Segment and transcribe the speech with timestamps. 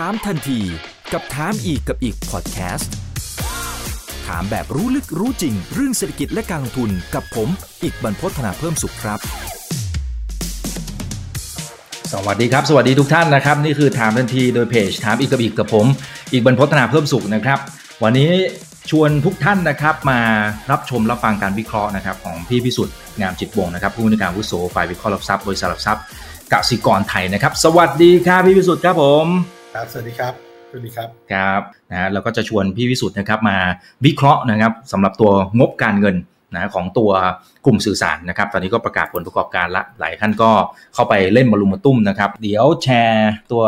[0.00, 0.60] ถามทันที
[1.12, 2.92] กับถามอีกกับอีกพอดแคสต์
[4.26, 7.48] ถามแบบรู้ลึกรู้จริง เรื่องเศรษฐกิจและการลงทุนกับผม
[7.82, 9.18] อีกบรรพฒนาเพิ่มสุขครับ
[12.12, 15.86] สวัสดีครับ สวัสดีทุกท่านนะครับ นี่คือถามทันทีโดยเพจถามอีกกับอีกกับผม
[16.32, 17.58] อีกบรรพฒนาเพิ่มสุขนะครับ
[18.02, 18.30] วันนี้
[18.90, 20.20] ชวนทุกท่านนะครับมา
[20.70, 26.02] รับชมรับฟังการวิเคราะห์นะครับของพี่พิสุทธิ์งามจิตวงศ์นะครับผู้ในการวุโสฝ่ายวิเคราะห์หลักทรัพย์บริษัทหลักทรัพย์
[26.52, 30.34] กสิกรไทยนะครับ สวัสดีครับพี่พิสุทธิ์ครับผม ครับสวัสดีครับ
[30.68, 33.58] สวัสดีครับครับนะฮะแล้วก็จะชวนพี่วิสุทธ์นะครับมา
[34.06, 36.16] วิเคราะห์นะครับสำหรับตัวงบการเงิน
[36.54, 37.10] นะของตัว
[37.66, 40.50] กลุ่มสื่อสารนะครับ ตอนนี้ก็ประกาศผลประกอบการละหลายท่านก็
[40.94, 43.62] เข้าไปเล่นบอลลูนมาตุ้มนะครับ เดี๋ยวแชร์ตัว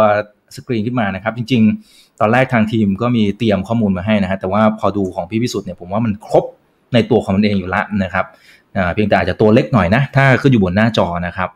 [0.57, 6.45] สกรีนขึ้นมานะครับ จริง ๆ ตอนแรกทางทีมก็มีเตรียมข้อมูลมาให้นะฮะแต่ว่าพอดูของพี่วิสุทธ์เนี่ยผมว่ามันครบ
[6.95, 8.27] ในตัวของมันเองอยู่ละนะครับ
[8.95, 11.51] เพียงแต่อาจจะตัวเล็กหน่อยนะ ถ้าขึ้นอยู่บนหน้าจอนะครับ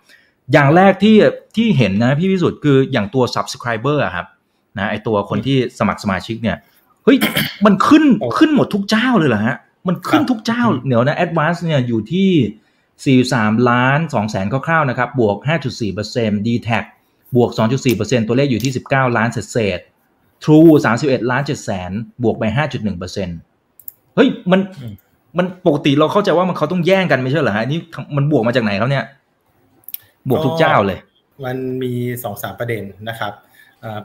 [0.52, 1.16] อย่างแรกที่
[1.56, 4.26] ที่เห็นนะพี่วิสุทธ์คืออย่างตัว subscriber อะครับ
[4.78, 6.56] นะไอตัวคนที่สมัครสมาชิกเนี่ย
[7.04, 7.16] เฮ้ย
[7.64, 8.04] มันขึ้น
[8.38, 9.56] ขึ้นหมดทุกเจ้าเลยเหรอฮะ
[9.88, 15.36] มันขึ้นทุกเจ้าเดี๋ยวนะ Advance เนี่ยอยู่ที่ 43 ล้าน 2 แสนคร่าวๆนะครับบวก
[15.90, 16.84] 5.4% d t a c
[17.36, 17.50] บวก
[17.90, 19.80] 2.4%ตัวเลขอยู่ที่ 19 ล้านเศษ
[20.44, 21.90] True 31 ล้าน7แสน
[22.22, 22.44] บวกไป
[23.30, 24.60] 5.1%เฮ้ยมัน
[25.38, 27.80] มันปกติเราเข้าใจว่ามันเขาต้องแย่งกันไม่ใช่เหรอฮะนี่
[28.16, 29.04] มันบวกมาจากไหนเขาเนี่ย
[30.28, 30.98] บวกทุกเจ้าเลย
[31.44, 31.92] มันมี
[32.22, 33.32] สองสามประเด็นนะครับ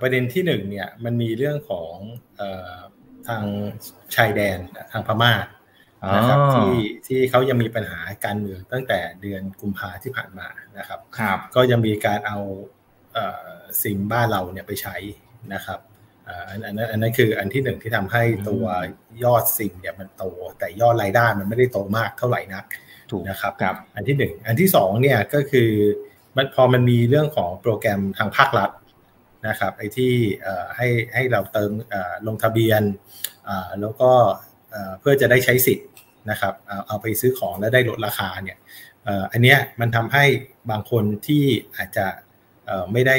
[0.02, 1.94] ประเด็นที่หนึ่งเนี่ยมันมีเรื่องของ
[3.28, 3.44] ทาง
[4.16, 4.58] ชายแดน
[4.92, 5.34] ทางพม่า
[6.16, 6.73] นะครับที่
[7.08, 12.38] ที่เขายังมีปัญหาการเมืองตั้งแต่เดือนกุมภาที่ผ่านมานะครับครับก็ยังมีการเอา
[13.81, 14.96] ซิมบ้านเราเนี่ยไปใช้
[15.53, 15.80] นะครับ
[16.50, 18.66] อันนั้นอันนั้นคืออันที่หนึ่งที่ทำให้ตัว
[19.23, 20.23] ยอดซิมเนี่ยมันโต
[20.59, 22.66] แต่ยอดรายได้มันไม่ได้โตมากเท่าไหร่นัก
[23.30, 25.70] นะครับครับอันที่หนึ่งอันที่สองเนี่ยก็คือ
[26.36, 28.70] มันพอมันมีเรื่องของโปรแกรมทางภาครัฐ
[29.48, 30.14] นะครับไอ้ที่
[30.76, 31.72] ให้ให้เราเติม
[32.28, 32.84] ลงทะเบียน
[33.82, 34.12] แล้วก็
[35.00, 35.88] เพื่อจะได้ใช้สิทธิ์
[36.31, 36.53] นะครับ
[36.88, 38.58] เอาไปซื้อของแล้วได้ลดราคาเนี่ย
[39.31, 40.25] อันเนี้ยมันทำให้
[40.72, 41.44] บางคนที่
[41.78, 42.08] อาจจะ
[42.92, 43.18] ไม่ได้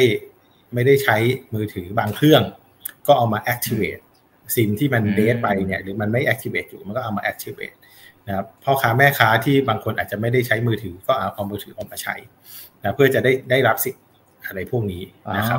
[0.75, 1.17] ไม่ได้ใช้
[1.55, 2.43] มือถือบางเครื่อง
[3.07, 4.03] ก็เอามา activate
[4.55, 7.77] ซิมที่มันเดทไปเนี่ยหรือมันไม่ activate อยู่มันก็เอามา activate
[8.27, 12.15] นะครับพ่อค้าแม่ค้าที่บางคนอาจจะไม่ได้ใช้มือถือก็เอาเอามือถือออกมาใช้
[12.83, 14.03] นะเพื่อจะได้ได้รับสิทธิ์
[14.47, 15.03] อะไรพวกนี้
[15.37, 15.59] นะครับ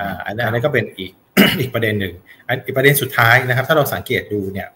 [0.00, 1.12] อ่าอันนั้นก็เป็นอีก
[1.60, 2.14] อีกประเด็นหนึ่ง
[2.48, 4.68] อันอีกประเด็นสุดท้ายนะครับ ถ้าเราสังเกตดูเนี่ย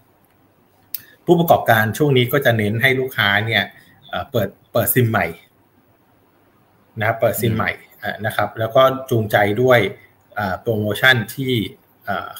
[1.25, 3.63] ผู้ประกอบการช่วงนี้ก็จะเน้นให้ลูกค้าเนี่ย
[4.31, 5.25] เปิดเปิดซิมใหม่
[6.99, 7.71] นะเปิดซิมใหม่
[8.25, 9.79] นะครับ แล้วก็จูงใจด้วย
[10.61, 11.53] โปรโมชั่นที่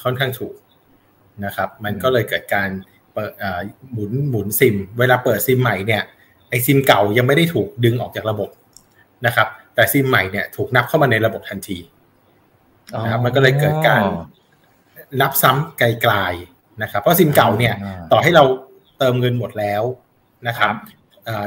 [0.02, 0.54] ค่อนข้างถูก
[1.44, 2.70] นะครับ มันก็เลยเกิดการ
[3.14, 3.32] เปิด
[3.92, 6.02] หมุนหมุนซิม เวลาเปิดซิมใหม่เนี่ย
[6.48, 8.50] ไอซิมเก่ายังไม่ได้ถูกดึงออกจากระบบ
[9.26, 9.48] นะครับ
[9.80, 11.78] แต่ซิมใหม่เนี่ยถูกนับเข้ามาในระบบทันที
[13.04, 14.04] นะครับมันก็เลยเกิดการ
[15.20, 17.74] นับซ้ำไกลๆนะครับ เพราะซิมเก่าเนี่ย
[18.12, 18.44] ต่อให้เรา
[18.98, 19.82] เติมเงินหมดแล้ว
[20.48, 20.74] นะครับ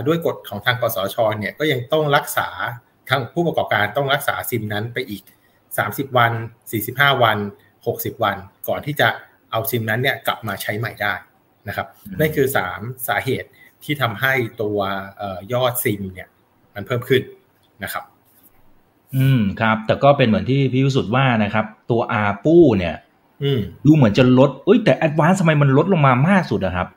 [0.08, 2.48] ด้วยกฎของทางกสชเนี่ยก็ยังต้องรักษา
[3.10, 5.24] ทางผู้ประกอบการต้องรักษาซิมนั้นไปอีก
[5.70, 6.32] 30 วัน
[6.78, 7.38] 45 วัน
[7.80, 9.10] 60 วัน ก่อนที่จะ
[9.52, 11.14] เอาซิมนั้นเนี่ยกลับมาใช้ใหม่ได้
[11.68, 11.88] นะครับ
[12.20, 13.50] นั่นคือ 3 สาเหตุ
[13.84, 14.80] ที่ทำให้ตัว
[15.54, 16.28] ยอดซิมเนี่ย
[16.76, 17.24] มันเพิ่มขึ้น
[17.84, 18.04] นะครับ
[19.18, 22.96] อืมครับ แต่ก็เป็นเหมือนที่พี่วิสุทธ์ว่านะครับ ตัว ARPU เนี่ย
[23.44, 26.88] อืมดูเหมือนจะลดเอ้ยแต่ Advance ทำไมมันลดลงมามากสุดอะครับ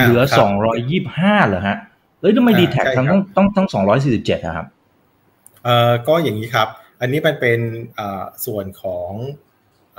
[0.00, 1.76] เหลือสองร้อยยี่ห้าเหรอฮะ
[2.20, 4.66] เอ้ยทำไม DTAC ทั้งต้องต้องต้องสองร้อยสี่สิบเจ็ดครับ
[5.64, 6.68] เอ่อก็อย่างนี้ครับ
[7.00, 7.60] อันนี้มันเป็น
[7.98, 9.10] อ่าส่วนของ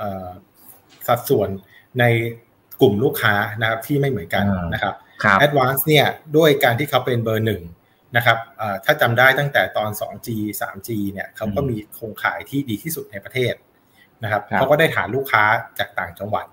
[0.00, 0.28] อ่า
[1.06, 1.48] สัดส่วน
[2.00, 2.04] ใน
[2.80, 7.62] กลุ่มลูกค้านะครับที่ไม่เหมือนกันนะครับครับ Advance เนี่ยด้วยการที่เขาเป็นเบอร์หนึ่ง
[8.16, 8.38] นะครับ
[8.84, 10.28] ถ้าจำได้ตั้งแต่ตอน 2G
[10.60, 13.54] 3G เนี่ยเขาก็มีโครงข่ายที่ดีที่สุดในประเทศ
[14.22, 15.44] นะครับเขาก็ได้ฐานลูกค้า
[15.78, 16.46] จากต่างจังหวัด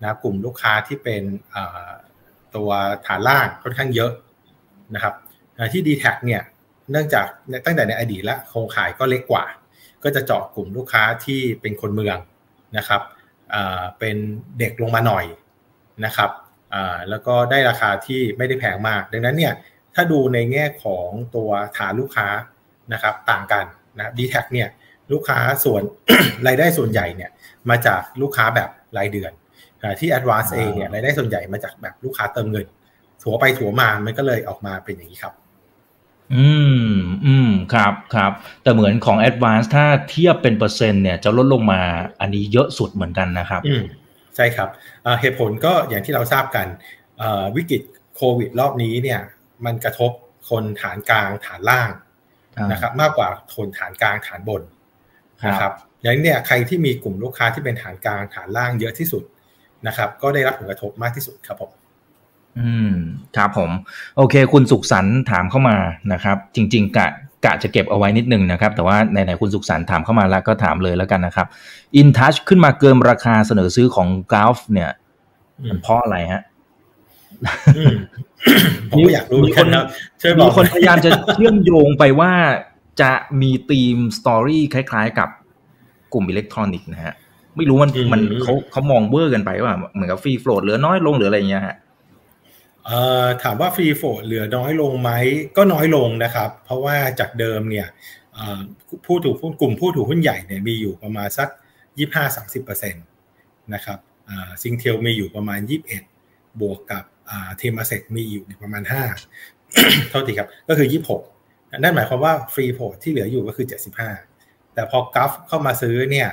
[0.00, 1.22] นะกลุ่มลูกค้าที่เป็น
[2.54, 2.70] ตัว
[3.06, 4.12] ฐานล่างค่อนข้างเยอะ
[4.94, 5.14] นะครับ
[5.72, 6.42] ที่ d t แทเนี่ย
[6.90, 7.26] เนื่องจาก
[7.66, 9.44] ตั้งแต่ในอดีตและโครงข่ายก็เล็กกว่า
[10.02, 12.18] ก็จะเจาะกลุ่มลูกค้าที่เป็นคนเมือง
[12.76, 13.00] นะครับ
[13.98, 14.16] เป็น
[14.58, 15.24] เด็กลงมาหน่อย
[16.04, 16.30] นะครับ
[17.10, 19.52] แล้วก็ได้ราคาที่ไม่ได้แพงมาก ดังนั้นเนี่ย
[19.94, 22.28] ถ้าดูในแง่ของตัวฐานลูกค้า
[22.92, 23.64] นะครับต่างกัน
[23.98, 24.68] นะดีแท็เนี่ย
[25.12, 25.82] ลูกค้าส่วน
[26.46, 27.30] รายได้ส่วนใหญ่เนี่ย
[27.70, 29.32] มาจากลูกค้าแบบรายเดือน
[30.00, 32.66] ที่ Advance เองเนี่ยรายได้ส่วนใหญ่มาจากแบบลูกค้าเติมเงิน
[33.22, 35.34] ถัวไปถัวมามันก็เลยออกมาเป็นอย่างนี้ครับ
[36.34, 36.50] อื
[36.92, 36.94] ม
[37.26, 38.32] อืมครับครับ
[38.62, 41.80] แต่เหมือนของ Advance ถ้าเทียบเป็นเปอร์เซ็นต์เนี่ยจะลดลงมา
[42.20, 43.84] อันนี้เยอะสุดเหมือนกันนะครับอืม
[44.36, 44.68] ใช่ครับ
[45.20, 46.66] เหตุผลก็อย่างที่เราทราบกัน
[47.56, 47.82] วิกฤต
[48.16, 49.20] โควิดรอบนี้เนี่ย
[49.64, 50.10] มันกระทบ
[50.50, 51.90] คนฐานกลางฐานล่าง
[52.72, 54.62] นะครับ มากกว่าคนฐานกลางฐานบน
[55.48, 55.72] นะครับ
[56.02, 59.22] อย่างนี้เนี่ยใครที่มีกลุ่มลูกค้าที่เป็นฐานกลางฐานล่างเยอะที่สุด
[59.86, 61.70] นะครับ ก็ได้รับผลกระทบมากที่สุดครับผม
[62.58, 62.94] อืม
[63.36, 63.70] ครับผม
[64.16, 65.76] โอเค คุณสุขสันต์ถามเข้ามา
[66.12, 67.08] นะครับ จริง ๆ กะ
[67.44, 71.46] กะจะเก็บเอาไว้นิดนึงนะครับ แต่ว่าไหนๆคุณสุขสันต์ถามเข้ามาแล้วก็ถามเลยแล้วกันนะครับ
[72.00, 74.90] InTouch ขึ้นมาเกินราคาเสนอซื้อของ Gulf เนี่ย
[75.68, 76.42] มันเพราะอะไรฮะ
[78.90, 79.84] ผมก็อยากรู้เหมือนกันนะ
[80.20, 82.32] ช่วยบอมีกคนพยายามจะเชื่อมโยงไปว่า
[83.00, 85.28] จะมี theme story คล้าย ๆ กับ
[86.12, 87.14] กลุ่มอิเล็กทรอนิกส์นะฮะ
[87.56, 91.76] ไม่รู้มันมันเขาเขามองเบอร์กันไปว่าเหมือนกับ free float เหลือน้อยลงหรืออะไรเงี้ยฮะ
[92.86, 95.10] เอ่อถามว่า free float เหลือน้อยลงไหม
[95.56, 97.88] ก็น้อยลงนะครับ เพราะว่าจากเดิมเนี่ย
[99.06, 101.48] ผู้ถือหุ้นกลุ่มผู้ถือหุ้นใหญ่เนี่ยมีอยู่ประมาณสัก
[101.98, 103.04] ยี่ห้าสามสิบเปอร์เซ็นต์
[103.74, 103.98] นะครับ
[104.62, 106.02] Singtel มีอยู่ประมาณยี่สิบเอ็ด
[106.60, 107.04] บวกกับ
[107.58, 109.02] เทมเซกมีอยู่ประมาณห้า
[110.10, 111.22] เท่าทีครับ ก็คือยี่สิบหก
[111.78, 114.10] นั่นหมายความว่า free float ที่เหลืออยู่ก็คือเจ็ดสิบห้า
[114.74, 116.28] แต่พอ Gulf เข้ามาซื้อเนี่ย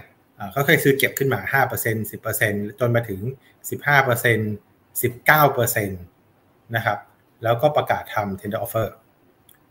[0.51, 3.21] เขาเคยซื้อเก็บขึ้นมาห้าเปอร์เซ็นต์สิบเปอร์เซ็นต์จนมาถึง
[3.69, 4.37] สิบห้าเปอร์เซ็น
[5.01, 5.95] สิบเก้าเปอร์เซ็นต์
[6.75, 6.97] นะครับ
[7.43, 8.87] แล้วก็ประกาศทำ tender offer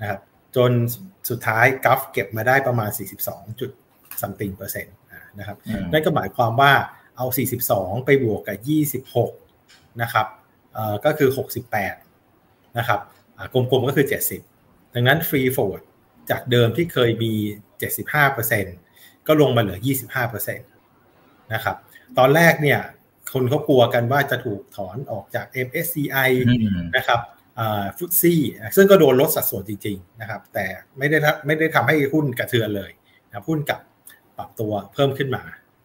[0.01, 0.21] นะครับ
[0.57, 0.71] จน
[1.31, 2.91] สุดท้ายกัฟเก็บมาได้ประมาณ
[3.25, 3.71] 42จุด
[4.21, 4.95] something เปอร์เซ็นต์
[5.39, 5.57] นะครับ
[5.93, 6.73] นั่นก็หมายความว่า
[7.17, 7.27] เอา
[7.67, 8.59] 42 ไปบวกกับ
[9.29, 10.27] 26 นะครับ
[11.05, 11.31] ก็คือ
[12.03, 13.01] 68 นะครับ
[13.55, 14.07] กลมๆก็คือ
[14.51, 15.85] 70 ดังนั้น free forward
[16.31, 17.33] จากเดิมที่เคยมี
[18.51, 19.79] 75%ก็ลงมาเหลือ
[20.23, 21.77] 25%นะครับ
[22.19, 22.81] ตอนแรกเนี่ย
[23.33, 26.31] คนเขากลัวกันว่าจะถูกถอนออกจาก MSCI
[26.97, 27.21] นะครับ
[27.97, 28.41] ฟุตซี่
[28.77, 30.67] ซึ่งก็โดนลดสัดส่วนจริงๆนะครับ แต่
[30.99, 32.91] ไม่ได้ไม่ได้ทำให้หุ้นกระเทือนเลย
[33.29, 33.81] นะหุ้นกับ
[34.39, 35.43] ปรับตัวเพิ่มขึ้นมา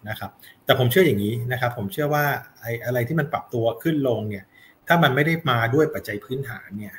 [0.09, 0.31] นะครับ
[0.65, 2.25] แต่ผมเชื่ออย่างนี้นะครับ ผมเชื่อว่า
[2.61, 4.45] ไอ้อะไรที่มันปรับตัวขึ้นลงเนี่ย
[4.93, 6.95] ถ้ามันไม่ได้มาด้วยปัจจัยพื้นฐานเนี่ย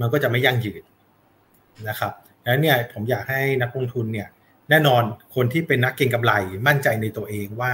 [0.00, 0.82] มันก็จะไม่ยั่งยืน
[1.88, 4.28] นะครับดังนั้นเนี่ยผมอยากให้นักลงทุนเนี่ย
[4.70, 5.02] แน่นอน
[5.34, 6.32] คนที่เป็นนักเก็งกำไร
[6.66, 7.72] มั่นใจในตัวเองว่า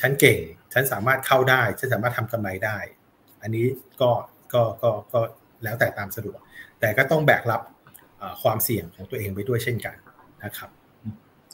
[0.00, 0.38] ฉันเก่ง
[0.72, 2.78] ฉันสามารถเข้าได้ ฉันสามารถทำกำไรได้
[3.42, 3.64] อันนี้
[4.00, 4.10] ก็
[4.52, 5.20] ก็ก็ก็
[5.64, 6.38] แล้วแต่ตามสะดวก
[6.80, 7.62] แต่ก็ต้องแบกรับ
[8.42, 9.96] ความเสี่ยงของตัวเองไปด้วยเช่นกัน
[10.44, 10.70] นะครับ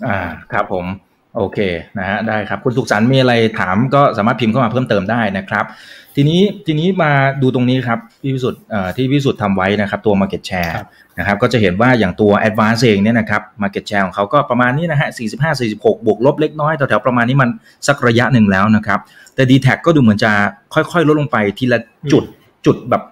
[0.06, 0.18] อ่า
[0.52, 0.86] ครับผม
[1.36, 1.58] โอเค
[1.98, 5.64] นะฮะได้ครับคุณสุขสันต์มีอะไรถามก็สามารถพิมพ์เข้ามาเพิ่มเติมได้นะครับ
[6.16, 8.60] ทีนี้ทีนี้มาดูตรงนี้ครับพี่วิสุทธ์
[8.96, 10.76] ที่พี่วิสุทธ์ทำไว้นะครับตัว Market Share
[11.18, 17.50] นะครับก็จะเห็นว่าอย่างตัว Advance เองเนี่ยนะครับ Market Share ของเขาก็ประมาณนี้นะฮะ45 46 บวกลบเล็กน้อยแถวๆประมาณนี้มัน
[17.86, 19.00] สักระยะหนึ่งแล้วนะครับ
[19.34, 20.32] แต่ d t แทก็ดูเหมือนจะ
[20.74, 21.80] ค่อยๆ ลดลงไปทีละ
[22.12, 22.24] จุด
[22.66, 23.02] จุดแบบ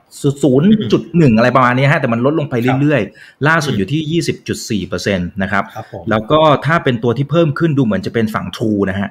[0.43, 5.65] ศูนย์จุดหนึ่งอะไรประมาณนี้ฮะแต่มันลดลงไปเรื่อยๆ ล่าสุดอยู่ที่ยี่สิบจุดสี่เปอร์เซ็นต์นะครับ
[6.11, 9.11] แล้วก็ถ้าเป็นตัวที่เพิ่มขึ้นดูเหมือนจะเป็นฝั่งทูนะฮะ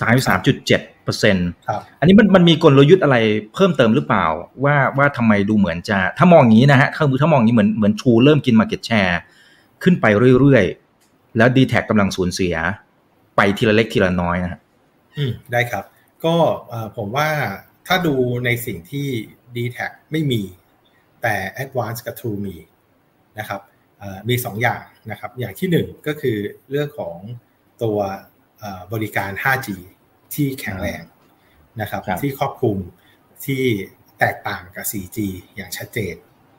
[0.00, 1.48] สามสามจุดเจ็ดเปอร์เซ็นต์
[1.98, 3.16] อันนี้มันมันมีกลยุทธ์อะไร
[3.54, 4.26] เพิ่มเติมหรือเปล่า
[4.64, 9.18] ว่าว่าทำไมดูเหมือนจะถ้ามองอย่างนี้นะฮะถ้าถ้ามองอย่างนี้เหมือนเหมือนทูเริ่มกินมาเก็ตแชร์
[9.82, 10.06] ขึ้นไป
[10.40, 12.54] เรื่อยๆ แล้วดีแท็กำลังสูญเสีย
[13.36, 14.60] ไปทีละเล็กทีละน้อยนะฮะ
[15.16, 15.84] อืมได้ครับ
[16.24, 16.34] ก็
[16.96, 17.28] ผมว่า
[17.86, 18.14] ถ้าดู
[18.44, 19.06] ในสิ่งที่
[19.56, 19.78] d t แท
[20.12, 20.42] ไม่มี
[21.22, 22.56] แต่ Advance กับ True มี
[23.38, 23.60] นะครับ
[24.28, 26.36] มี 2 อย่างนะครับ อย่างที่ 1 ก็คือ
[26.70, 27.16] เรื่องของ
[27.82, 27.98] ตัว
[28.92, 29.68] บริการ 5G
[30.34, 31.02] ที่แข็งแรง
[31.80, 32.78] นะครับรบที่ครอบคลุม
[33.46, 33.62] ที่
[34.18, 35.18] แตกต่างกับ 4G
[35.56, 36.14] อย่างชัดเจน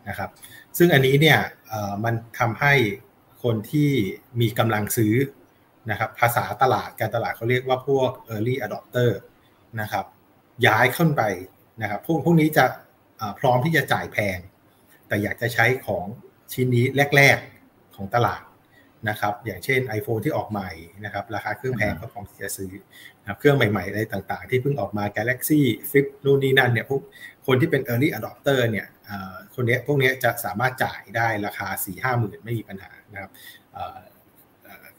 [0.09, 0.29] นะครับ
[0.77, 1.39] ซึ่งอันนี้เนี่ย
[2.03, 2.73] มันทำให้
[3.43, 3.91] คนที่
[4.41, 5.13] มีกำลังซื้อ
[5.89, 9.09] นะครับภาษาตลาดการตลาดเขาเรียกว่าพวก early adopter
[9.81, 10.05] นะครับ
[10.65, 11.23] ย้ายขึ้นไป
[11.81, 12.65] นะครับพวกพวกนี้จะ
[13.39, 14.37] พร้อมที่จะจ่ายแพง
[15.07, 16.05] แต่อยากจะใช้ของ
[16.53, 16.85] ชิ้นนี้
[17.17, 18.41] แรก ๆของตลาด
[19.09, 20.69] นะครับ อย่างเช่น iPhone ที่ออกใหม่
[21.05, 22.71] นะครับ ราคาเครื่องแพงก็พร้อมที่จะซื้อ
[23.21, 27.01] นะเครื่องใหม่ๆอะไรต่างๆ ที่เพิ่งออกมา Galaxy Flip นู่นนี่นั่นเนี่ยพวก
[27.47, 28.87] คนที่เป็น early adopter เนี่ย
[29.55, 33.31] คนนี้พวกนี้จะสามารถจ่ายได้ราคา 4 5 หมื่นไม่มีปัญหานะครับ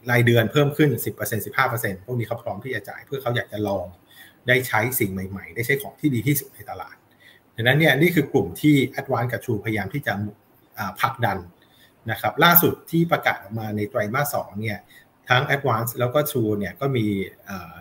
[0.09, 3.85] รายเดือนเพิ่มขึ้น 10% 15%พวกนี้เขาพร้อมที่จะจ่ายเพื่อเขาอยากจะลอง
[4.47, 6.95] ได้ใช้สิ่งใหม่ ๆ ได้ใช้ของที่ดีที่สุดในตลาด
[7.59, 10.13] ดังนั้นเนี่ยนี่คือกลุ่มที่ a d v a n c e กับ True พยายามที่จะ
[11.01, 11.37] ผลักดัน
[12.11, 14.79] นะครับล่าสุดที่ประกาศออกมาในไตรมาสสองเนี่ย
[15.29, 17.05] ทั้ง Advance แล้วก็ True เนี่ยก็มี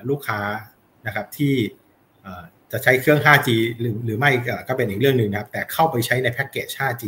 [0.09, 0.41] ลูกค้า
[1.07, 1.55] นะครับที่
[2.73, 4.31] จะใช้เครื่อง 5G หรือหรือไม่
[4.69, 7.05] ก็เป็นอีกเรื่องหนึ่งนะครับ แต่เข้าไปใช้ในแพ็กเกจ 5G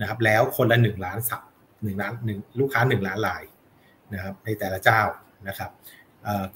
[0.00, 1.42] นะครับแล้วคนละ 1 ล้านสับ
[1.82, 3.42] หนึ่งล้านหนึ่งลูกค้า 1 ล้านลาย
[4.14, 5.00] นะครับในแต่ละเจ้า
[5.48, 5.70] นะครับ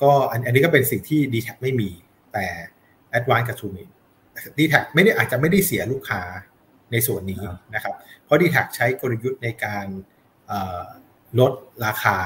[0.03, 1.91] ก็อันนี้ก็เป็นสิ่งที่ d t แทไม่มี
[2.33, 2.47] แต่
[3.19, 3.85] Advance กับ True มี
[4.59, 6.23] ดีแท็ไม่ได้อาจจะไม่ได้เสียลูกค้า
[6.93, 7.43] ในส่วนนี้
[7.75, 9.87] นะครับ เพราะดีแท็ใช้กลยุทธ์ในการ
[11.39, 11.53] ลด
[11.85, 12.19] ราคา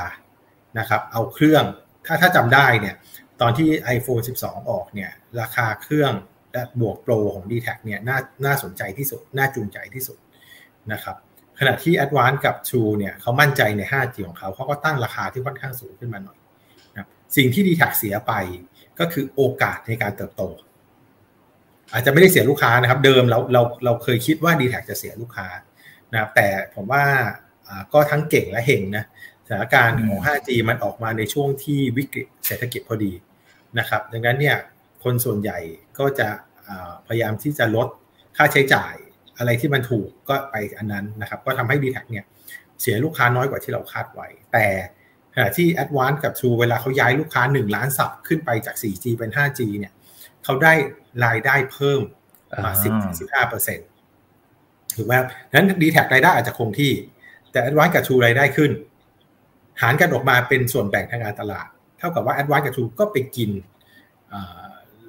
[0.79, 1.65] นะครับ เอาเครื่อง
[2.07, 2.95] ถ้าถ้าจำได้เนี่ย
[3.41, 5.11] ตอนที่ iPhone 12 ออกเนี่ย
[5.41, 6.13] ราคาเครื่อง
[6.53, 10.19] และบวกโปรของ d t แทเนี่ยน่าน่าสนใจที่สุด น่าจูงใจที่สุด
[10.93, 11.17] นะครับ
[11.59, 16.39] ขณะที่ Advance กับ True เนี่ยเขามั่นใจใน 5G ของเขาเขาก็ตั้งราคาที่ค่อนข้างสูงขึ้นมาหน่อย
[16.95, 18.33] นะสิ่งที่ดีแท็เสียไป
[18.99, 20.43] ก็คือโอกาสในการเติบโต
[21.93, 25.49] อาจจะไม่ได้เสียลูกค้านะครับ เดิมเราเราเราเคยคิดว่าดีแท็จะเสียลูกค้า
[26.13, 27.05] นะครับ แต่ผมว่า
[27.93, 29.05] ก็ทั้งเก่งและเฮงนะ
[29.47, 33.13] สถานการณ์ของ 5G มันออกมาในช่วงที่วิกฤตเศรษฐกิจพอดี
[33.79, 34.57] นะครับ ดังนั้นเนี่ย
[35.05, 35.59] คนส่วนใหญ่
[35.99, 36.29] ก็จะ
[37.07, 37.89] พยายามที่จะลด
[38.37, 38.95] ค่าใช้จ่าย
[39.39, 42.25] อะไรที่มันถูกก็ไปอันนั้นนะครับ ก็ทำให้ d t แทเนี่ย
[42.81, 44.67] เสียลูกค้าน้อยกว่าที่เราคาดไว้ แต่
[45.35, 49.93] ขณะที่ Advance กับ True เวลาเขาย้ายลูกค้า 1 ล้านสับขึ้นไปจาก 4G เป็น 5G เนี่ย
[50.47, 50.75] เขาได้
[51.25, 52.03] รายได้เพิ่ม
[52.65, 52.73] มา
[53.11, 53.89] 10-15เปอร์เซ็นต์
[54.97, 55.13] ถูกไหม
[55.55, 56.93] นั้น d t แทรายได้อาจจะคงที่
[57.53, 58.71] แต่ Advance กับ True รายได้ขึ้น
[59.81, 63.51] หารกันออกมาเป็นส่วนแบ่งทางการตลาด เท่ากับว่า Advance กับ True ก็ไปกิน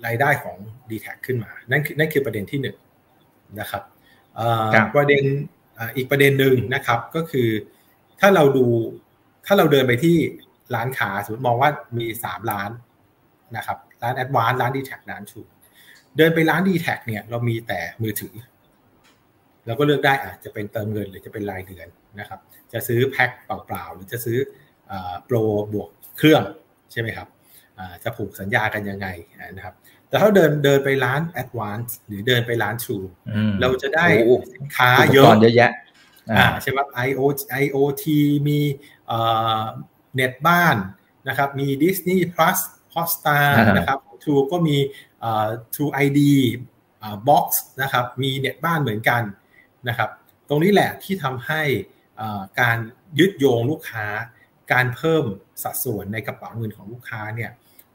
[0.05, 0.57] รายได้ของ
[0.89, 2.75] d t แทขึ้นมา นั่นคือนั่นคือประเด็นที่หนึ่ง
[3.59, 3.83] นะครับ
[4.95, 5.23] ประเด็น
[5.95, 7.49] อีกประเด็นหนึ่งนะครับก็คือ
[8.19, 8.65] ถ้าเราดู
[9.45, 10.17] ถ้าเราเดินไปที่
[10.75, 12.69] ร้านค้าสมมติมองว่ามีสามร้าน
[13.57, 15.39] นะครับ ร้านแอดวานร้านดีแท็ร้านชู
[16.17, 18.33] เดินไปร้านดีแท็เนี่ย เรามีแต่มือถือ
[19.65, 21.87] เราก็เลือกได้อาจจะเป็นเติมเงินหรือจะเป็นรายเดือน
[22.19, 22.39] นะครับ
[22.73, 24.37] จะซื้อแพ็คเปล่าๆหรือจะซื้อ
[25.25, 25.35] โปร
[25.73, 26.43] บวกเครื่อง
[26.91, 27.27] ใช่ไหมครับ
[28.03, 29.07] จะผูกสัญญากันยังไง
[29.57, 29.75] นะครับ
[30.09, 33.07] แต่ถ้าเดินเดินไปร้าน Advance หรือเดินไปร้าน True
[33.61, 34.05] เราจะได้
[34.55, 35.71] สินค้าเยอะเยอะแยะ
[36.37, 37.19] อ่าใช่ไหม IO
[37.61, 38.05] IoT
[38.47, 38.59] มี
[40.15, 40.75] เน็ตบ้าน
[41.27, 42.59] นะครับ มี Disney Plus
[42.97, 44.77] Hotstar นะครับ True ก็มี
[45.73, 46.19] True ID
[47.29, 47.47] Box
[47.81, 49.21] นะครับมีเน็ตบ้านเหมือนกัน
[49.87, 50.09] นะครับ
[50.49, 51.61] ตรงนี้แหละที่ทำให้
[52.61, 52.77] การ
[53.19, 54.05] ยึดโยงลูกค้า
[54.73, 55.23] การเพิ่ม
[55.63, 57.51] สัดส่วนในกระเป๋าเงินของลูกค้าเนี่ย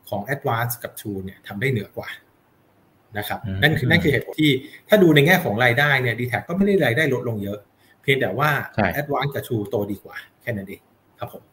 [0.09, 2.09] ของ Advance กับ True เนี่ยทำได้เหนือกว่า
[3.19, 4.53] นะครับนั่นคือนั่นคือเหตุผลที่
[4.89, 7.59] ถ้าดูในแง่ของรายได้เนี่ยดีแท็ก็ไม่ได้รายได้ลดลงเยอะ
[8.03, 8.51] เพียงแต่ว่า
[9.01, 10.81] Advance กับ True โตดีกว่าแค่นั้นเอง
[11.19, 11.52] ครับผมอ่า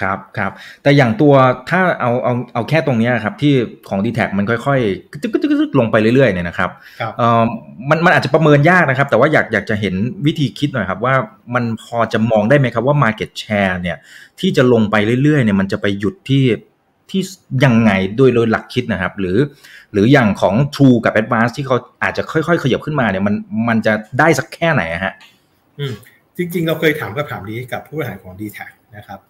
[0.00, 1.34] ครับครับแต่อย่างตัว
[1.70, 3.54] ถ้าเอาเอาเอาแค่ตรงนี้ครับที่
[3.88, 6.70] ของ d t แทมันค่อยๆกึ๊กกึ๊กลงไปเรื่อยๆเนี่ยนะครับ
[7.18, 7.44] เอ่อ
[7.90, 9.94] มันมันอาจจะประเมินยากนะครับ แต่ว่าอยากอยากจะเห็น
[10.26, 11.14] วิธีคิดหน่อยครับว่า
[11.54, 13.96] มันพอจะมองได้ไหมครับว่า Market Share เนี่ย
[14.40, 16.44] ที่จะลงไปเรื่อยๆเนี่ยมันจะไปหยุดที่
[17.10, 17.22] ที่
[17.64, 19.38] ยังไงโดยโดยหลักคิดนะครับ หรือ
[19.92, 23.34] หรืออย่างของ True กับ Advance ที่เขาอาจจะค่อยๆ ขยับขึ้นมาเนี่ยมัน
[23.68, 25.14] มันจะได้สักแค่ไหนฮะ
[25.78, 25.94] อืม
[26.36, 28.58] จริง ๆ เราเคยถามคำถามนี้กับผู้บริหารของ d t แท
[28.96, 29.20] นะครับ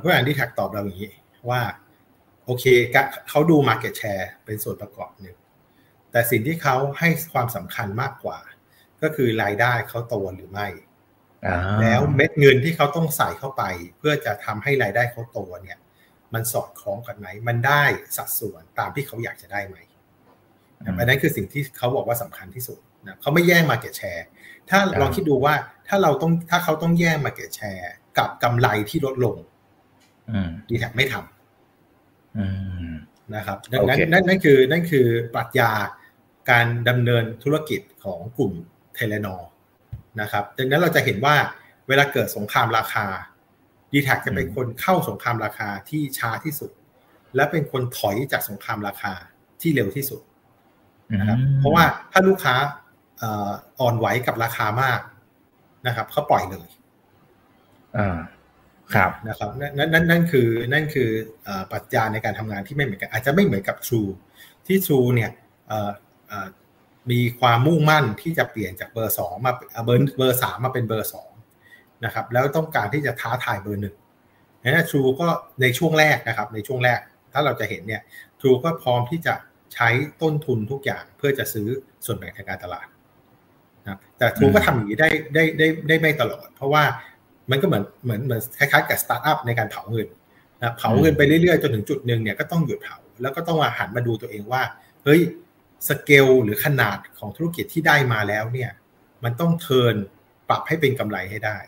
[0.00, 1.12] ผู้บริหาร d t แทตอบเราอย่างนี้
[1.50, 1.60] ว่า
[2.44, 2.64] โอเค
[3.28, 5.36] เขาดู Market Share เป็นส่วนประกอบหนึ่ง
[6.10, 8.38] แต่สิ่งที่เขาให้ความสำคัญมากกว่า
[9.02, 10.68] ก็คือรายได้เขาโตหรือไม่
[11.80, 13.62] แล้วเม็ดเงินที่เขาต้องใส่เข้าไป
[13.98, 15.78] เพื่อจะทำให้รายได้เขาโตเนี่ย
[16.34, 17.84] มันสอดคล้องกันไหมมันได้
[18.16, 19.76] สัดส่วนตามที่เขาอยากจะได้ไหม
[20.98, 24.26] อันนั้นคือสิ่งที่เขาบอกว่าสำคัญที่สุดนะเขาไม่แย่งมาเก็ตแชร์
[24.70, 25.54] ถ้าลองคิดดูว่า
[25.88, 29.36] ถ้าเราต้องถ้าเขาต้องแย่งมาเก็ตแชร์ กับกำไรที่ลดลง
[30.68, 35.70] ดีแท็ไม่ทำนะครับดังนั้นนั่นนั่นคือนั่นคือปรัชญา
[36.50, 38.52] การดำเนินธุรกิจของกลุ่ม
[38.94, 39.36] เทเลนอ
[40.20, 41.36] นะครับ ดังนั้นเราจะเห็นว่า
[41.88, 43.06] เวลาเกิดสงครามราคา
[43.92, 46.70] ดีแท็จะเป็นคนเข้าสงครามราคาที่ช้าที่สุด
[47.34, 49.12] และเป็นคนถอยจากสงครามราคา
[49.60, 50.20] ที่เร็วที่สุด
[51.20, 52.54] นะครับเพราะว่าถ้าลูกค้า
[53.80, 55.00] อ่อนไหวกับราคามาก
[55.86, 56.68] นะครับเขาปล่อยเลย
[57.98, 58.18] อ่า
[58.94, 61.08] ครับนะครับนั่นนั่นนั่นคือนั่นคือ
[61.72, 64.10] ปัจจัยในการทำงานที่ไม่เหมือนกัน อาจจะไม่เหมือนกับ True
[64.66, 65.30] ที่ True เนี่ย
[67.10, 69.52] มีความมุ่งมั่นที่จะเปลี่ยนจากเบอร์สองมา
[69.84, 71.30] เบอร์เบอร์สามมาเป็นเบอร์สอง
[72.04, 73.96] นะครับแล้วต้องการที่จะท้าทายเบอร์หนึ่ง
[74.62, 75.28] นะทรูก็
[75.62, 76.98] ในช่วงแรกนะครับ ในช่วงแรก
[77.32, 78.02] ถ้าเราจะเห็นเนี่ย
[78.40, 79.34] ทรูก็พร้อมที่จะ
[79.74, 79.88] ใช้
[80.22, 81.68] ต้นทุนทุกอย่างเพื่อจะซื้อ
[82.04, 82.86] ส่วนแบ่งทางการตลาด
[83.82, 86.82] นะแต่ทรูก็ทำอย่างนี้ได้ได้ได้ได้ไม่ตลอด เพราะว่า
[87.50, 90.08] มันก็เหมือนเหมือนเหมือนคล้ายๆกับสตาร์ทอัพในการเผาเงิน
[90.62, 94.62] นะเผาเงินไปเรื่อยๆจนถึงจุดหนึ่งเนี่ยก็ต้องหยุดเผาแล้วก็ต้องมาหันมาดูตัวเองว่า
[95.04, 95.20] เฮ้ย
[95.88, 98.70] สเกลหรือขนาดของธุรกิจที่ได้มาแล้วเนี่ย
[99.24, 99.94] มันต้องเทิน
[100.48, 101.58] ปรับให้เป็นกำไรให้ได้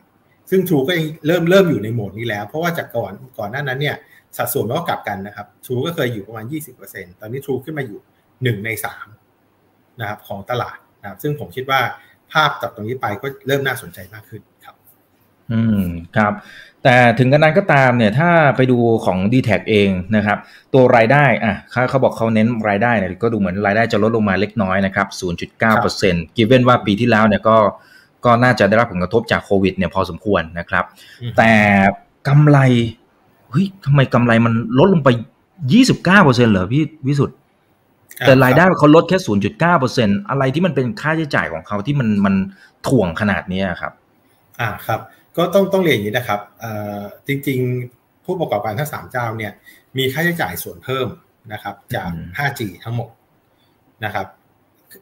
[0.51, 0.93] ซึ่ง True ก็
[1.27, 3.97] เริ่มเริ่มอยู่ในโหมดนี้แล้ว เพราะว่าจากก่อนก่อนหน้านั้นเนี่ย
[4.37, 6.45] สัดส่วนมันก็กลับกันนะครับ True ก็เคยอยู่ประมาณ
[6.83, 8.01] 20%ตอนนี้ True ขึ้นมาอยู่
[8.59, 8.71] 1ใน
[9.35, 11.81] 3นะครับของตลาดนะครับซึ่งผมคิดว่า
[12.33, 14.48] ภาพจากตรงนี้ไปก็เริ่มน่าสนใจมากขึ้นครับ
[15.53, 15.83] อืม
[16.17, 16.33] ครับ
[16.85, 20.39] แต่ถึงกันนั้นก็ตามเนี่ย ถ้าไปดูของ d t แทเองนะครับ
[20.75, 25.07] ตัวรายได้อะเขาเขาบอกเขาเน้นรายได้เนี่ยก็ดูเหมือนรายได้จะลดลงมาเล็กน้อยนะครับ
[25.73, 27.57] 0.9%กิเว้นว่าปีที่แล้วเนี่ยก็
[28.25, 30.85] ก็น่าจะได้รับผลกระทบจากโควิดเนี่ยพอสมควรนะครับ
[31.39, 31.53] แต่
[32.29, 32.59] กำไร
[33.51, 35.09] เฮ้ยทำไมกำไรมันลดลงไป
[35.73, 37.37] ยี่สิบเก้าเปอร์เซ็นเหรอพี่วิสุทธ์
[38.27, 42.35] แต่รายได้เขาลดแค่ศูนย์จุดเก้าเปอร์เซ็นอะไรที่มันเป็นค่าใช้จ่ายของเขาที่มันมัน
[42.89, 43.93] ถ่วงขนาดนี้ครับ
[44.61, 45.01] อ่าครับ
[45.39, 47.59] ก็ต้องต้องเรียนอย่างนี้นะครับอ่าจริง
[47.93, 49.53] ๆ ผู้ประกอบการทั้งสามเจ้าเนี่ย
[49.99, 51.09] มีค่าใช้จ่ายส่วนเพิ่ม
[51.53, 53.11] นะครับ จาก 5G ทั้งหมด
[54.05, 54.27] นะครับ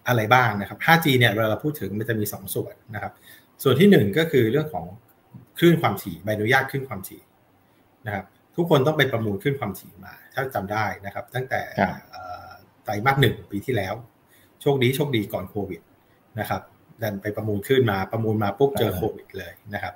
[0.09, 3.13] อะไรบ้างนะครับ 5G เนี่ยเวลาเราพูดถึงมันจะมี 2 ส่วนนะครับ
[3.63, 4.87] ส่วนที่ 1 ก็คือเรื่องของ
[5.59, 7.21] คลื่นความถี่ใบอนุญาตคลื่นความถี่
[8.07, 8.25] นะครับ
[8.57, 11.61] ทุกคนต้องไปประมูลคลื่นความถี่มา ถ้าจำได้นะครับ ตั้งแต่
[12.85, 13.95] ไตรมาสหนึ่งปีที่แล้ว
[14.61, 15.81] โชคดีโชคดีก่อนโควิด
[16.41, 16.63] นะครับ
[17.03, 19.95] ดันไปประมูลขึ้นมาประมูลมาปุ๊บเจอโควิดเลยนะครับ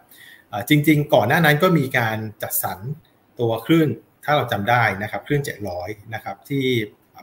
[0.68, 2.78] จริง ๆ ก่อนหน้านั้นก็มีการจัดสรร
[3.40, 3.88] ตัวคลื่น
[4.24, 5.42] ถ้าเราจำได้นะครับคลื่น
[5.76, 6.64] 700 นะครับ ที่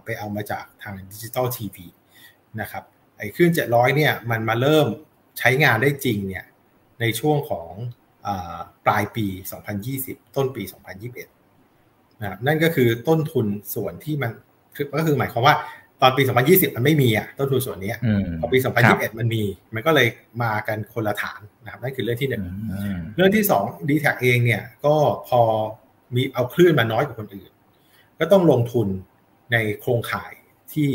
[0.05, 1.86] ไปเอามาจากทางดิจิตอลทีวี
[2.62, 2.84] นะครับ
[3.17, 4.88] ไอ้คลื่น 700 เนี่ยมันมาเริ่ม
[5.39, 6.46] ใช้งานได้จริงเนี่ย
[7.01, 7.72] ในช่วงของ
[8.27, 8.29] อ
[8.86, 9.25] ปลายปี
[9.81, 10.63] 2020 ต้นปี
[11.41, 14.31] 2021นะครับนั่นก็คือต้นทุนส่วนที่มัน
[14.98, 15.55] ก็คือหมายความว่า
[16.01, 17.93] ตอนปี 2020 มันไม่มีอะต้นทุนส่วนนี้
[18.39, 19.43] พอปี 2021 มันมี
[19.75, 20.07] มันก็เลย
[20.43, 22.43] มากันคนละฐานนะครับนั่นคือเรื่องที่หนึ่ง
[23.15, 24.95] เรื่องที่สองดีแท็เองเนี่ยก็
[25.27, 25.41] พอ
[26.15, 27.51] มีเอาคลื่นมาน้อยกว่าคนอื่น
[28.19, 28.87] ก็ต้องลงทุน
[29.51, 30.33] ในโครงข่าย
[30.73, 30.89] ที่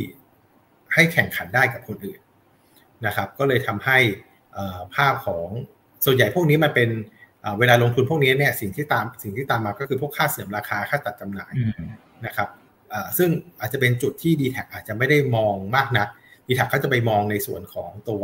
[0.94, 2.20] ให้แข่งขันได้กับคนอื่น
[3.06, 3.98] นะครับ ก็เลยทำให้
[4.94, 5.46] ภาพของ
[6.04, 6.90] ส่วนใหญ่พวกนี้มันเป็น
[7.58, 11.52] เวลาลงทุนพวกนี้เนี่ยสิ่งที่ตามสิ่งที่ตามมาก็คือพวกค่าเสื่อมราคาค่าตัดจำหน่าย
[12.26, 12.48] นะครับ
[13.18, 13.30] ซึ่ง
[13.60, 16.08] อาจจะเป็นจุดที่ d t แทอาจจะไม่ได้มองมากนัก
[16.46, 18.22] d t แทก็จะไปมองในส่วนของตัว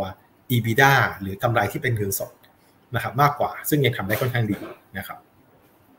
[0.51, 2.33] EBITDA หรือกำไรที่เป็นเงินสด
[2.95, 4.57] นะครับมากกว่า ซึ่งยังทำได้ค่อนข้างดี
[4.99, 5.19] นะครับ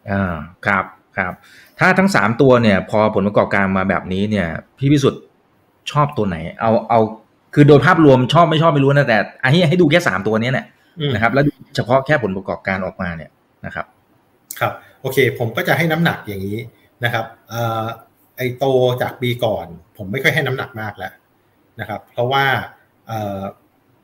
[0.10, 0.36] อ่า
[0.66, 0.86] ครับ
[1.18, 1.34] ครับ
[1.80, 4.48] ถ้าทั้งสามตัวเนี่ย พอผลประกอบการมาแบบนี้เนี่ย
[4.78, 5.24] พี่พิสุทธิ์
[5.92, 7.00] ชอบตัวไหน เอาเอา
[7.54, 10.66] คือโดยภาพรวมชอบไม่ชอบไม่รู้นะแต่อันนี้ให้ดูแค่สามตัวนี้เนี่ย
[11.14, 11.46] นะครับ แล้ว
[11.76, 13.32] เฉพาะแค่ผลประกอบการออกมาเนี่ย
[13.66, 13.86] นะครับ
[14.60, 16.58] ครับ โอเค ผมก็จะให้น้ำหนักอย่างนี้
[17.04, 17.26] นะครับ
[18.40, 18.66] ไอโต
[19.02, 19.68] จากปีก่อน
[19.98, 21.14] ผมไม่ค่อยให้น้ำหนักมากแล้ว
[21.80, 22.46] นะครับ เพราะว่า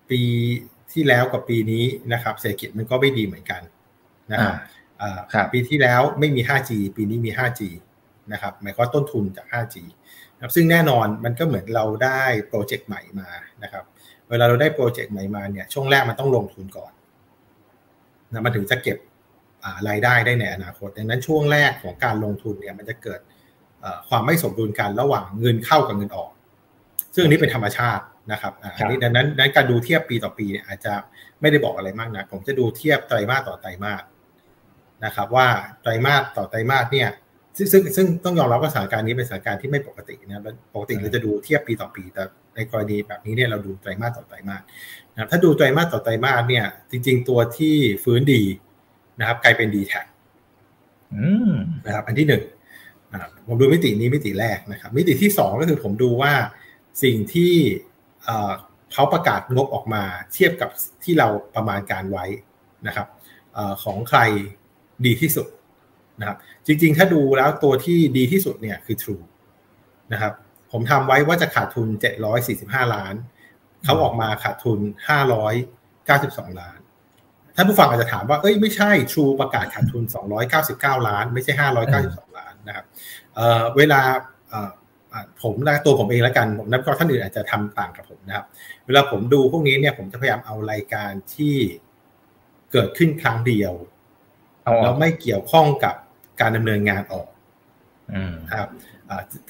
[0.09, 0.21] ปี
[0.93, 3.61] ที่แล้วกับปีนี้นะครับเศรษฐกิจมันก็ไม่ดีเหมือนกัน
[4.31, 4.55] นะครับ
[5.53, 7.61] ปีที่แล้วไม่มี 5G ปีนี้มี 5G
[8.33, 9.75] นะครับหมายความต้นทุนจาก 5G
[10.35, 13.29] นะซึ่งแน่นอนมันก็เหมือนเราได้โปรเจกต์ใหม่มา
[13.63, 13.83] นะครับ
[14.29, 16.91] เวลาเราได้โปรเจกต์ใหม่มาเนี่ยช่วงแรกมันต้องลงทุนก่อน
[18.31, 18.97] นะมันถึงจะเก็บ
[19.89, 23.19] รายได้ได้ในอนาคตดังนั้นช่วงแรกของการลงทุนเนี่ยมันจะเกิด
[24.09, 26.31] ความไม่สมดุลกันระหว่างเงินเข้ากับเงินออก
[27.13, 30.93] ซึ่งอันนี้เป็นธรรมชาตินะครับอันนี้ดังนั้นนั้นการดูเทียบปีต่อปีเนี่ยอาจจะ
[31.41, 34.03] ไม่ได้บอกอะไรมากนะผมจะดูเทียบไตรมาสต่อไตรมาส
[35.05, 35.47] นะครับว่า
[35.81, 37.09] ไตรมาสต่อไตรมาสเนี่ย
[37.57, 40.41] ซึ่งซึ่งซึ่งต้องยอมรับว่าสถานการณ์นี้เป็นสถานการณ์ที่ไม่ปกตินะ
[40.73, 42.23] ปกติเราจะดูเทียบปีต่อปี แต่
[42.55, 44.61] ในกรณีแบบนี้เนี่ยเราดูไตรมาสต่อไตรมาส
[45.13, 48.43] นะถ้าดูไตรมาสต่อไตรมาสเนี่ย จริง ๆ ตัวที่ฟื้นดี
[49.19, 50.01] นะครับ กลายเป็นดีแท็
[51.85, 52.43] นะครับ อันที่หนึ่ง
[53.47, 56.33] ผมดูมิตินี้มิติแรกนะครับ มิติที่สองก็คือผมดูว่า
[57.03, 57.53] สิ่งที่
[58.93, 60.69] เขาประกาศงบออกมาเทียบกับ
[61.03, 62.25] ที่เราประมาณการไว้
[62.87, 63.07] นะครับ
[63.57, 64.19] อของใคร
[65.05, 65.47] ดีที่สุด
[66.19, 69.23] นะครับ จริงๆ ถ้าดูแล้วตัวที่ดีที่สุดเนี่ยคือ True
[70.13, 70.33] นะครับ
[70.71, 71.87] ผมทำไว้ว่าจะขาดทุน
[72.41, 73.15] 745 ล้าน
[73.83, 74.79] เขาออกมาขาดทุน
[75.69, 76.79] 592 ล้าน
[77.55, 80.03] ท่านผู้ฟังอาจจะถามว่า เอ้ยไม่ใช่ True ประกาศขาดทุน
[80.55, 82.24] 299 ล้าน ไม่ใช่ 592ล้า
[82.65, 82.85] นนะครับ
[83.35, 84.01] เเวลา
[85.43, 88.45] ผมนะตัวผมเองแล้วกันผมนับก็ท่านอื่นอาจจะทำต่างกับผมนะครับ
[88.85, 91.55] เวลาผมดูพวกนี้เนี่ยผมจะพยายามเอารายการที่
[92.71, 93.73] เกิดขึ้นครั้งเดียว
[94.81, 95.95] แล้วไม่เกี่ยวข้องกับ
[96.41, 97.27] การดำเนินงานออก
[98.59, 98.69] ครับ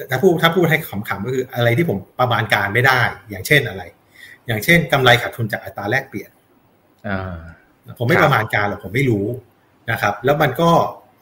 [0.10, 3.84] ถ้าพูดถ้าพูดให้ขำๆก็คืออะไรที่ผมประมาณการไม่ได้ อย่างเช่นอะไร
[4.48, 6.32] อย่างเช่นกำไรขาดทุนจากอัตราแลกเปลี่ยน
[7.98, 9.26] ผมไม่ประมาณการหรอกผมไม่รู้
[9.92, 10.70] นะครับ แล้วมันก็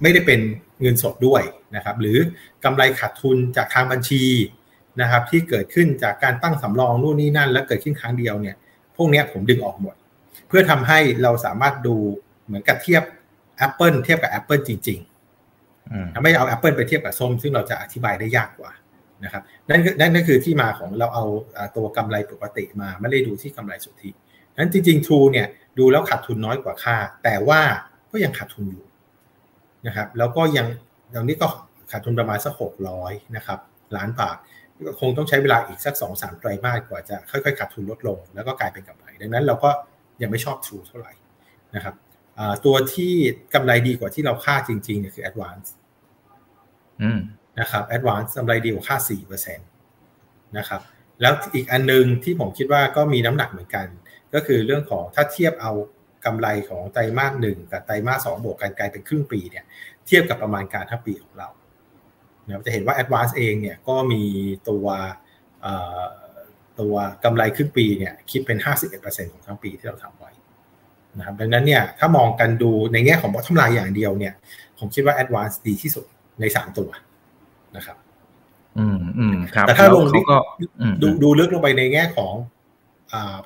[0.02, 0.40] ไม่ได้เป็น
[0.84, 1.44] เงินสดด้วย
[1.76, 2.18] นะครับหรือ
[2.66, 4.24] กำไรขาดทุนจากทางบัญชี
[5.02, 8.56] นะครับที่เกิดขึ้นจากการตั้งสำรองนู่นนี่นั่น แล้วเกิดขึ้นครั้งเดียวเนี่ย
[8.96, 9.96] พวกนี้ผมดึงออกหมด
[10.48, 11.96] เพื่อทำให้เราสามารถดู
[12.46, 13.04] เหมือนกับเทียบ
[13.68, 18.72] Apple เทียบกับ Apple จริงๆไม่เอา Apple ไปเทียบกับส้ม ซึ่งเราจะอธิบายได้ยากกว่า
[19.24, 21.26] นะครับนั่นนั่นก็คือที่มาของเราเอา
[21.78, 24.10] ตัวกำไรปกติมาไม่ได้ดูที่กำไรสุทธิ
[24.58, 27.62] นั้นจริงๆ True เนี่ยดูแล้วขาดทุนน้อยกว่าค่า แต่ว่า
[28.12, 28.84] ก็ยังขาดทุนอยู่
[29.88, 30.68] นะครับ แล้วก็ยัง
[31.16, 31.48] ตอนนี้ก็
[31.92, 33.60] ขาดทุนประมาณสักหกร้อยนะครับ
[33.96, 34.38] ล้านบาท
[35.00, 39.70] คงต้องใช้เวลาอีกสักสองสามไตรมาสกว่าจะค่อยๆขาดทุนลดลง แล้วก็กลายเป็นกำไร ดังนั้นเราก็
[40.22, 41.14] ยังไม่ชอบ True เท่าไหร่
[41.76, 41.96] นะครับ
[42.66, 43.14] ตัวที่
[43.54, 45.70] กำไรดีกว่าที่เราคาดจริงๆเนี่ยคือ Advance
[47.60, 49.64] นะครับ Advance กำไรดีกว่าค่าสี่เปอร์เซ็นต
[50.58, 50.82] นะครับ
[51.22, 53.88] แล้วอีกอันนึงที่ผมคิดว่าก็มีน้ำหนักเหมือนกัน
[54.34, 55.72] ก็คือเรื่องของถ้าเทียบเอา
[56.26, 59.64] กำไรของไตรมาสหนึ่งกับไตรมาสสองบวกกันกลายเป็นครึ่งปีเนี่ย
[60.08, 61.50] เทียบกับประมาณการทั้งปีของเรา
[62.44, 64.22] เนี่ยจะเห็นว่า Advance เองเนี่ยก็มี
[64.70, 64.86] ตัว
[66.80, 68.58] ตัวกำไรครึ่งปีเนี่ยคิดเป็น
[68.96, 70.32] 51%ของทั้งปีที่เราทำไว้
[71.18, 74.34] นะครับดังนั้นเนี่ยถ้ามองกันดูในแง่ของบอททอมไลน์อย่างเดียวเนี่ย
[74.80, 76.06] ผมคิดว่า Advance ดีที่สุด
[76.40, 76.90] ในสามตัว
[77.78, 77.98] นะครับ
[78.78, 80.38] อืมอืมครับแต่ถ้าลงเขาก็
[80.82, 82.53] อืมดูดูลึกลงไปในแง่ของอ่า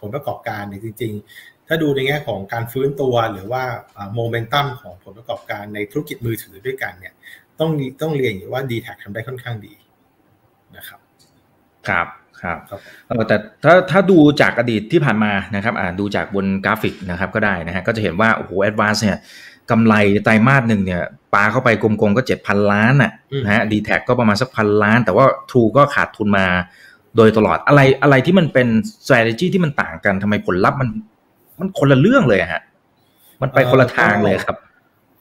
[0.01, 3.63] ผลประกอบการเนี่ยจริง ๆ ถ้าดูในแง่ของการฟื้นตัวหรือว่า
[4.15, 7.13] โมเมนตัมของผลประกอบการในธุรกิจมือถือด้วยกันเนี่ย
[7.59, 7.69] ต้อง
[8.01, 9.73] ต้องเรียนอยู่ว่า d t แททำได้ค่อนข้างดี
[10.77, 10.99] นะครับ
[11.87, 12.07] ครับ
[12.41, 19.17] ครับครับเออแต่ถ้าถ้าดูจากอดีตที่ผ่านมานะครับอ่าดูจากบนกราฟิกนะครับก็ได้นะฮะก็จะเห็นว่าโอ้โห Advance เนี่ย
[19.71, 21.01] กำไรไตรมาสหนึ่งเนี่ย
[21.33, 26.47] ปาเข้าไปกลมๆก็เจ็ดพันล้านอะอืมนะฮะ DTAC ก็ประมาณสักพันล้าน แต่ว่า True ก็ขาดทุนมา
[27.15, 28.67] โดยตลอดอะไรอะไรที่มันเป็น
[29.05, 30.89] strategy ที่มันต่างกันทำไมผลลัพธ์มัน
[31.59, 32.61] มันคนละเรื่องเลยอะฮะ
[33.41, 34.57] มันไปคนละทางเลยครับ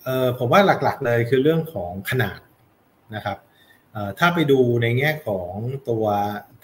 [0.05, 2.39] เออผมว่าหลักๆเลยคือเรื่องของขนาด
[3.15, 3.39] นะครับ
[3.93, 5.51] เอ่อถ้าไปดูในแง่ของ
[5.89, 6.05] ตัว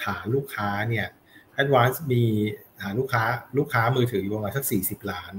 [0.05, 1.07] ฐานลูกค้าเนี่ย
[1.63, 2.23] Advance มี
[2.81, 3.25] ฐานลูกค้า
[3.59, 5.33] ลูกค้ามือถืออยู่ประมาณสัก 40 ล้าน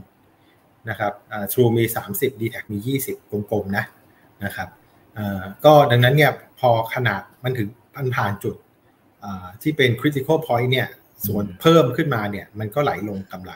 [0.90, 3.86] นะครับอ่า True มี 30 d t แทมี 20 กลมๆนะ
[4.44, 4.68] นะครับ
[5.16, 8.63] เอ่อก็ดังนั้นเนี่ยพอขนาดมันถึงพันผ่านจุดอ่า
[9.62, 10.88] ที่เป็น critical point เนี่ย
[11.28, 13.54] ส่วนเพิ่มขึ้นมาเนี่ยมันก็ไหลลงกำไร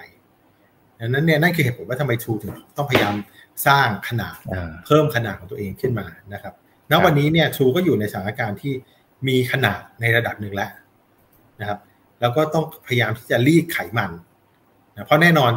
[0.99, 3.15] ดังนั้นเนี่ยนั่นคือเหตุผลว่าทำไม True ถึงต้องพยายาม
[3.67, 6.53] สร้างขนาดอ่าเพิ่มขนาดของตัวเองขึ้นมานะครับ
[6.91, 8.73] ณวันนี้เนี่ย True ก็อยู่ในสถานการณ์ที่
[9.27, 10.71] มีขนาดในระดับหนึ่งแล้ว
[11.59, 11.79] นะครับ
[12.21, 14.11] แล้วก็ต้องพยายามที่จะรีดไขมัน
[14.93, 15.51] นะเพราะแน่นอน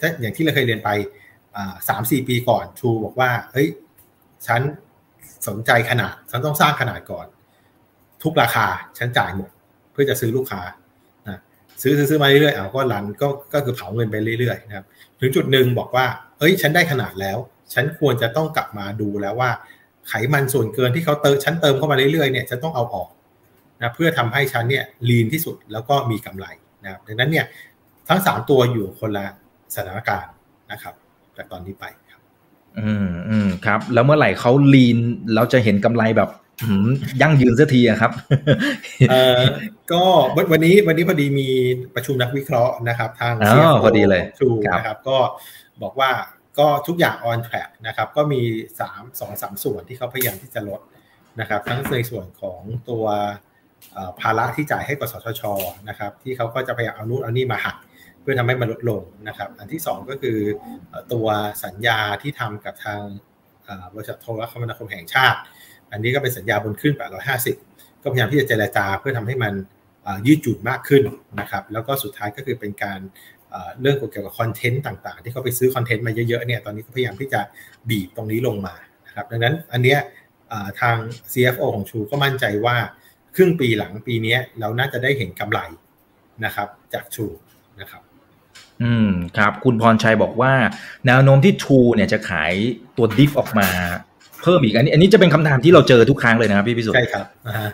[0.00, 0.90] ถ้าอย่างที่เราเคยเรียนไป
[1.88, 3.68] สามสี่ปีก่อน True บอกว่าเฮ้ย
[4.46, 4.60] ฉัน
[5.48, 7.26] สนใจขนาด ฉันต้องสร้างขนาดก่อน
[8.22, 8.66] ทุกราคา
[8.98, 10.62] ฉันจ่ายหมดเพื่อจะซื้อลูกค้า
[11.28, 11.38] นะ
[11.82, 14.86] ซื้อซื้อซื้อมาเรื่อยๆเอาก็รันก็ก็คือเผาเงินไปเรื่อยๆนะครับ
[15.20, 16.06] ถึงจุดหนึ่งบอกว่า
[16.38, 17.38] เอ้ยฉันได้ขนาดแล้ว
[17.74, 19.50] ฉันควรจะต้องกลับมาดูแล้วว่า
[20.08, 23.08] ไขมันส่วนเกินที่เขาเติมฉันเติมเข้ามาเรื่อยๆเนี่ยฉันต้องเอาออก
[23.82, 26.46] นะเพื่อทำให้ฉันเนี่ยลีนที่สุดแล้วก็มีกำไร
[26.84, 27.46] นะครับดังนั้นเนี่ย
[28.08, 29.26] ทั้งสามตัวอยู่คนละ
[29.74, 30.32] สถานการณ์
[30.72, 30.94] นะครับ
[31.36, 32.20] จากตอนนี้ไปครับ
[32.78, 34.98] อืมอืมครับ แล้วเมื่อไหร่เขาลีน
[35.34, 36.30] เราจะเห็นกำไรแบบ
[37.20, 38.12] ยั่งยืนสักทีอะครับ
[39.10, 39.42] เอ่อ
[39.92, 40.02] ก็
[40.36, 41.48] วันวันนี้วันนี้พอดีมี
[41.94, 45.18] ประชุมนักวิเคราะห์นะครับ ทางอ๋อ CFO พอดีเลยทรูครับนะครับก็
[45.82, 46.10] บอกว่า
[46.58, 48.40] ก็ทุกอย่าง on track นะครับ ก็มี
[48.80, 50.80] สามสองสามส่วนที่เขาพยายามที่จะลด
[51.40, 53.04] นะครับ ทั้งในส่วนของตัว
[53.92, 55.42] เอ่อภาระที่จ่ายให้กสทช
[55.88, 57.76] นะครับ ที่เขาก็จะพยายามเอานู่นเอานี่มาหัก
[58.20, 60.38] เพื่อทำให้มันลดลงนะครับ อันที่สองก็คือ
[60.88, 61.26] เอ่อตัว
[61.64, 63.00] สัญญาที่ทำกับทาง
[63.64, 65.38] เอ่อบริษัทโทรคมนาคมแห่งชาติ
[65.92, 66.94] อันนี้ก็เป็นสัญญาบนขึ้น
[67.48, 69.54] 850 ก็พยายามที่จะเจรจาเพื่อทำให้มัน
[70.26, 71.02] ยืดหยุ่นมากขึ้น
[71.40, 73.00] นะครับ แล้วก็สุดท้ายก็คือเป็นการ
[73.80, 77.40] เรื่องเกี่ยวกับคอนเทนต์ต่างๆ ที่เขาไปซื้อคอนเทนต์มาเยอะๆเนี่ย ตอนนี้ก็พยายามที่จะ
[77.88, 78.74] บีบตรงนี้ลงมา
[79.06, 79.98] นะครับ ดังนั้นอันเนี้ย
[80.80, 80.96] ทาง
[81.32, 82.76] CFO ของชูก็มั่นใจว่า
[83.36, 85.60] ครึ่งปีหลังปีนี้เราน่าจะได้เห็นกำไร
[86.44, 87.26] นะครับ จากชู
[87.80, 88.02] นะครับ
[88.82, 90.52] อืมครับ คุณพรชัยบอกว่า
[91.06, 92.52] แนวโน้มที่ True เนี่ยจะขาย
[92.96, 93.68] ตัวดิฟออกมา
[94.46, 97.70] เพิ่มอีกอันนี้ อันนี้จะเป็นคำถามที่เราเจอทุกครั้งเลยนะครับพี่พิสุทธิ์ใช่ครับนะฮะ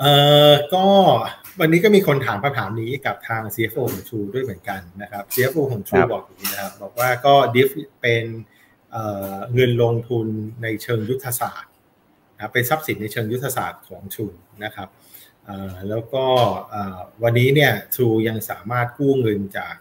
[0.00, 0.12] เอ่
[0.50, 0.84] อก็
[1.60, 7.68] วันนี้ก็มีคนถามคำถามนี้กับทาง CFO ของ True ด้วยเหมือนกันนะครับ CFO ของค True รับบอกอย่างนี้นะครับ บอกว่าก็ดิฟ
[8.02, 8.24] เป็น
[8.92, 10.26] เอ่อเงินลงทุน
[10.62, 11.72] ในเชิงยุทธศาสตร์
[12.34, 14.88] นะเป็นทรัพย์สินในเชิงยุทธศาสตร์ของ True นะครับ
[15.44, 16.24] เอ่อแล้วก็
[16.70, 19.74] เอ่อวันนี้เนี่ย True ยังสามารถกู้เงินจาก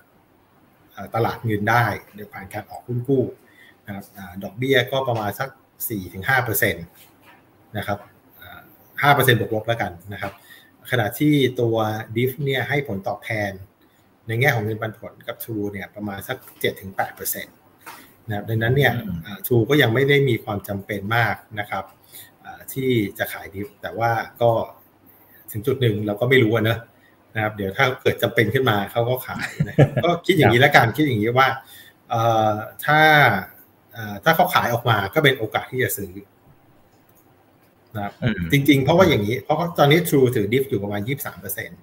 [0.91, 3.44] เอ่อตลาดเงินได้โดยผ่านการออกหุ้นกู้นะครับอ่า
[4.43, 5.50] ดอกเบี้ยก็ประมาณสัก
[6.28, 8.00] 4-5%นะครับ
[9.02, 10.34] ห้าเปอร์เซ็นต์บวกลบแล้วกันนะครับ
[10.91, 11.76] ขณะที่ตัว
[12.15, 13.52] ดิฟเนี่ยให้ผลตอบแทน
[14.28, 17.56] ในแง่ของเงินปันผลกับ True เนี่ยประมาณสักเจ็ดถึงแปดเปอร์เซ็นต์
[18.28, 18.91] นะครับดังนั้นเนี่ย
[19.45, 21.84] ทรูก็ยังไม่ได้มีความจำเป็นมากนะครับ
[22.74, 24.52] ที่จะขายดิฟแต่ว่าก็
[25.52, 26.78] ถึงจุดหนึ่งเราก็ไม่รู้นะ
[27.36, 31.48] นะครับ เดี๋ยวถ้าเกิดจำเป็นขึ้นมาเขาก็ขายนะก็คิดอย่างนี้แล้วกันคิดอย่างนี้ว่า
[32.86, 33.02] ถ้า
[34.23, 36.12] ถ้าเขาขายออกมาก็เป็นโอกาสที่จะซื้อ
[37.95, 41.79] นะครับอืมจริง ๆ เพราะว่าอย่างนี้ เพราะว่าตอนนี้ True ถือดิฟอยู่ประมาณ 23เปอร์เซ็นต์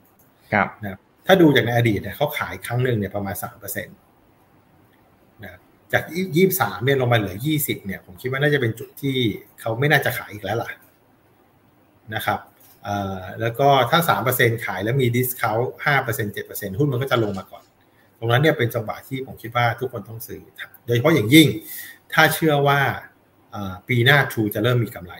[0.52, 3.96] ครับนะครับถ้าดูจากในอดีตเนี่ยเขาขายครั้งหนึ่งเนี่ยประมาณ3เปอร์เซ็นต์
[5.44, 5.58] นะ
[5.92, 6.02] จาก
[6.44, 9.16] 23เนี่ยลงมาเหลือ 20เนี่ย ผมคิดว่าน่าจะเป็นจุดที่
[9.60, 10.70] เขาไม่น่าจะขายอีกแล้วล่ะ
[12.14, 12.38] นะครับ
[12.84, 13.98] เอ่อแล้วก็ถ้า
[14.32, 15.56] 3%ขายแล้วมี discount
[15.96, 17.64] 5% 7%หุ้นมันก็จะลงมาก่อน
[18.18, 20.40] ตรงนั้นเนี่ยเป็นจังหวะที่ผมคิดว่าทุกคนต้องซื้อ
[20.86, 21.46] โดยเฉพาะอย่างยิ่ง
[22.14, 22.80] ถ้าเชื่อว่า
[23.52, 25.14] เอ่อปีหน้า True จะเริ่มมีกำไร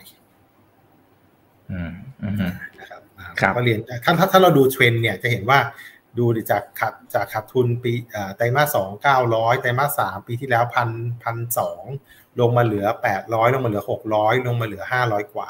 [1.71, 1.91] อืม
[2.23, 2.35] อืม
[2.79, 5.59] นะครับอ่าครับก็เรียนถ้าถ้าถ้าเราดูเทรนด์เนี่ยจะเห็นว่า
[6.19, 10.89] ดูจากขาดจากขาดทุนปีเอ่อไตรมาสสองเก้าร้อยไตรมาสสามปีที่แล้วพัน
[11.23, 11.83] พันสอง
[12.39, 15.49] ลงมาเหลือแปดร้อยลงมาเหลือหกร้อยลงมาเหลือห้าร้อยกว่า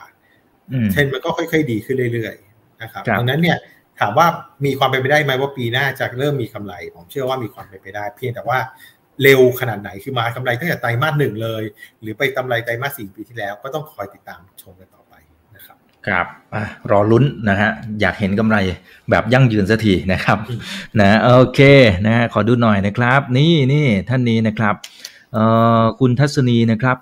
[0.71, 3.57] อืมเทรนด์มันก็ค่อยๆดีขึ้นเรื่อยๆนะครับครับดังนั้นเนี่ย
[3.99, 4.27] ถามว่า
[4.65, 8.59] มีความเป็นไปได้ไหมว่าปีหน้าจะเริ่มมีกำไร ผมเชื่อว่ามีความเป็นไปได้ เพียงแต่ว่า
[9.21, 11.63] เร็วขนาดไหนคือมากำไรตั้งแต่ไตรมาสหนึ่งเลย
[12.01, 15.13] หรือไปกำไรไตรมาสสี่ปีที่แล้ว ก็ต้องคอยติดตามชมกันต่อไป
[15.55, 16.55] นะครับครับอ
[16.91, 17.71] รอลุ้นนะฮะ
[18.01, 18.57] อยากเห็นกำไร
[19.09, 20.37] แบบยั่งยืนสักทีนะครับ
[20.99, 21.59] นะโอเค
[22.07, 24.75] นะขอดูหน่อยนะครับ นี่นี่ท่านนี้นะครับ
[25.33, 25.43] เอ่
[25.81, 26.97] อคุณทัศนีนะครับ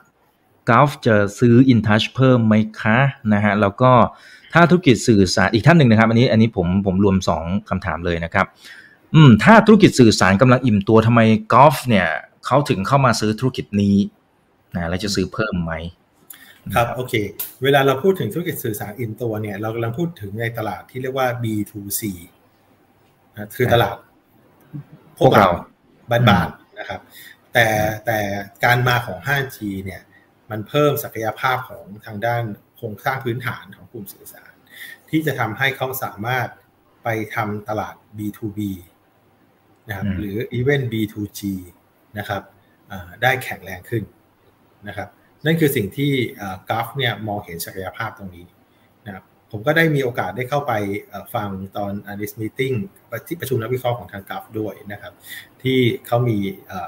[0.70, 2.98] กอล์ฟจะซื้อ InTouch เพิ่มไหมคะ
[3.34, 3.92] นะฮะแล้วก็
[4.54, 8.46] ถ้าธุรกิจสื่อสารอีกท่านหนึ่งนะครับ อันนี้อันนี้ผมผมรวม 2คำถามเลยนะครับ
[9.16, 11.22] อืมถ้าธุรกิจสื่อสารกำลังอิ่มตัวทำไม
[11.54, 12.08] กอล์ฟเนี่ย
[12.46, 13.96] เขาถึงเข้ามาซื้อธุรกิจนี้
[14.76, 15.74] นะแล้วจะซื้อเพิ่มไหม
[16.76, 17.14] ครับโอเค
[17.64, 22.02] เวลาเราพูดถึงธุรกิจสื่อสารอินตัวเนี่ยเรากำลังพูดถึงในตลาดที่เรียกว่า B2C
[23.34, 23.96] นะคือตลาด
[25.20, 25.50] พวกเรา
[26.10, 27.02] บ้านๆนะครับ
[27.54, 27.68] แต่
[28.06, 28.20] แต่
[28.66, 30.02] การมาของ 5G เนี่ย
[30.52, 32.44] มันเพิ่มศักยภาพของทางด้าน
[32.78, 34.54] โครงสร้างพื้นฐานของกลุ่มสื่อสาร
[35.10, 36.48] ที่จะทำให้เขาสามารถ
[37.04, 38.60] ไปทำตลาด B2B
[39.88, 41.42] นะครับหรือ even B2G
[42.18, 42.42] นะครับ
[43.22, 44.04] ได้แข็งแรงขึ้น
[44.88, 45.10] นะครับ
[45.46, 46.12] นั่นคือสิ่งที่
[46.70, 48.46] Gulf เนี่ยมองเห็นศักยภาพตรงนี้
[49.06, 50.74] นะครับผมก็ได้มีโอกาสได้เข้าไป
[51.36, 52.76] ฟังตอน analyst meeting
[53.28, 55.14] ที่ประชุมนักวิเคราะห์ของทาง Gulf ด้วยนะครับ
[55.64, 56.38] ที่เขามี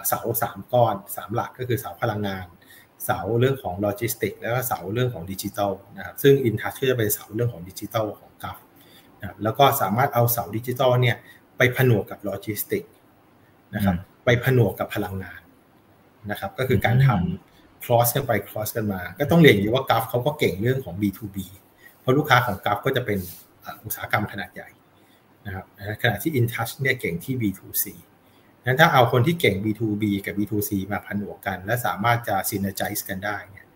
[0.07, 2.45] เสาสามก้อนสามหลักก็คือเสาพลังงาน
[3.05, 8.59] เสาเรื่องของโลจิสติกส์แล้วก็เสาเรื่องของดิจิทัลนะครับซึ่ง InTouch ก็จะเป็นเสาเรื่องของดิจิทัลของ Gulf
[9.19, 11.42] นะครับแล้วก็สามารถเอาเสาดิจิทัลเนี่ยไป
[11.77, 12.83] ผนวกกับโลจิสติก
[13.75, 13.95] นะครับ
[14.25, 15.41] ไปผนวกกับพลังงาน
[16.31, 21.37] นะครับ ก็คือการทำ cross กันไป cross กันมา ก็ต้องเรียนอย่างว่ากราฟเขาก็เก่งเรื่องของ B2B
[21.99, 23.19] เพราะลูกค้าของกราฟก็จะเป็น
[23.85, 24.69] อุตสาหกรรมขนาดใหญ่
[25.45, 25.65] นะครับ
[26.01, 27.85] ขณะที่ InTouch เนี่ยเก่งที่ B2C
[28.65, 33.67] นั้นถ้าเอาคนที่เก่ง B2B กับ B2C มาผนวกกัน และสามารถจะ synergize กันได้เนี่ย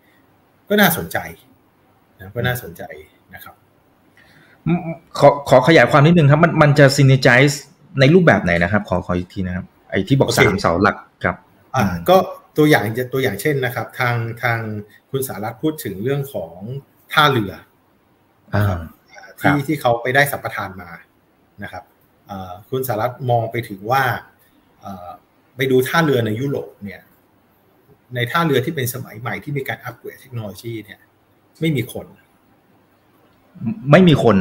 [0.68, 1.18] ก็น่าสนใจ
[2.18, 2.82] นะก็น่าสนใจ
[3.34, 3.54] นะครับ
[5.18, 7.56] ขอขอขยายความนิดนึงครับ มันมันจะ synergize
[8.00, 11.36] ในรูปแบบไหนนะครับ ขอขออีกทีนะครับ ไอ้ที่บอกสามเสาหลักครับ
[11.76, 12.16] อ่า ก็
[12.56, 14.58] ตัวอย่างตัวอย่างเช่นนะครับ ทางทาง
[15.10, 16.52] คุณสารัตพูดถึงเรื่องของ
[17.12, 17.52] ท่าเรือ
[19.40, 20.90] ที่ที่เขาไปได้สัมปทานมา
[21.62, 21.84] นะครับ
[22.70, 24.02] คุณสารัตมองไปถึงว่า
[25.56, 27.02] ไปดูท่าเรือในยุโรปเนี่ย
[28.14, 31.00] ในท่าเรือที่เป็นสมัยใหม่ที่มีการอัปเกรดเทคโนโลยีเนี่ย
[31.60, 32.06] ไม่มีคน
[33.90, 34.36] ไม่มีคน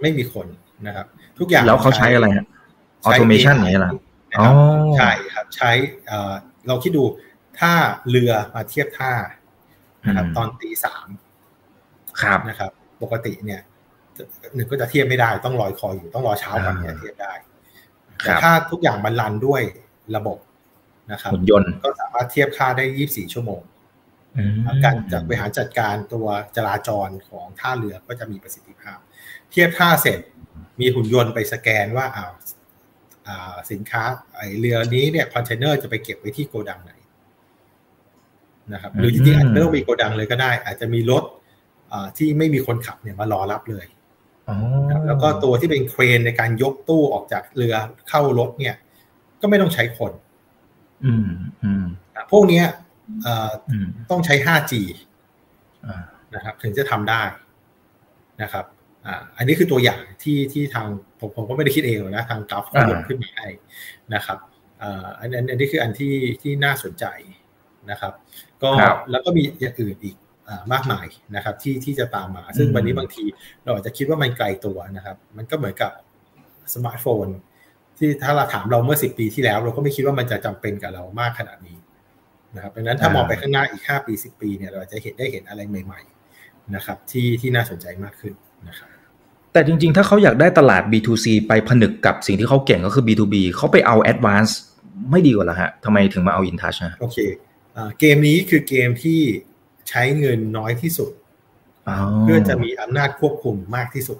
[0.00, 0.46] ไม่มีคน
[0.86, 1.06] นะครับ
[1.38, 2.46] ทุกอย่างแล้วเขาใช้อะไรฮะ
[3.04, 3.92] automation ไหนล่ะ
[4.98, 5.70] ใช่ครับใช้
[6.68, 7.04] เราคิดดู
[7.60, 7.72] ถ้า
[8.10, 9.12] เรือมาเทียบท่า
[10.06, 11.08] นะครับตอนตีสาม
[12.22, 12.70] ครับนะครับ
[13.02, 13.60] ปกติเนี่ย
[14.54, 17.32] หนึ่งก็จะเทียบไม่ได้ต้องรอคอยอยู่ต้องรอเช้าก่อนเนี่ยเทียบได้
[18.18, 19.62] แต่ถ้าทุกอย่างบรรลันด้วย
[20.16, 20.38] ระบบ
[21.12, 23.62] นะครับหุ่นยนต์ก็สามารถเทียบค่าได้ยี่สี่ชั่วโมง
[24.84, 28.98] การจัดบริหารจัดการตัวจราจรของท่าเรือก็จะมีประสิทธิภาพ
[29.50, 30.20] เทียบท่าเสร็จ
[30.80, 32.32] มีหุ่นยนต์ไปสแกนว่าอ้าว
[33.70, 34.02] สินค้า
[34.36, 36.92] ไอเรือนี้เนี่ยคอนเทนเนอร์จะไปเก็บไว้ที่โกดังไหน
[38.72, 41.24] นะครับหรือจริงๆอาจจะไม่ต้องมีโกดังเลยก็ได้ อาจจะมีรถ
[42.16, 43.86] ที่ไม่มีคนขับเนี่ยมารอรับเลย
[45.06, 47.74] แล้วก็ตัวที่เป็นเครนในการยกตู้ออกจากเรือ
[48.08, 48.74] เข้ารถเนี่ย
[49.40, 50.12] ก็ไม่ต้องใช้คน
[51.04, 51.28] อืม
[51.64, 51.86] อืม
[52.32, 52.62] พวกนี้
[54.10, 54.72] ต้องใช้ 5G
[56.34, 57.22] นะครับถึงจะทำได้
[58.42, 58.64] นะครับ
[59.06, 60.86] อ่าอันนี้คือตัวอย่างที่ที่ทาง
[61.20, 63.48] ผมผมก็ไม่ได้คิดเองนะทางกราฟยกขึ้นมาให้
[64.14, 64.38] นะครับ
[64.82, 67.04] อ่าอันนี้อันนี้คืออันที่ที่น่าสนใจ
[67.90, 68.12] นะครับ
[68.62, 68.70] ก็
[69.10, 70.16] แล้วก็มีอย่างอื่นอีก
[70.72, 73.24] มากมายนะครับที่ที่จะตามมา ซึ่งวันนี้บางที
[73.64, 75.92] เราอาจจะคิดว่ามันไกลตัวนะครับ มันก็เหมือนกับ
[76.74, 77.26] สมาร์ทโฟน
[77.98, 81.78] ที่ถ้าเราถามเราเมื่อสิปีที่แล้ว เราก็ไม่คิดว่ามันจะจำเป็นกับเรามากขนาดนี้
[82.54, 86.00] นะครับดังนั้นถ้ามองไปข้างหน้าอีก 5 ปี 10 ปีเนี่ยเราจะเห็นได้เห็นอะไรใหม่
[86.36, 88.49] ๆ นะครับ ที่ที่น่าสนใจมากขึ้นนะครับ
[89.52, 94.52] แต่จริงๆ ถ้าเขาอยากได้ตลาด B2C ไปผนึกกับสิ่งที่เขาเก่งก็คือ B2B เขาไปเอา Advance
[95.10, 97.18] ไม่ดีกว่าละฮะทำไมถึงมาเอา InTouch นะโอเค
[97.98, 99.20] เกมนี้คือเกมที่
[99.88, 101.10] ใช้เงินน้อยที่สุด
[102.22, 104.18] เพื่อจะมีอำนาจควบคุมมากที่สุด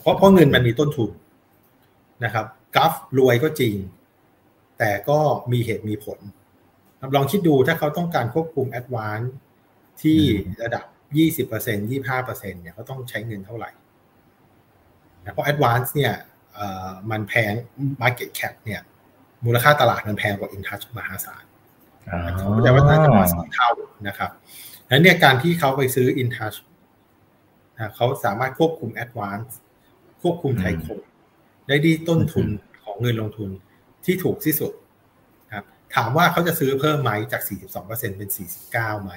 [0.00, 1.10] เพราะเพราะเงินมันมีต้นทุน
[2.24, 2.46] นะครับ
[2.76, 3.74] กัฟรวยก็จริง
[4.78, 5.18] แต่ก็
[5.52, 6.18] มีเหตุมีผล
[7.16, 9.20] ลองคิดดูถ้าเขาต้องการควบคุมแอดวาน
[10.02, 10.20] ที่
[10.62, 10.84] ระดับ
[11.18, 13.70] ยี่สิบเปอร์เซ็นยี่ห้าเปอร์เซ็นเนี่ยเขาต้องใช้เงินเท่าไหร่
[15.32, 16.14] เพราะ Advance เนี่ย
[17.10, 17.52] มันแพง
[18.02, 18.80] Market Cap เนี่ย
[19.44, 21.44] มูลค่าตลาดมันแพงกว่า InTouch มหาศาล
[22.36, 23.70] เขาจะว่าน่าจะมาสองเท่า
[24.08, 24.30] นะครับ
[24.88, 26.56] แล้วเนี่ยการที่เขาไปซื้อ InTouch
[27.96, 29.50] เขาสามารถควบคุม Advance
[30.22, 31.00] ควบคุมไทยคม
[31.68, 32.46] ได้ดีต้นทุน
[32.84, 33.50] ของเงินลงทุน
[34.04, 34.72] ที่ถูกที่สุด
[35.52, 37.42] ครับถามว่าเขาจะซื้อเพิ่มไหมจาก
[37.80, 38.28] 42%เป็น
[38.66, 39.12] 49ไหม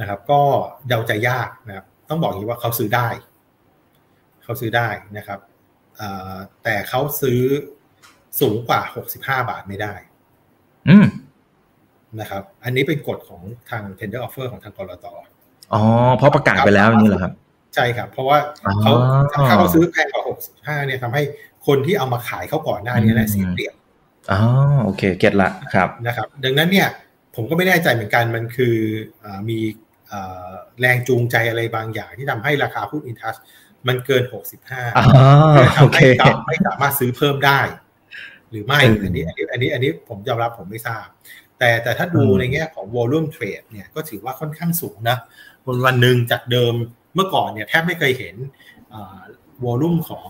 [0.00, 0.40] นะครับ ก็
[0.88, 3.08] เดาใจยากนะครับ ต้องบอกอย่างนี้ว่าเขาซื้อได้
[4.44, 5.40] เขเขาซื้อได้นะครับ
[6.62, 7.40] แต่เขาซื้อ
[8.40, 8.80] สูงกว่า
[9.14, 9.94] 65 บาทไม่ได้
[10.88, 11.06] อืม
[12.20, 15.06] นะครับ อันนี้เป็นกฎของทาง tender offer ของทางกรต
[15.72, 15.82] อ๋อ
[16.16, 17.32] เพราะประกาศไปแล้วนี่เหรอครับ
[17.74, 18.38] ใช่ครับ เพราะว่า
[18.82, 18.92] เขา
[19.32, 21.22] ถ้าเขาซื้อแพงกว่า 65 เนี่ยทำให้
[21.66, 23.74] คนที่เอามาขายเขาก่อนหน้านี้นะเสียเปรียบ
[24.30, 24.38] อ๋อ
[24.84, 26.88] โอเค เก็ตละครับนะครับ ดังนั้นเนี่ย
[27.34, 28.76] ผมก็ไม่แน่ใจเหมือนกันมันคือ
[29.24, 29.58] อมี
[30.80, 33.36] แรงจูงใจอะไรบางอย่างที่ทำให้ราคาหุ้น InTouch
[33.88, 34.22] มันเกิน
[34.80, 36.04] 65ทำให้
[36.46, 37.60] ไม่สามารถซื้อเพิ่มได้
[38.50, 41.06] หรือไม่อันนี้ อันนี้ อันนี้ อันนี้ผมยอมรับผมไม่ทราบ
[41.58, 45.18] แต่แต่ถ้าดูในแง่ของ volume trade เนี่ยก็ถือว่าค่อนข้างสูงนะ
[45.66, 46.74] วันวันหนึ่งจากเดิม
[47.14, 48.36] เมื่อก่อนเนี่ยแทบไม่เคยเห็น
[49.64, 50.28] volume ของ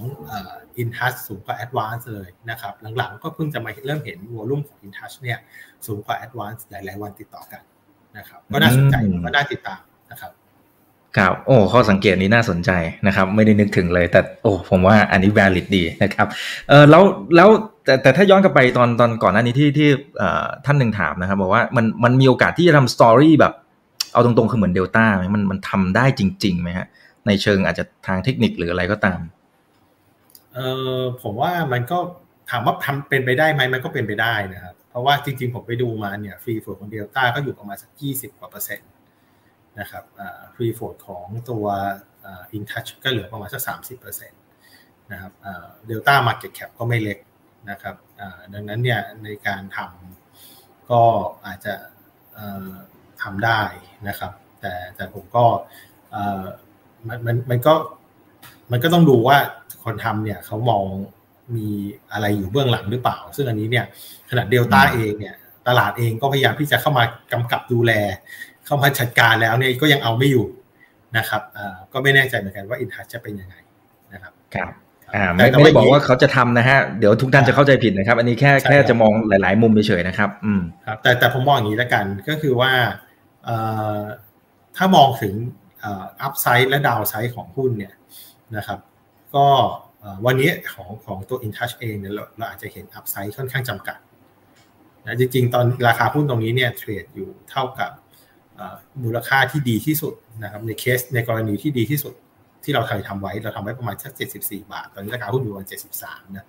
[0.79, 5.38] InTouch สูงกว่า Advance เลยนะครับ หลังๆ ก็เพิ่งจะมาเริ่มเห็น volume ของ InTouch เนี่ย
[5.87, 7.62] สูงกว่า Advance หลายๆวันติดต่อกัน
[8.19, 10.33] นะครับก็น่าสนใจก็น่าติดตามนะครับ
[11.19, 12.71] ครับโอ้ข้อสังเกตนี้น่าสนใจ
[13.07, 16.27] นะครับ ไม่ได้นึกถึงเลย แต่โอ้ผมว่าอันนี้ valid ดีนะครับ
[16.69, 17.03] เออแล้ว
[17.37, 17.49] แล้ว
[17.85, 19.89] แต่แต่ถ้าย้อนกลับไปตอนตอนก่อนหน้านี้ที่ที่
[20.67, 23.53] ท่านหนึ่งถามนะครับบอกว่ามันมันมีโอกาสที่จะทำ story แบบ
[24.13, 26.87] เอาตรงๆคือเหมือนเดลต้าไหมมันมันทำได้จริงๆไหมฮะ
[27.27, 29.21] ในเชิงอาจจะทางเทคนิคหรืออะไรก็ตาม
[30.55, 30.59] เอ
[30.99, 31.99] อผมว่ามันก็
[32.51, 38.90] ถามว่าทำเป็นไปได้ไหมมันก็เป็นไปได้นะครับ เพราะว่าจริงๆ ผมไปดูมาเนี่ย free float ของเดลต้าก็อยู่ประมาณสักยี่สิบกว่าเปอร์เซ็นต์
[39.81, 40.05] นะครับ
[40.55, 41.64] free float ของตัว
[42.53, 44.40] InTouch ก็เหลือประมาณสักสามสิบเปอร์เซ็นต์
[45.12, 45.33] นะครับ
[45.87, 47.18] เดลต้า market cap ก็ไม่เล็ก
[47.70, 47.96] นะครับ
[48.53, 51.03] ดังนั้นเนี่ยในการทำก็
[51.46, 51.74] อาจจะ
[53.22, 53.61] ทำได้
[54.09, 55.44] นะครับ แต่แต่ผมก็
[57.09, 57.74] มันมันมันก็
[58.72, 59.38] มันก็ต้องดูว่า
[59.85, 60.85] คนทำเนี่ยเขามอง
[61.57, 61.67] มี
[62.13, 63.85] อะไรอยู่เบื้องหลังหรือเปล่า ซึ่งอันนี้เนี่ย
[64.31, 65.35] ขนาดเดลต้าเองเนี่ย
[65.69, 67.93] ตลาดเองก็พยายามที่จะเข้ามากำกับดูแล
[68.67, 70.47] เข้ามาจัดการแล้วเนี่ยก็ยังเอาไม่อยู่
[71.17, 71.43] นะครับ
[71.93, 73.55] ก็ไม่แน่ใจเหมือนกันว่าอินทัชจะเป็นยังไง
[74.13, 74.73] นะครับครับ
[75.15, 82.73] อ่าไม่ไม่ได้บอกว่าเขาจะทำนะฮะเดี๋ยวทุกท่านจะเข้าใจผิดนะครับ อันนี้แค่แค่จะมองหลาย ๆ มุมเฉยๆนะครับ อืมครับ แต่แต่ผมมองอย่างนี้แล้วกันก็คือว่า
[84.77, 85.35] ถ้ามองถึง
[85.87, 87.95] อัพไซด์และดาวไซด์ของหุ้นเนี่ย
[88.57, 88.79] นะครับ
[89.37, 89.47] ก็
[90.27, 93.99] วันนี้ของของตัว InTouch เองเนี่ยเราเราอาจจะเห็นอัพไซด์ค่อนข้างจำกัด
[95.05, 97.91] นะจริงๆ ตอนราคาหุ้นตรงนี้เนี่ยเทรดอยู่เท่ากับ
[99.03, 102.15] มูลค่าที่ดีที่สุดนะครับในเคสในกรณีที่ดีที่สุด
[102.65, 106.47] ที่เราเคยทำไว้เราทำไว้ประมาณสักเจ็ดสิบสี่บาท ตอนนี้ราคาหุ้นอยู่ประมาณเจ็ดสิบสามนะ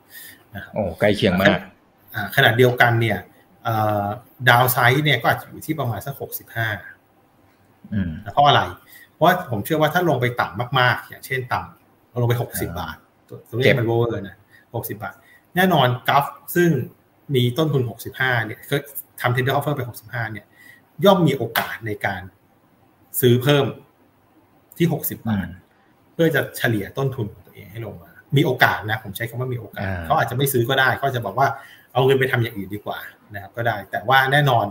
[0.56, 1.60] นะครับโอ้ใกล้เคียงมาก
[2.36, 3.18] ขนาดเดียวกันเนี่ย
[4.50, 6.68] downside เนี่ยก็อาจจะอยู่ที่ประมาณสักหกสิบห้า
[8.34, 8.62] เพราะอะไร
[9.14, 12.98] เพราะผมเชื่อว่าถ้าลงไปต่ำมากๆ อย่างเช่นต่ำลงไปหกสิบบาท
[13.50, 14.36] ตัวเลขมันโวเลยนะ
[14.76, 15.15] หกสิบบาท
[15.56, 16.70] แน่นอน Gulf ซึ่ง
[17.36, 18.78] มีต้นทุนหกสิบห้าเนี่ยก็
[19.22, 20.46] ทำ tender offer ไปหกสิบห้าเนี่ย
[21.06, 22.22] ย่อมมีโอกาสในการ
[23.22, 23.65] ซื้อเพิ่ม
[24.78, 25.48] ที่หกสิบบาท
[26.13, 31.48] เพื่อจะเฉลี่ยต้นทุนของตัวเองให้ลงมา มีโอกาสนะ ผมใช้คำว่ามีโอกาสเขาอาจจะไม่ซื้อก็ได้เขาจะบอกว่า
[31.94, 33.00] เอาเงินไปทำอย่างอื่นดีกว่า
[33.34, 34.65] นะครับก็ได้ แต่ว่าแน่นอน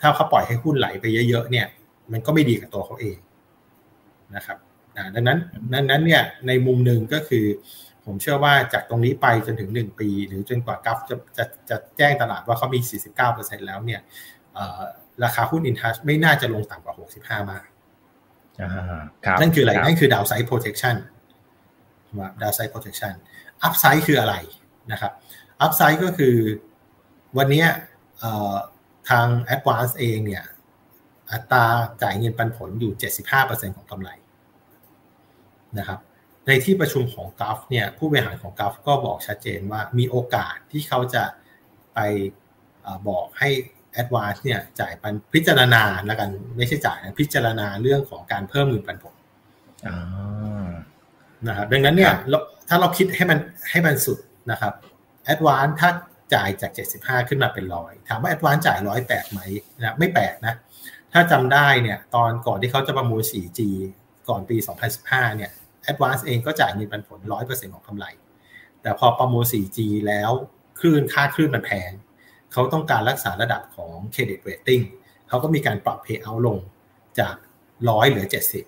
[0.00, 1.66] ถ้าเขาปล่อยให้หุ้นไหลไปเยอะๆเนี่ย
[2.12, 3.18] มันก็ไม่ดีกับตัวเขาเอง
[4.36, 4.58] นะครับ
[5.14, 5.38] ดังนั้น
[5.72, 7.44] นั้นนั้นเนี่ยในมุมหนึ่งก็คือ
[8.10, 12.78] ผมเชื่อว่าจากตรงนี้ไปจนถึง 1 ปี หรือจนกว่ากัฟจะจะจะแจ้งตลาดว่าเขามี
[13.22, 14.00] 49%แล้วเนี่ย
[15.24, 17.64] ราคาหุ้นอินทัชไม่น่าจะลงต่ำกว่า 65 มาก
[19.40, 20.96] นั่นคืออะไรนั่นคือดาวไซด์โปรเทคชัน
[22.42, 24.34] downside protection upside คืออะไร
[24.92, 25.12] นะครับ
[25.60, 26.34] upside ก็คือ
[27.38, 27.64] วันนี้
[29.08, 30.44] ทาง Advance เองเนี่ย
[31.32, 31.64] อัตรา
[32.02, 32.92] จ่ายเงินปันผลอยู่
[33.34, 34.10] 75%ของกำไร
[35.78, 35.98] นะครับ
[36.46, 41.24] ในที่ประชุมของ Gulf เนี่ยผู้บริหารของ Gulf ก็บอกชัดเจนว่ามีโอกาสที่เขาจะ
[41.94, 41.98] ไป
[43.08, 43.48] บอกให้
[44.00, 49.14] Advance เนี่ยจ่ายปันพิจารณาแล้วกันไม่ใช่จ่ายนะพิจารณาเรื่องของการเพิ่มเงินปันผล
[51.48, 52.12] นะครับดังนั้นเนี่ย
[52.68, 53.38] ถ้าเราคิดให้มัน
[53.70, 54.18] ให้มันสุด
[54.50, 54.72] นะครับ
[55.32, 55.90] Advance ถ้า
[56.34, 59.40] จ่ายจาก 75 ขึ้นมาเป็นร้อยถามว่า Advance จ่ายร้อยแปลกไหม
[59.78, 60.54] นะไม่แปลกนะ
[61.12, 63.60] ถ้าจำได้เนี่ยตอนก่อนที่เขาจะประมูล 4G
[64.28, 64.56] ก่อนปี
[64.96, 65.50] 2015 เนี่ย
[65.88, 68.06] Advance เองก็จ่ายเงินปันผล 100%ของกำไร
[68.82, 70.30] แต่พอประมูล 4G แล้ว
[70.80, 71.90] คลื่นค่าคลื่นมันแพง
[72.52, 74.80] เขาต้องการรักษาระดับของเครดิตเรตติ้ง
[75.28, 76.58] เขาก็มีการปรับ payout ลง
[77.18, 77.34] จาก
[77.72, 78.26] 100 เหลือ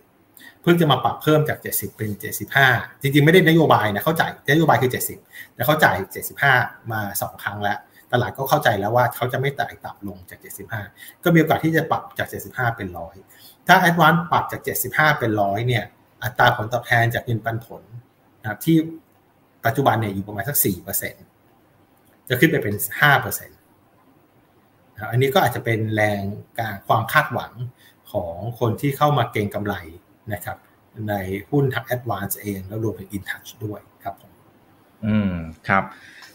[0.08, 2.10] 70 เพิ่งจะมาปรับเพิ่มจาก 70 เป็น
[2.58, 4.90] 75 จริงๆ ไม่ได้นโยบายนะเขาจ่ายนโยบายคือ
[5.24, 5.96] 70 แต่เขาจ่าย
[6.44, 7.78] 75 มา 2 ครั้งแล้ว
[8.12, 10.38] ตลาดก็เข้าใจแล้วว่าเขาจะไม่ไต่ต่ำลงจาก
[10.80, 13.16] 75 ก็มีโอกาสที่จะปรับจาก 75 เป็นร้อย
[13.66, 14.60] ถ้าแอดวานปรับจาก
[14.90, 15.84] 75 เป็นร้อยเนี่ย
[16.22, 17.82] อัตราผลตอบแทนจากเงินปันผล
[18.40, 18.76] นะครับที่
[19.64, 20.56] ปัจจุบันเนี่ยอยู่ประมาณสัก
[21.42, 22.74] 4%จะขึ้นไปเป็น
[23.10, 26.22] 5%นะอันนี้ก็อาจจะเป็นแรง
[26.58, 27.52] การความคาดหวัง
[28.12, 29.74] ของคนที่เข้ามาเก็งกำไร
[30.32, 30.56] นะครับ
[31.08, 31.14] ใน
[31.50, 34.32] หุ้นทาง Advance เอง แล้วรวมถึง InTouch ด้วยครับผม
[35.06, 35.34] อืม
[35.68, 35.82] ครับ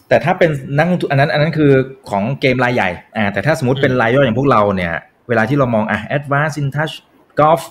[0.08, 1.72] แต่ถ้าเป็นนักลงทุนอันนั้น อันนั้นคือ
[2.10, 4.94] ของเกมรายใหญ่อ่าแต่ถ้าสมมติเป็นรายย่อยอย่างพวกเราเนี่ย
[5.28, 6.94] เวลาที่เรามองอะ Advance InTouch
[7.40, 7.62] Golf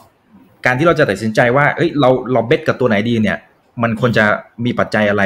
[0.67, 3.39] การที่เราจะตัดสินใจว่าเอ้ยเราเราเบ็ดกับตัวไหนดีเนี่ย
[3.83, 4.25] มันควรจะ
[4.65, 5.23] มีปัจจัยอะไร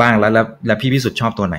[0.00, 1.58] บ้างแล้วแล้วแล้วพี่พิสุทธิ์ชอบตัวไหน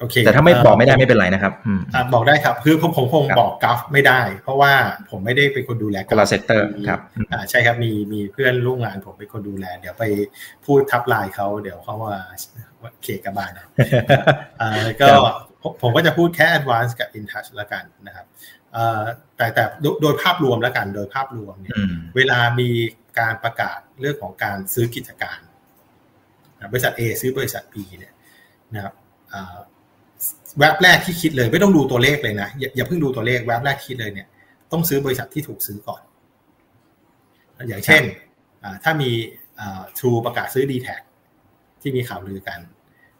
[0.00, 1.52] โอเคแต่ถ้าไม่บอกไม่ได้ไม่เป็นไรนะครับ
[1.94, 4.72] อบอกได้ครับคือผมผมคงบอกกราฟไม่ได้ เพราะว่า
[5.10, 7.00] ผมไม่ได้เป็นคนดูแลกราเซเตอร์ครับ
[7.32, 10.04] อ่าใช่ครับมีมีเพื่อนร่วมงานผมเป็นคนดูแล เดี๋ยวไป
[10.64, 12.16] พูดทับลายเขาเดี๋ยวเขาว่า
[13.02, 13.52] เคกบาล
[14.60, 14.70] อ่า
[15.00, 15.06] ก็
[15.82, 18.26] ผมก็จะพูดแค่ advance กับ intouch แล้วกันนะครับ
[19.36, 19.64] แต่แต่
[20.02, 21.76] โดยภาพรวมแล้วกันโดยภาพรวมเนี่ย
[22.16, 22.68] เวลามี
[23.18, 25.38] การประกาศเรื่องของการซื้อกิจการ
[26.72, 28.14] บริษัท A ซื้อบริษัท B เนี่ย
[28.74, 28.94] นะครับ
[30.58, 34.28] แวบแรกที่คิดเลยไม่ต้องดูตัวเลขเลยนะอย่าอย่าเพิ่งดูตัวเลขแวบแรกคิดเลยเนี่ย
[34.72, 36.02] ต้องซื้อบริษัทที่ถูกซื้อก่อน
[37.68, 38.02] อย่างเช่น
[38.84, 39.10] ถ้ามี
[39.98, 40.88] True ประกาศซื้อ d t แท
[41.82, 42.60] ที่มีข่าวลือกัน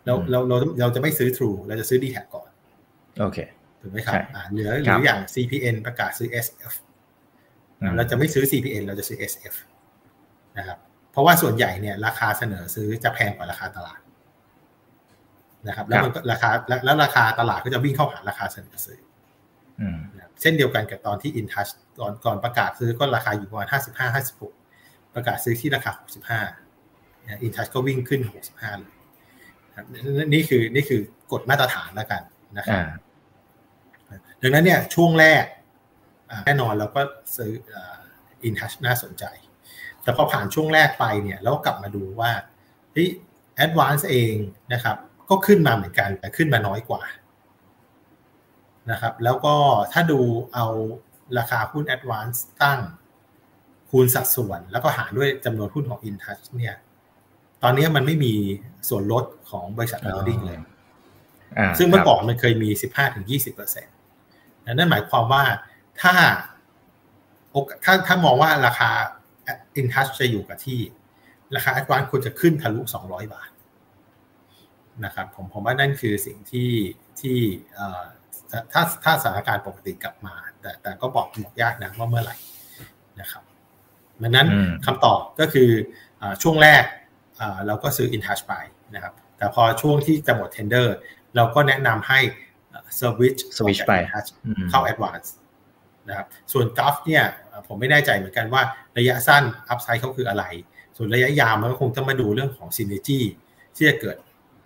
[0.04, 2.48] เราเราเราเราจะไม่ซื้อ True เราจะซื้อ d t แทก่อน
[3.20, 3.38] โอเค
[3.84, 4.20] ถูกไหมครับ
[4.52, 6.72] หรือหรืออย่าง CPN ประกาศซื้อ SF
[7.96, 9.54] เราจะไม่ซื้อ CPN เราจะซื้อ SF
[10.58, 10.78] นะครับ
[11.12, 14.00] เพราะว่าส่วนใหญ่เนี่ยราคาเสนอซื้อจะแพงกว่าราคาตลาด
[15.68, 16.50] นะครับแล้วมันราคา
[16.84, 18.98] แล้วราคาตลาดก็จะวิ่งเข้าหาราคาเสนอซื้อ
[20.40, 21.70] เช่นเดียวกันกับตอนที่ InTouch
[22.00, 24.52] ก่อนก่อนประกาศซื้อก็ราคาอยู่ประมาณห้าสิบห้าห้าสิบหก
[25.14, 26.40] ประกาศซื้อที่ราคาหกสิบห้า
[27.42, 28.92] อินทัชก็วิ่งขึ้นหกสิบห้าเลย
[30.32, 31.00] นี่คือนี่คือ
[31.32, 32.22] กฎมาตรฐานแล้วกัน
[32.58, 32.82] นะครับ
[34.42, 35.44] ดังนั้นเนี่ยช่วงแรก
[36.46, 37.00] แน่นอนเราก็
[37.36, 37.52] ซื้อ
[38.44, 39.24] InTouch น่าสนใจ
[40.02, 42.30] แต่พอผ่านช่วงแรกไปเนี่ยแล้วกลับมาดูว่า
[42.92, 43.08] เฮ้ย
[43.56, 44.34] Advance เอง
[44.72, 44.96] นะครับ
[45.30, 47.02] ก็ขึ้นมาเหมือนกันแต่ขึ้นมาน้อยกว่า
[48.90, 49.54] นะครับแล้วก็
[49.92, 50.20] ถ้าดู
[50.54, 50.66] เอา
[51.38, 52.80] ราคาหุ้น Advance ตั้ง
[53.90, 56.76] คูณสัดส่วน แล้วก็หารด้วยจำนวนหุ้นของ InTouch เนี่ย
[57.62, 58.34] ตอนนี้มันไม่มี
[58.88, 60.58] ส่วนลดของบริษัทโฮลดิ้งเลย
[61.78, 62.70] ซึ่งเมื่อก่อนมันเคยมี
[63.34, 63.93] 15-20%
[64.72, 65.44] นั่นหมายความว่า
[66.02, 66.14] ถ้า
[67.84, 68.90] ถ้าถ้ามองว่าราคา
[69.80, 70.80] InTouch จะอยู่กับที่
[71.56, 73.50] ราคา Advance ควรจะขึ้นทะลุ 200 บาท
[75.04, 76.70] นะครับผมผมว่านั่นคือสิ่งที่
[77.20, 77.38] ที่
[78.72, 82.36] ถ้าถ้าสถานการณ์ปกติกลับมา แต่แต่ก็บอกบอกยากนะว่าเมื่อไหร่
[83.20, 83.42] นะครับ
[84.22, 84.48] ดังนั้น
[84.86, 85.70] คำตอบก็คือ
[86.42, 86.84] ช่วงแรก
[87.66, 88.54] เราก็ซื้อ InTouch ไป
[88.94, 90.86] นะครับแต่พอช่วงที่จะหมด tender
[91.36, 92.20] เราก็แนะนำให้
[92.98, 93.92] switch switch ไป
[94.70, 95.28] เข้า advance
[96.08, 97.24] นะครับส่วนกราฟเนี่ย
[97.66, 98.62] ผมไม่แน่ใจเหมือนกันว่า
[98.98, 100.44] ระยะสั้น upside เขาคืออะไร
[100.96, 103.20] ส่วนระยะยาวมันก็คงจะมาดูเรื่องของ synergy
[103.76, 104.16] ที่จะเกิด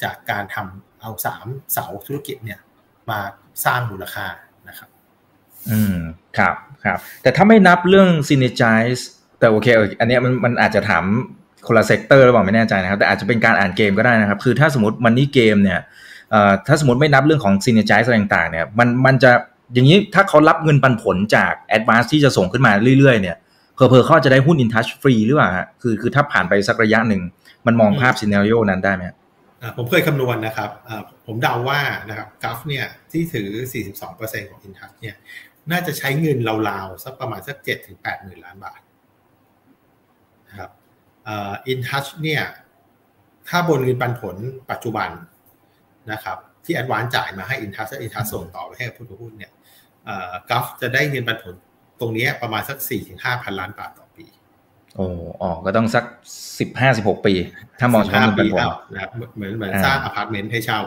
[0.02, 2.58] จากการทำเอาสามเสาธุรกิจเนี่ย
[3.10, 3.20] มา
[3.64, 4.26] สร้างมูลค่า
[4.68, 4.88] นะครับ
[5.70, 5.98] อืม
[6.38, 6.54] ครับ
[6.84, 9.00] ครับ แต่ถ้าไม่นับเรื่อง synergize
[9.38, 9.68] แต่โอเค
[10.00, 11.04] อันนี้มันมันอาจจะถาม
[11.66, 15.86] คนละ sector หรือเปล่าไม่แน่ใจนะครับ แต่อาจจะเป็นการอ่านเกมก็ได้นะครับ คือถ้าสมมติ money game เนี่ยเอ่อ
[16.66, 19.30] ถ้าสมมติไม่นับเรื่องของ synergize อะไรต่างๆเนี่ยมันมันจะ
[19.74, 23.36] อย่างนี้ถ้าเขารับเงินปันผลจาก Advance ที่จะส่งขึ้นมาเรื่อยๆเนี่ย
[23.74, 25.50] เผลอเผลอเขาจะได้หุ้น InTouch ฟรีหรือเปล่า
[25.82, 27.22] คือคือถ้าผ่านไปสักระยะหนึ่ง
[27.66, 29.02] มันมองภาพ scenario นั้นได้ไหม
[29.76, 30.70] ผมเคยคำนวณนะครับ
[31.26, 33.48] ผมเดาว่านะครับกราฟเนี่ยที่ถือ
[34.00, 35.16] 42%ของอินทัชเนี่ย
[35.70, 38.80] น่าจะใช้เงินราวๆสักประมาณสัก7ถึง8หมื่นล้านบาท
[40.48, 40.70] นะครับ
[41.68, 42.42] อินทัชเนี่ย
[43.48, 44.36] ถ้าบนเงินปันผล
[44.70, 45.10] ปัจจุบัน
[46.12, 49.52] นะครับที่แอดวานจ่ายมาให้อินทัชและอินทัชส่งต่อไปให้ผู้ถือหุ้นเนี่ย
[50.50, 51.54] กราฟจะได้เงินปันผล
[52.00, 54.26] ตรงนี้ประมาณสัก4ถึง5พันล้านบาทต่อปี
[54.96, 55.06] โอ้
[55.42, 56.04] ออก็ต้องสัก
[56.58, 57.34] สิบห้าสิบหกปี
[57.80, 60.80] ถ้ามองเฉพาะเงินปันผลนะครับเหมือนเหมือนสร้างอพาร์ตเมนต์ให้เช่า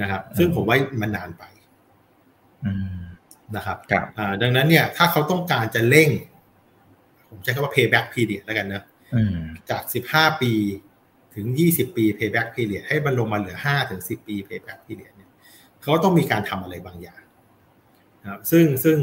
[0.00, 1.44] นะครับ ซึ่งผมว่ามันนานไป
[3.56, 3.76] นะครับ
[4.42, 6.10] ดังนั้นเนี่ย ถ้าเขาต้องการจะเร่ง
[7.28, 8.82] ผมใช้คำว่า payback period แล้วกันนะ
[9.70, 10.52] จากสิบห้าปี
[11.36, 15.30] ถึงยี่สิบปี payback period ให้มันลงมาเหลือห้าถึงสิบปี payback period เนี่ย
[15.82, 17.22] เขาต้องมีการทำอะไรบางอย่าง
[18.22, 18.98] นะครับซึ่งซึ่ง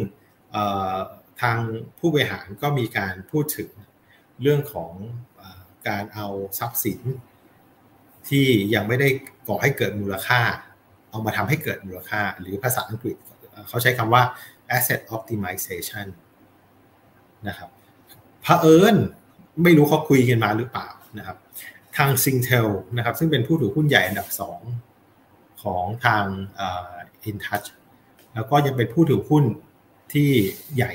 [1.41, 1.57] ทาง
[1.99, 3.69] ผู้บริหารก็มีการพูดถึง
[4.41, 4.91] เรื่องของ
[5.41, 5.43] อ
[5.88, 6.27] การเอา
[6.59, 7.01] ทรัพย์สิน
[8.29, 9.09] ที่ยังไม่ได้
[9.47, 10.41] ก่อให้เกิดมูลค่า
[11.09, 13.15] เอามาทำให้เกิดมูลค่า หรือภาษาอังกฤษ
[13.67, 14.23] เขาใช้คำว่า
[14.77, 16.07] asset optimization
[17.47, 17.69] นะครับ
[18.43, 18.95] เผอิญ
[19.63, 21.38] ไม่รู้เขาคุยกันมาหรือเปล่านะครับ
[21.98, 22.68] ทาง Singtel
[22.98, 24.62] นะครับซึ่งเป็นผู้ถือหุ้นใหญ่อันดับสอง
[25.64, 26.26] ของทาง
[27.30, 27.68] InTouch
[28.34, 29.44] แล้วก็ยังเป็นผู้ถือหุ้น
[30.14, 30.30] ที่
[30.76, 30.94] ใหญ่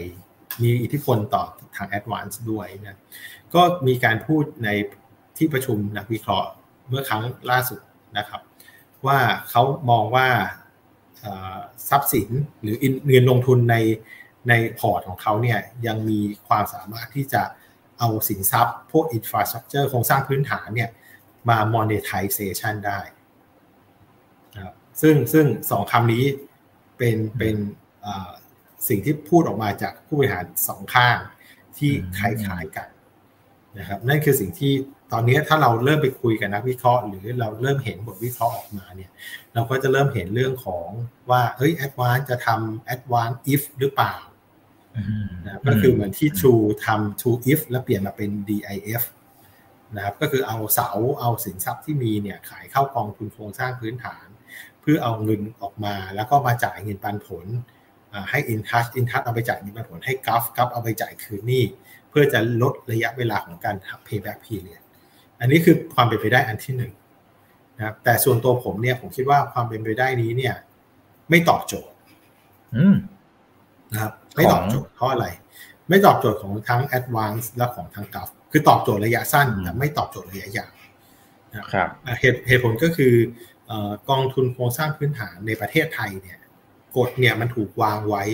[0.63, 1.45] มีอิทธิพลต่อ
[1.77, 2.99] ทาง Advance ด้วยนะ
[3.55, 4.69] ก็มีการพูดใน
[5.37, 6.49] ที่ประชุมนักวิเคราะห์
[6.89, 7.81] เมื่อครั้งล่าสุด
[8.19, 8.41] นะครับ
[9.07, 9.19] ว่า
[9.51, 10.29] เขามองว่า
[11.89, 12.29] ทรัพย์สิน
[12.63, 12.77] หรือ
[13.07, 13.77] เงินลงทุนใน
[14.49, 16.19] ในพอร์ตของเขาเนี่ยยังมี
[16.49, 17.43] ความสามารถที่จะ
[17.99, 20.91] เอาสินทรัพย์ พวก infrastructure โครงสร้างพื้นฐานเนี่ย
[21.49, 23.01] มา monetization ได้
[24.55, 26.25] นะครับซึ่งซึ่งสองคำนี้
[26.99, 27.57] เป็นเป็น
[28.89, 31.19] สิ่งที่พูดออกมาจากผู้บริหารสองข้าง
[31.79, 32.89] ที่คล้ายๆกัน
[33.79, 34.73] นะครับนั่นคือสิ่งที่
[35.13, 39.11] ตอนนี้ถ้าเราเริ่มไปคุยกับนักวิเคราะห์ หรือเราเริ่มเห็นบทวิเคราะห์ออกมาเนี่ย
[39.55, 40.89] เราก็จะเริ่มเห็นเรื่องของ
[41.31, 44.15] ว่าเฮ้ย advance จะทำ advance if หรือเปล่า
[45.45, 49.03] นะก็คือเหมือนที่ True ทำ True if แล้วเปลี่ยนมาเป็น DIF
[49.97, 50.91] นะครับก็คือเอาเสา
[51.21, 54.27] เอาสินทรัพย์ที่มีเนี่ยขายเข้ากองทุนโครงสร้างพื้นฐาน
[54.81, 57.47] เพื่อเอาเงินออกมาแล้วก็มาจ่ายเงินปันผล
[58.31, 61.65] ให้อินทัชอินทัชเอาไปจ่ายเงินปันผลให้กัฟกัฟเอาไปจ่ายคืนนี่
[62.11, 63.77] เพื่อจะลดระยะเวลาของการ
[64.07, 64.83] payback period
[65.41, 66.93] อันนี้คือความเป็นไปได้อันที่หนึ่ง
[67.77, 70.55] นะครับแต่ส่วนตัวผมเนี่ยผมคิดว่าความเป็นไปได้นี้เนี่ย
[71.31, 71.95] ไม่ตอบโจทย์
[73.93, 75.27] นะครับไม่ตอบโจทย์เพราะอะไร
[75.89, 80.73] ไม่ตอบโจทย์ของทั้ง advance และของทางกัฟคือตอบโจทย์ระยะสั้นแต่ไม่ตอบโจทย์ระยะยาว
[81.57, 81.89] นะครับ
[82.21, 83.15] เหตุเหตุผลก็คือ
[84.11, 86.39] กองทุนโครงสร้างพื้นฐานในประเทศไทยเนี่ย
[86.97, 88.25] กฎเนี่ยมันถูกวางไว้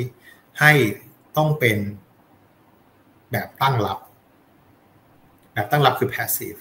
[0.60, 0.72] ให้
[1.36, 1.76] ต้องเป็น
[3.32, 3.98] แบบตั้งรับ
[5.54, 6.60] แบบตั้งรับคือ passive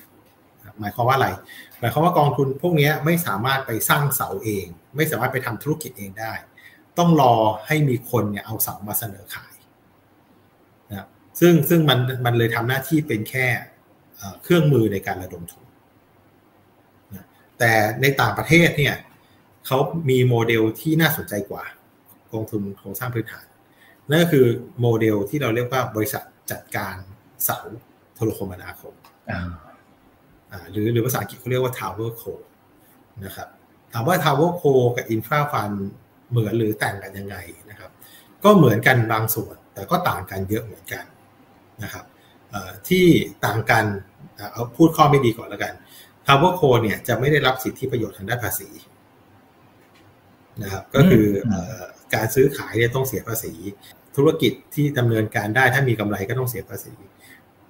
[0.80, 1.30] หมายความว่าอะไร
[1.80, 4.66] หมายความว่ากองทุนพวกนี้ไม่สามารถไปสร้างเสาเอง
[4.96, 6.34] ไม่สามารถไปทำธุรกิจเองได้
[6.98, 7.34] ต้องรอ
[7.68, 9.56] ให้มีคนเนี่ยเอาเสามาเสนอขาย
[10.90, 11.08] นะ
[11.40, 13.48] ซึ่งซึ่งมันมันเลยทำหน้าที่เป็นแค่
[14.44, 15.66] เครื่องมือในการระดมทุน
[17.14, 17.26] นะ
[17.60, 17.72] แต่
[18.02, 18.96] ในต่างประเทศเนี่ย
[19.66, 19.78] เขา
[20.10, 21.64] มีโมเดลที่น่าสนใจกว่า
[22.32, 23.46] กองทุนโครงสร้างพื้นฐาน
[24.10, 24.46] นั่นก็คือ
[24.82, 26.96] โมเดลที่เราเรียกว่าบริษัทจัดการ
[27.44, 27.60] เสา
[28.16, 28.94] โทรคมนาคม
[30.72, 32.34] หรือหรือภาษาอังกฤษเขาเรียกว่า Tower Co
[33.26, 33.48] นะครับ
[33.94, 35.78] ถามว่า Tower Co กับ Infra Fund
[36.34, 37.36] เหมือนหรือแต่งกันยังไง
[37.70, 37.92] นะครับ
[38.44, 41.04] ก็เหมือนกันบางส่วน แต่ก็ต่างกันเยอะเหมือนกัน
[41.84, 42.06] นะครับ
[42.88, 43.06] ที่
[43.46, 43.86] ต่างกัน
[44.52, 45.74] เอาพูดข้อไม่ดีก่อนแล้วกัน
[46.28, 48.70] Tower Co เนี่ยจะไม่ได้รับสิทธิประโยชน์ทางด้านภาษี
[50.62, 51.26] นะครับก็คือ
[52.14, 53.54] การซื้อขายเนี่ยต้องเสียภาษี
[54.16, 56.94] ธุรกิจที่ดำเนินการได้ถ้ามีกำไรก็ต้องเสียภาษี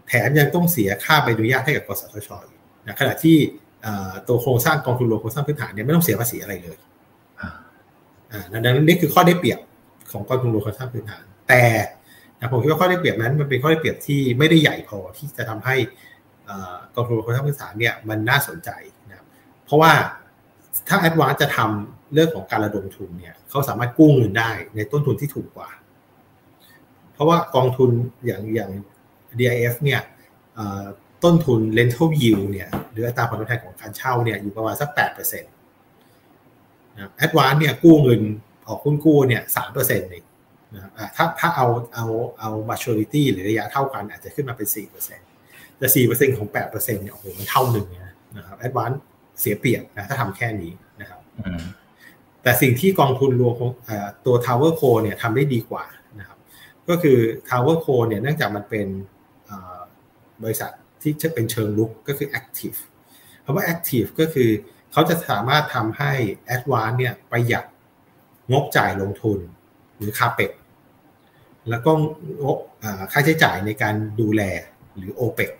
[0.07, 2.29] แถมยังต้องเสียค่าใบอนุญาตให้กับกสทช
[2.85, 3.37] นะขณะที่
[4.27, 6.77] ตัวโครงสร้างกองทุนรวมโครงสร้างพื้นฐานเนี่ยไม่ต้องเสียภาษีอะไรเลย
[8.53, 9.59] ดังนั้นนี่คือข้อได้เปรียบ
[10.11, 11.63] ของกองทุนรวมโครงสร้างพื้นฐาน แต่
[12.51, 15.75] ผมคิดว่าข้อได้เปรียบนั้นมันเป็นข้อได้เปรียบที่ไม่ได้ใหญ่พอที่จะทำให้
[16.95, 18.69] กองทุนรวมโครงสร้างพื้นฐานเนี่ยมันน่าสนใจ
[19.09, 19.27] นะครับ
[19.65, 19.91] เพราะว่า
[20.87, 25.69] ถ้าแอดวานจะทำเรื่องของการระดมทุนเนี่ยเขาสามารถกู้เงินได้ในต้นทุนที่ถูกกว่า
[27.13, 27.89] เพราะว่ากองทุน
[28.25, 28.71] อย่างอย่าง
[29.39, 30.01] DIF เนี่ย
[31.23, 35.19] ต้นทุน rental yield เนี่ยหรืออัตราผลตอบแทนของการเช่าเนี่ยอยู่ประมาณสักแปดเปอร์เซ็
[36.93, 38.21] นต์นะ Advance เนี่ยกู้เงิน
[38.67, 40.25] ออกหุ้นกู้เนี่ยสามเปอร์เซ็นต์เอง
[40.73, 40.81] นะ
[41.15, 42.05] ถ้าถ้าเอาเอา
[42.39, 45.27] เอา maturity หรือระยะเท่ากันอาจจะขึ้นมาเป็นสี่เปอร์เซ็นต์
[45.77, 47.87] แต่สี่เปอร์เซ็นต์ของแปดเปอร์เซ็นต์เนี่ยโอ้โหมันเท่าหนึ่ง
[48.37, 48.91] นะครับ Advance
[49.39, 50.71] เสียเปรียบนะถ้าทำแค่นี้
[51.01, 51.19] นะครับ
[52.43, 53.55] แต่สิ่งที่กองทุนรวม
[54.25, 55.85] ตัว Tower Co เนี่ยทำได้ดีกว่า
[56.19, 56.37] นะครับ
[56.89, 57.17] ก็คือ
[57.49, 58.87] Tower Co เนี่ยเนื่องจากมันเป็น
[60.43, 60.71] บริษัท
[61.01, 62.77] ที่จะเป็นเชิงลุกก็คือ active
[63.45, 64.49] คำว่า active ก็คือ
[64.93, 66.11] เขาจะสามารถทำให้
[66.55, 67.65] advance เนี่ยประหยัด
[68.51, 69.39] งบจ่ายลงทุน
[69.97, 70.51] หรือคาเปก
[71.69, 71.91] แล้วก็
[72.43, 72.57] งบ
[73.11, 74.41] ค่าใช้จ่ายในการดูแล
[74.97, 75.51] หรือ OPEX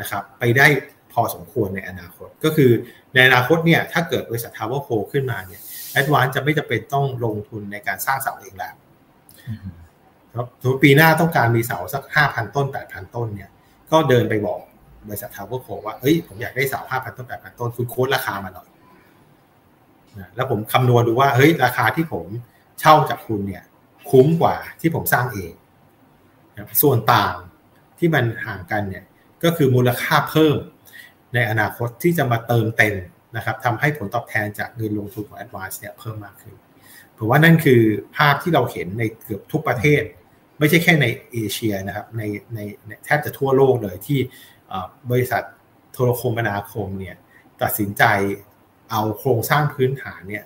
[0.00, 0.66] นะครับไปได้
[1.12, 2.70] พอสมควรในอนาคต ก็คือ
[3.14, 5.60] ในอนาคตเนี่ยถ้าเกิดบริษัท Tower Co ขึ้นมาเนี่ย
[6.00, 8.74] Advance จะไม่จำเป็นต้องลงทุนในการสร้างเสาเองแล้ว
[10.34, 13.50] ครับสมมติปีหน้าต้องการมีเสาสักห้าพันต้นแปดพันต้นเนี่ย
[13.90, 14.60] ก็เดินไปบอก
[15.08, 18.68] บริษัท Tower Co ว่าเอ้ยผมอยากได้เสาห้าพันต้นแปดพันต้นคุณ quote ราคามาหน่อย
[20.18, 22.26] นะแล้วผมคำนวณดูว่าเฮ้ยราคาที่ผม
[22.80, 23.64] เช่าจากคุณเนี่ย
[24.10, 25.52] คุ้มกว่าที่ผมสร้างเอง
[26.54, 27.34] นะส่วนต่าง
[27.98, 29.04] ที่มันห่างกันเนี่ย
[29.44, 30.56] ก็คือมูลค่าเพิ่ม
[31.34, 32.94] ในอนาคตที่จะมาเติมเต็ม
[33.36, 36.54] นะครับทำให้ผลตอบแทนจากเงินลงทุนของ Advance เนี่ยเพิ่มมากขึ้น
[37.18, 37.80] ผมว่านั่นคือ
[38.16, 40.02] ภาพที่เราเห็นในเกือบทุกประเทศ
[40.58, 42.22] ไม่ใช่แค่ในเอเชียนะครับใน
[42.54, 42.58] ใน
[43.04, 44.18] แทบจะทั่วโลกเลยที่
[45.10, 45.42] บริษัท
[45.92, 47.16] โทรคมนาคมเนี่ย
[47.62, 48.04] ตัดสินใจ
[48.90, 50.44] เอาโครงสร้างพื้นฐานเนี่ย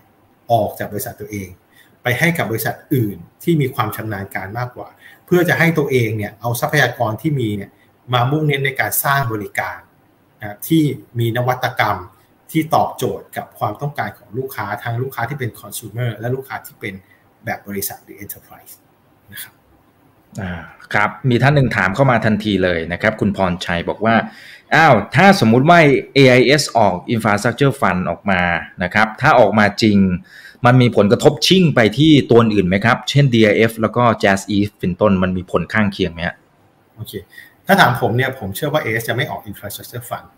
[0.53, 1.49] ออกจากบริษัทตัวเอง
[2.03, 4.89] ไปให้กับบริษัทอื่นที่มีความชำนาญการมากกว่า
[5.27, 7.71] เพื่อจะให้ตัวเองเนี่ยเอาทรัพยากรที่มีเนี่ย
[8.15, 9.79] มามุ่งเน้นในการสร้างบริการ
[10.41, 10.83] นะที่
[11.19, 11.99] มีนวัตกรรม
[12.51, 16.95] ที่ตอบโจทย์กับความต้องการของลูกค้าทั้งลูกค้าที่เป็นคอน sumer และลูกค้าที่เป็น
[17.45, 18.75] แบบบริษัทหรือ enterprise
[19.33, 19.55] นะครับ
[20.95, 24.15] ครับมีท่านหนึ่งถามเข้ามาทันทีเลยนะครับ คุณพรชัยบอกว่า
[24.75, 25.79] อ้าวถ้าสมมุติว่า
[26.19, 28.43] AIS ออก Infrastructure Fund ออกมา
[28.83, 29.99] นะครับ ถ้าออกมาจริง
[30.67, 36.21] มันมีผลกระทบชิ่งไปที่ตัวอื่นไหมครับ เช่น DIF แล้วก็ Jazz Eve เป็นต้นมันมีผลข้างเคียงไหม
[36.97, 37.13] โอเค
[37.67, 40.29] ถถ้าถามผมเนี่ยผมเชื่อว่าเอสจะไม่ออก infrastructure fund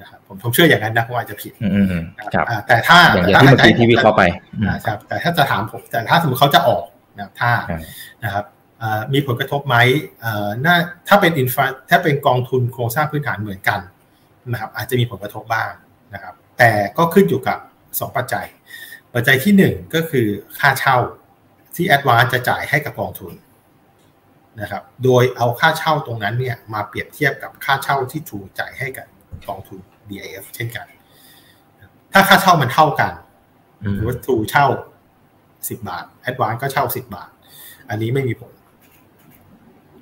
[0.00, 2.02] นะครับผมผมเชื่ออย่างนั้นนะผมอาจจะผิดอืม
[2.34, 4.22] ครับแต่ถ้าอย่างที่เมื่อกี้ที่วิเคราะห์ไป
[4.86, 6.84] ครับแต่ถ้าจะถามผมแต่ถ้าสมมติเขาจะออก
[7.18, 7.50] นะถ้า
[8.24, 8.44] นะครับ
[9.12, 9.76] มีผลกระทบไหม
[10.66, 10.76] น่า
[11.08, 13.80] ถ้าเป็นอินฟาถ้าเป็นกองทุนโครงสร้างพื้นฐานเหมือนกัน
[14.52, 15.70] นะครับอาจจะมีผลกระทบบ้าง
[16.14, 17.58] นะครับ แต่ก็ขึ้นอยู่กับ
[17.90, 18.46] 2 ปัจจัย
[19.14, 20.26] ปัจจัยที่ 1 ก็คือ
[20.58, 20.96] ค่าเช่า
[21.74, 23.32] ที่แอดวานจะจ่ายให้กับกองทุน
[24.60, 29.06] นะครับ โดยเอาค่าเช่าตรงนั้นเนี่ยมาเปรียบเทียบกับค่าเช่าที่ถูกจ่ายให้กับ
[29.48, 30.86] กองทุน DIF เช่นกัน
[32.12, 33.12] ถ้าค่าเช่ามันเท่ากัน
[33.94, 34.66] หรือว่าทูเช่า
[35.30, 37.30] 10บาทแอดวานก็เช่า10บาท
[37.90, 38.52] อันนี้ไม่มีผล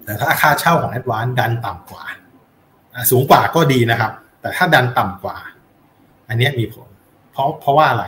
[0.09, 2.05] แต่ถ้าค่าเช่าของแอดวานดันต่ำกว่า
[3.11, 5.37] สูงกว่าก็ดีนะครับ แต่ถ้าดันต่ำกว่า
[6.29, 6.89] อันนี้มีผล
[7.33, 8.05] เพราะเพราะว่าอะไร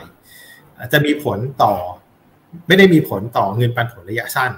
[0.93, 1.73] จะมีผลต่อ
[2.67, 4.51] ไม่ได้มีผลต่อเงินปันผลระยะสั้น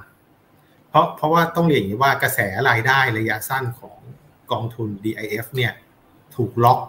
[0.89, 2.39] เพราะเพราะว่าต้องเรียนอย่างนี้ว่ากระแส
[2.70, 4.00] รายได้ระยะสั้นของ
[4.52, 5.74] กองทุน DIF เนี่ย
[6.36, 6.80] ถูกล็อก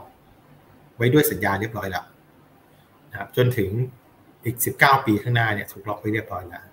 [0.96, 2.05] ไว้ด้วยสัญญาเรียบร้อยแล้ว
[3.11, 3.70] นะครับจนถึง
[4.44, 6.64] อีก 19 ปีข้างหน้าเนี่ยถูกล็อกไว้เรียบร้อยแล้ว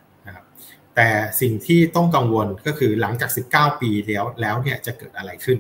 [0.96, 1.10] แต่
[1.42, 5.58] สิ่งที่ต้องกังวลก็คือหลังจาก 19 ปีแล้วแล้วเนี่ยจะเกิดอะไรขึ้น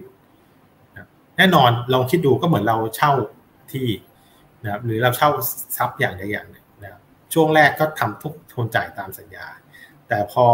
[1.37, 3.11] แน่นอนลองคิดดูก็เหมือนเราเช่า
[3.71, 3.87] ที่
[4.63, 5.29] นะครับหรือเราเช่า
[5.77, 7.01] ทรัพย์อย่างใดอย่างหนึ่งนะครับ
[7.33, 9.47] ช่วงแรกก็ทำทุกทนจ่ายตามสัญญา
[10.07, 10.45] แต่พอ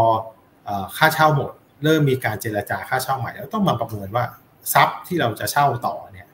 [0.97, 1.51] ค่าเช่าหมด
[1.84, 4.25] เริ่มมีการเจรจาค่าเช่าใหม่ แล้วต้องมาประเมินว่า
[4.73, 6.28] ทรัพย์ที่เราจะเช่าต่อเนี่ย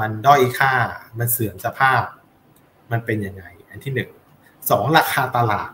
[0.00, 0.72] มันด้อยค่า
[1.18, 2.02] มันเสื่อมสภาพ
[2.90, 4.10] มันเป็นยังไง อันที่หนึ่ง
[4.70, 5.70] สองราคาตลาด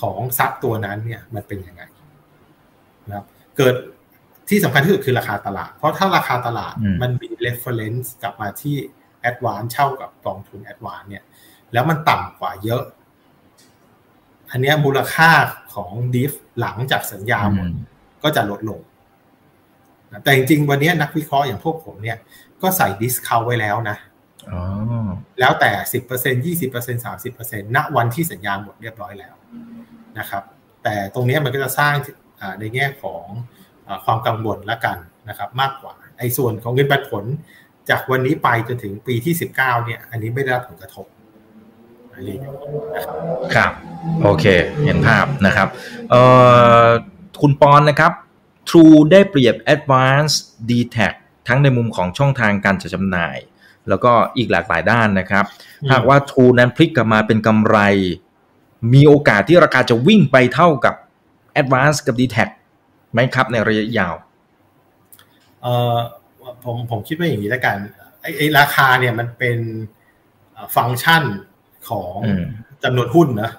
[0.00, 1.82] ของทรัพย์ตัวนั้นเนี่ยมันเป็นยังไง
[3.08, 3.24] นะครับ
[3.56, 3.74] เกิด
[4.48, 8.76] ที่สำคัญที่สุดคือราคาตลาด เพราะถ้าราคาตลาดมันมี reference กลับมาที่
[9.30, 11.24] advance เช่ากับกองทุน advance เนี่ย
[11.72, 12.82] แล้วมันต่ำกว่าเยอะ
[14.50, 15.30] อันนี้มูลค่า
[15.74, 17.68] ของดิฟหลังจากสัญญาหมด
[18.22, 18.80] ก็จะลดลง
[20.24, 22.18] แต่จริงๆ วันนี้นักวิเคราะห์อย่างพวกผมเนี่ย
[22.62, 23.96] ก็ใส่ดิสคาวไว้แล้วนะ
[25.40, 29.34] แล้วแต่สิบเปอร์เซ็นยี่สิบเปอร์เซ็นสามสิบเปอร์เซ็นณวันที่สัญญาหมดเรียบร้อยแล้ว
[30.18, 30.42] นะครับ
[30.84, 31.94] แต่ตรงนี้มันก็จะสร้าง
[32.60, 33.24] ในแง่ของ
[34.04, 37.24] ความกังวลละกันนะครับ มากกว่าไอ้ส่วนของเงินปันผล
[37.90, 41.06] จากวันนี้ไปจนถึงปีที่สิบเก้าเนี่ย อันนี้ไม่ได้รับผลกระทบ
[42.14, 42.36] อันนี้
[42.94, 43.16] นะครับ
[43.54, 43.72] ครับ
[44.22, 44.44] โอเค
[44.84, 45.68] เห็นภาพนะครับ
[46.10, 46.22] เอ่
[46.84, 46.88] อ
[47.42, 48.12] คุณปอนนะครับ
[48.68, 50.34] True ได้เปรียบ Advance
[50.70, 51.12] d t a c
[51.48, 53.36] ทั้งในมุมของช่องทางการจัดจำหน่าย
[53.88, 55.44] แล้วก็อีกหลากหลายด้านนะครับ
[55.90, 57.78] หากว่า True นั้นพลิกกลับมาเป็นกำไร
[58.94, 60.94] มีโอกาสที่ราคาจะวิ่งไปเท่ากับ
[61.60, 62.48] Advance กับ d t a c
[63.12, 64.14] ไหมครับในระยะยาว
[65.62, 65.96] เออ
[66.64, 67.76] ผมผมคิดว่าอย่างนี้แล้วกัน
[68.20, 69.58] ไอ้ไอราคาเนี่ยมันเป็น
[70.76, 71.22] ฟังก์ชัน
[71.88, 72.16] ของ
[72.84, 73.50] จำนวนหุ้นนะ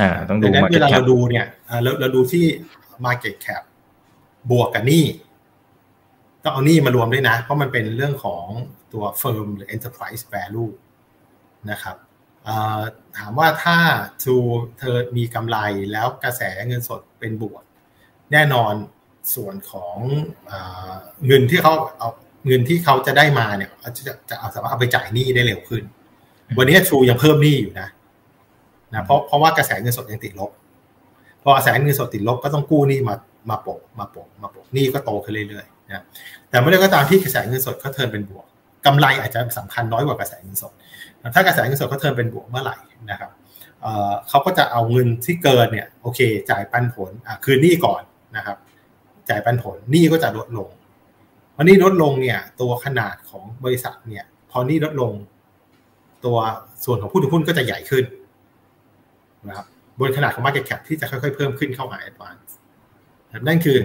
[0.00, 1.46] อ่าต้องดูเวลาเราดูเนี่ย
[1.82, 2.44] เราเราดูที่
[3.04, 3.62] Market Cap
[4.50, 5.04] บวกกับหนี้
[6.44, 8.44] ต้องเอาหนี้มารวมด้วยนะ เพราะมันเป็นเรื่องของ
[8.92, 10.72] ตัว firm หรือ enterprise value
[11.70, 11.96] นะครับ
[13.18, 13.76] ถามว่าถ้า
[14.22, 15.58] True เธอมีกำไร
[15.92, 17.62] แล้วกระแสเงินสดเป็นบวก
[18.32, 18.74] แน่นอน
[19.34, 19.96] ส่วนของ
[21.26, 22.08] เงินที่เขาเอา
[22.46, 25.82] เงินที่เขาจะได้มาเนี่ยจะจะเอาสามารถเอาไปจ่ายหนี้ได้เร็วขึ้น
[26.58, 27.88] วันนี้ True ยังเพิ่มหนี้อยู่นะ
[28.94, 30.50] นะเพราะเพราะว่ากระแสเงินสดยังติดลบ
[31.42, 33.14] พอกระแสเงินสดติดลบก็ต้องกู้หนี้มา
[33.50, 36.02] มาโปะมาโปะมาโปะหนี้ก็โตขึ้นเรื่อยๆ นะ
[36.50, 38.44] แต่เมื่อไรก็ตามที่กระแสเงินสดเขาเทินเป็นบวก
[38.86, 40.72] กำไรอาจจะสำคัญน้อยกว่ากระแสเงินสด
[41.34, 42.76] ถ้ากระแสเงินสดเขาเทินเป็นบวกเมื่อไหร่
[43.10, 43.30] นะครับ
[44.28, 46.20] เขาก็จะเอาเงินที่เกินเนี่ยโอเค
[46.50, 47.10] จ่ายปันผล
[47.44, 48.02] คืนหนี้ก่อน
[48.36, 48.56] นะครับ
[49.28, 50.68] จ่ายปันผลหนี้ก็จะลดลง
[51.56, 55.12] วันนี้ลดลงเนี่ย ตัวขนาดของบริษัทเนี่ย พอหนี้ลดลง
[56.24, 56.36] ตัว
[56.84, 58.04] ส่วนของผู้ถือหุ้นก็จะใหญ่ขึ้น
[59.48, 59.66] นะครับ
[60.00, 62.50] บนขนาดของ market cap ที่จะค่อยๆเพิ่มขึ้นเข้ามา advance
[63.46, 63.76] นั่นคือ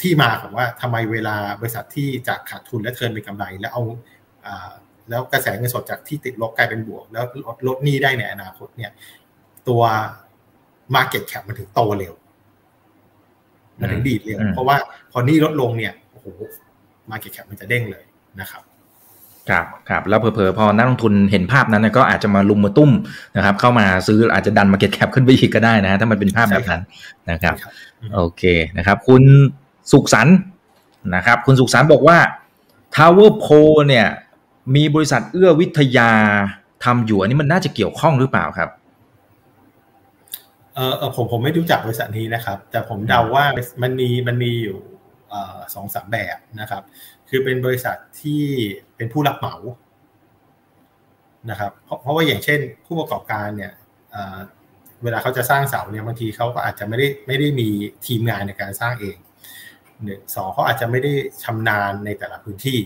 [0.00, 3.82] ที่มาของว่าทำไมเวลาบริษัทที่จากขาดทุนและเทินเป็นกำไร แล้วเอา
[5.10, 8.90] แล้วกระแสเงินสดจากที่ติดลบกลายเป็นบวก แล้วลดลดหนี้ได้ในอนาคตเนี่ย
[9.68, 9.82] ตัว
[10.94, 12.14] Market Cap มันถึงโตเร็ว
[13.80, 14.76] มันถึงดีดเร็ว เพราะว่า
[15.12, 16.26] พอหนี้ลดลงเนี่ยโอ้โห
[17.10, 18.04] Market Cap มันจะเด้งเลย
[18.40, 18.62] นะครับ
[19.50, 22.90] ครับครับแล้วเผลอๆพอนักลงทุนเห็นภาพนั้นก็อาจจะมาลุมมาตุ้ม
[23.36, 26.82] นะครับ เข้ามาซื้ออาจจะดันมาเก็ตแคปขึ้นไปอีกก็ได้นะถ้ามันเป็นภาพแบบนั้น
[27.30, 27.54] นะครับ
[28.14, 28.42] โอเค
[28.78, 29.22] นะครับ คุณ
[29.92, 30.28] สุขสัน
[31.14, 32.18] นะครับ คุณสุขสันบอกว่า
[32.96, 34.06] Tower p o เนี่ย
[34.76, 36.12] มีบริษัทเอื้อวิทยา
[36.84, 38.70] ทำอยู่อันนี้มันน่าจะเกี่ยวข้องหรือเปล่าครับ
[40.74, 43.44] เออผมผมไม่รู้จักบริษัทนี้นะครับ แต่ผมเดาว่า
[43.82, 44.78] มันมีมันมีอยู่
[45.74, 46.82] สองสามแบบนะครับ
[47.28, 48.42] คือเป็นบริษัทที่
[48.96, 49.54] เป็นผู้รับเหมา
[51.50, 53.72] นะครับ เพราะเพราะว่าอย่างเช่น ผู้ประกอบการเนี่ย
[55.02, 57.68] เวลาเขาจะสร้างเสาเนี่ยบางทีเขาก็อาจจะไม่ได้ไม่ได้มี
[58.06, 59.16] ทีมงานในการสร้างเอง
[60.04, 62.78] หนึ่งสองเขาอาจจะไม่ได้ชำนาญในแต่ละพื้นที่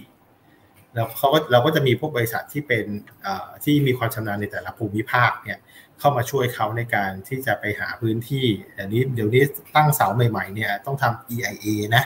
[0.95, 2.85] แล้วเขาก็เราก็จะมีพวกบริษัทที่เป็น
[3.65, 5.59] ที่มีความชำนาญในแต่ละภูมิภาคเนี่ย
[5.99, 9.43] เข้ามาช่วยเขาในการที่จะไปหาพื้นที่เดี๋ยวนี้เดี๋ยวนี้
[9.77, 12.05] ตั้งเสาใหม่ๆเนี่ยต้องทำ EIA นะ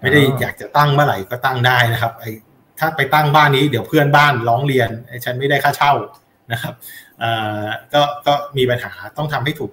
[0.00, 2.30] ไม่ได้อยากจะตั้งเมื่อไหร่ก็ตั้งได้นะครับไอ้
[2.78, 4.90] ถ้าไปตั้งบ้านนี้เดี๋ยวเพื่อนบ้านร้องเรียน
[5.24, 5.92] ฉันไม่ได้ค่าเช่า
[6.52, 6.74] นะครับ
[7.94, 9.72] ก็ก็มีปัญหาต้องทำให้ถูก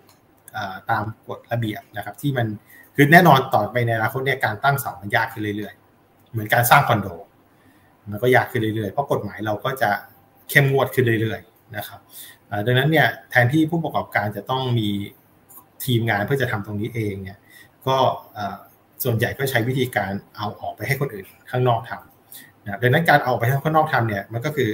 [0.90, 2.48] ตามกฎระเบียบนะครับ ที่มัน
[2.96, 7.08] คือแน่นอนต่อไปในอนาคตเนี่ยการตั้งเสามันยากขึ้นเรื่อยๆ เหมือนการสร้างคอนโด
[8.12, 9.90] มันก็ยากขึ้นเรื่อยๆ เพราะกฎหมายเราก็จะ
[10.50, 12.00] เข้มงวดขึ้นเรื่อยๆนะครับ
[12.66, 14.90] ดังนั้นเนี่ยแทนที่ผู้ประกอบการจะต้องมี
[15.86, 17.40] ทีมงานเพื่อจะทำตรงนี้เองเนี่ย
[17.88, 17.98] ก็
[19.04, 24.70] ส่วนใหญ่ก็ใช้วิธีการเอาออกไปให้คนอื่นข้างนอกทำนะดังนั้นการเอาไปให้ข้างนอกทำเนี่ยมันก็คือ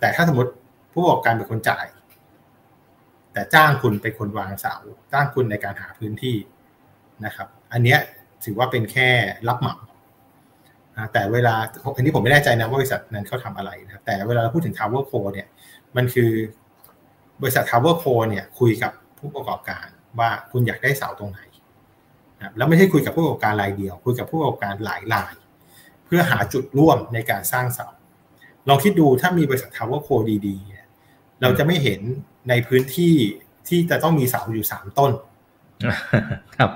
[0.00, 0.50] แต่ถ้าสมมติ
[0.92, 1.84] ผู้ประกอบการเป็นคนจ่าย
[3.32, 4.74] แต่จ้างคุณเป็นคนวางเสา
[5.12, 6.36] จ้างคุณในการหาพื้นที่
[7.26, 7.98] นะครับ อันเนี้ย
[8.44, 9.08] ถือว่าเป็นแค่
[9.48, 9.76] รับเหมา
[11.12, 11.54] แต่เวลา
[11.96, 15.48] อันนี้ผมไม่แน่ใจนะว่าบริษัทนั้นเขาทำอะไรนะแต่เวลาเราพูดถึง Tower Co เนี่ย
[15.96, 16.30] มันคือ
[17.42, 19.86] บริษัท Tower Co เนี่ยคุยกับผู้ประกอบการ
[20.18, 21.40] ว่าคุณอยากได้เสาตรงไหน
[22.38, 25.34] นะแล้วไม่ใช่คุยกับผู้ประกอบการรายเดียว คุยกับผู้ประกอบการหลายราย
[26.06, 27.88] เพื่อหาจุดร่วมในการสร้างเสา
[28.68, 30.14] ลองคิดดูถ้ามีบริษัท Tower Co
[30.46, 32.00] ดีๆ เราจะไม่เห็น
[32.48, 33.14] ในพื้นที่
[33.68, 35.12] ที่จะต้องมีเสาอยู่สามต้น
[36.56, 36.70] ครับ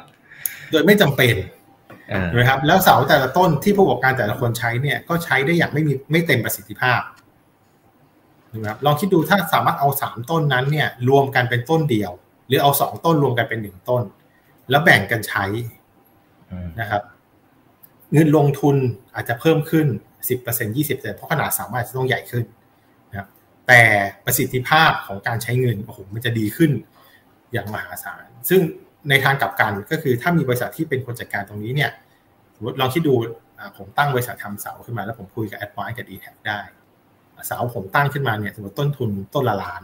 [0.71, 1.35] โดยไม่จำเป็น
[2.39, 7.01] นะครับแล้วเสาแต่ละต้นที่ผู้ประกอบการแต่ละคนใช้เนี่ยก็ใช้ได้อย่างไม่มีไม่เต็มประสิทธิภาพ
[8.55, 12.12] นะครับลองคิดดูถ้าสามารถเอาสามต้นนั้นเนี่ยรวมกันเป็นต้นเดียว
[12.47, 14.03] หรือเอาสองต้นรวมกันเป็นหนึ่งต้น
[14.71, 15.45] แล้วแบ่งกันใช้
[16.81, 17.03] นะครับ
[18.12, 18.77] เงินลงทุน
[19.14, 19.87] อาจจะเพิ่มขึ้น
[20.29, 22.45] สิบเปอร์เซ็นยี่สิบเปอร์เซ็นเพราะขนาดสามารถจะต้องใหญ่ขึ้น
[23.11, 23.29] นะครับ
[23.69, 23.81] แต่
[24.25, 26.71] ประสิทธิภาพของการใช้เงินโอ้โหมันจะดีขึ้น
[27.53, 28.61] อย่างมหาศาล ซึ่ง
[29.09, 31.91] ในทางกลับกันก็คือถ้ามีบริษัทที่เป็นคนจัดการตรงนี้เนี่ย
[32.55, 33.15] สมมติลองคิดดู
[33.77, 36.61] ผมตั้งบริษัททำเสาขึ้นมา แล้วผมคุยกับแอดวานกับดีแท็ได้
[37.47, 39.83] เสาผมตั้งขึ้นมาเนี่ยสมมติต้นทุนต้นละล้าน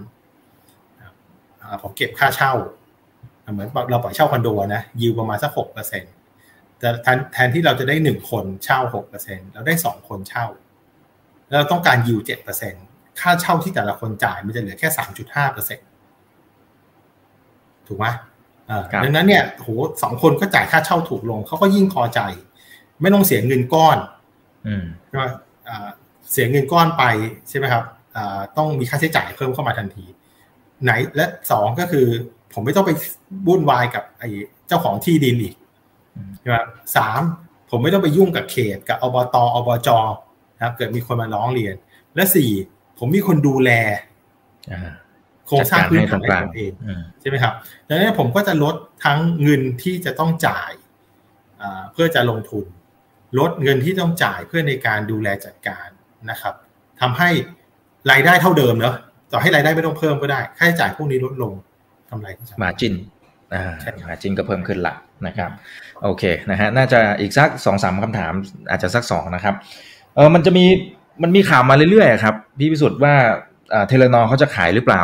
[1.82, 2.52] ผมเก็บค่าเช่า
[3.52, 6.12] เหมือนเราปล่อยเช่าคอนโดนะยิวประมาณสักหกเปอร์เซ็นต์
[6.78, 10.46] แต่แทนแทนที่เราจะได้หนึ่งคนเช่าหกเปอร์เซ็นต์เราได้สองคนเช่า
[11.48, 12.84] แล้วเราต้องการยิวเจ็ดเปอร์เซ็นต์
[13.20, 15.86] ค่าเช่าที่แต่ละคนจ่ายมันจะเหลือแค่สามจุดห้าเปอร์เซ็นต์
[17.86, 18.06] ถูกไหม
[19.04, 19.68] ดังนั้นเนี่ยโห
[20.02, 22.20] สองคนก็จ่ายค่าเช่าถูกลงเขาก็ยิ่งพอใจ
[23.00, 23.98] ไม่ต้องเสียเงินก้อน
[25.08, 25.24] ใช่ไหม
[26.32, 27.04] เสียเงินก้อนไป
[27.48, 27.84] ใช่ไหมครับ
[28.56, 30.04] ต้องมีค่าใช้จ่ายเพิ่มเข้ามาทันที
[30.82, 32.06] ไหนและสองก็คือ
[32.52, 32.90] ผมไม่ต้องไป
[33.46, 34.28] บุ่นวายกับไอ้
[34.68, 35.54] เจ้าของที่ดินอีก
[36.40, 36.56] ใช่ไหม
[36.96, 37.20] สาม
[37.70, 39.88] ผมไม่ต้องไปยุ่งกับเขตกับอบตอบจ
[40.56, 41.74] นะครับเกิดมีคนมาร้องเรียน
[42.14, 42.50] และสี่
[42.98, 43.70] ผมมีคนดูแล
[44.68, 46.72] โครงสร้างพื้นฐานของเอง
[47.20, 47.52] ใช่ไหมครับ
[47.88, 48.74] ดังนั้นผมก็จะลด
[49.04, 50.70] ทั้งเงินที่จะต้องจ่าย
[51.92, 52.66] เพื่อจะลงทุน
[53.38, 55.88] ลดเงินที่ต้องจ่ายเพื่อในการดูแลจัดการ
[56.30, 56.54] นะครับ
[57.00, 57.30] ทำให้
[58.10, 58.96] รายได้เท่าเดิมเนอะ
[59.32, 61.52] ต่อให้รายได้ไม่ต้องเพิ่มก็ได้ ค่าใช้จ่ายพวกนี้ลดลง
[62.10, 62.94] กำไรก็จะมาจิน
[63.54, 63.72] อ่า
[64.08, 64.94] มาจินก็เพิ่มขึ้นละ
[65.26, 65.50] นะครับ
[66.02, 68.32] โอเคนะฮะน่าจะอีกสักสองสามคำถาม
[68.70, 69.54] อาจจะสักสองนะครับ
[70.16, 70.64] เออมันจะมี
[71.22, 73.14] มันมีข่าวมาเรื่อยๆครับ พี่พิสุทธิ์ว่า
[73.88, 75.02] เทเลนอเขาจะขายหรือเปล่า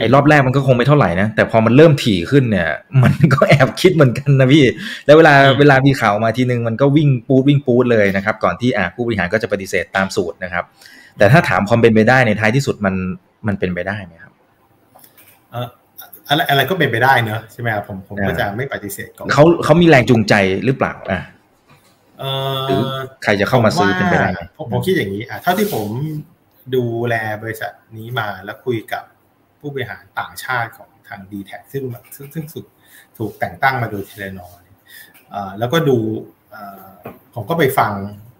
[0.00, 2.70] ไอ้รอบแรกมันก็คงไม่เท่าไหร่นะ แต่พอมันเริ่มถี่ขึ้นเนี่ย
[3.02, 4.64] มันก็แอบคิดเหมือนกันนะพี่
[5.06, 10.64] แล้วเวลาเวลามีข่าวมาทีนึงมันก็วิ่งปูดวิ่งปูดเลยนะครับ ก่อนที่อ่าผู้บริหารก็จะปฏิเสธตามสูตรนะครับ
[11.18, 12.94] แต่ถ้าถามความเป็นไปได้ในท้ายที่สุดมัน
[13.46, 14.32] มันเป็นไปได้ไหมครับ
[15.52, 15.68] เออ
[16.28, 20.34] อะไรอะไรก็เป็นไปได้เนอะใช่ไหมครับผมผมก็จะไม่ปฏิเสธก่อนเขาเขามีแรงจูงใจ
[20.64, 21.22] หรือเปล่าอ่า
[22.68, 22.80] หรือ
[23.22, 24.40] ใครจะเข้ามาซื้อเป็นไปได้ไหม
[24.72, 25.88] ผมคิดอย่างนี้อะเท่าที่ผม
[26.74, 29.04] ดูแลบริษัทนี้มาแล้วคุยกับ
[29.60, 31.84] ผู้บริหารต่างชาติของทาง dtac ซึ่ง
[32.14, 32.64] ซึ่งซึ่งสุด
[33.18, 34.58] ถูกแต่งตั้งมาโดย Telenor
[35.58, 35.98] แล้วก็ดู
[37.34, 37.92] ผมก็ไปฟัง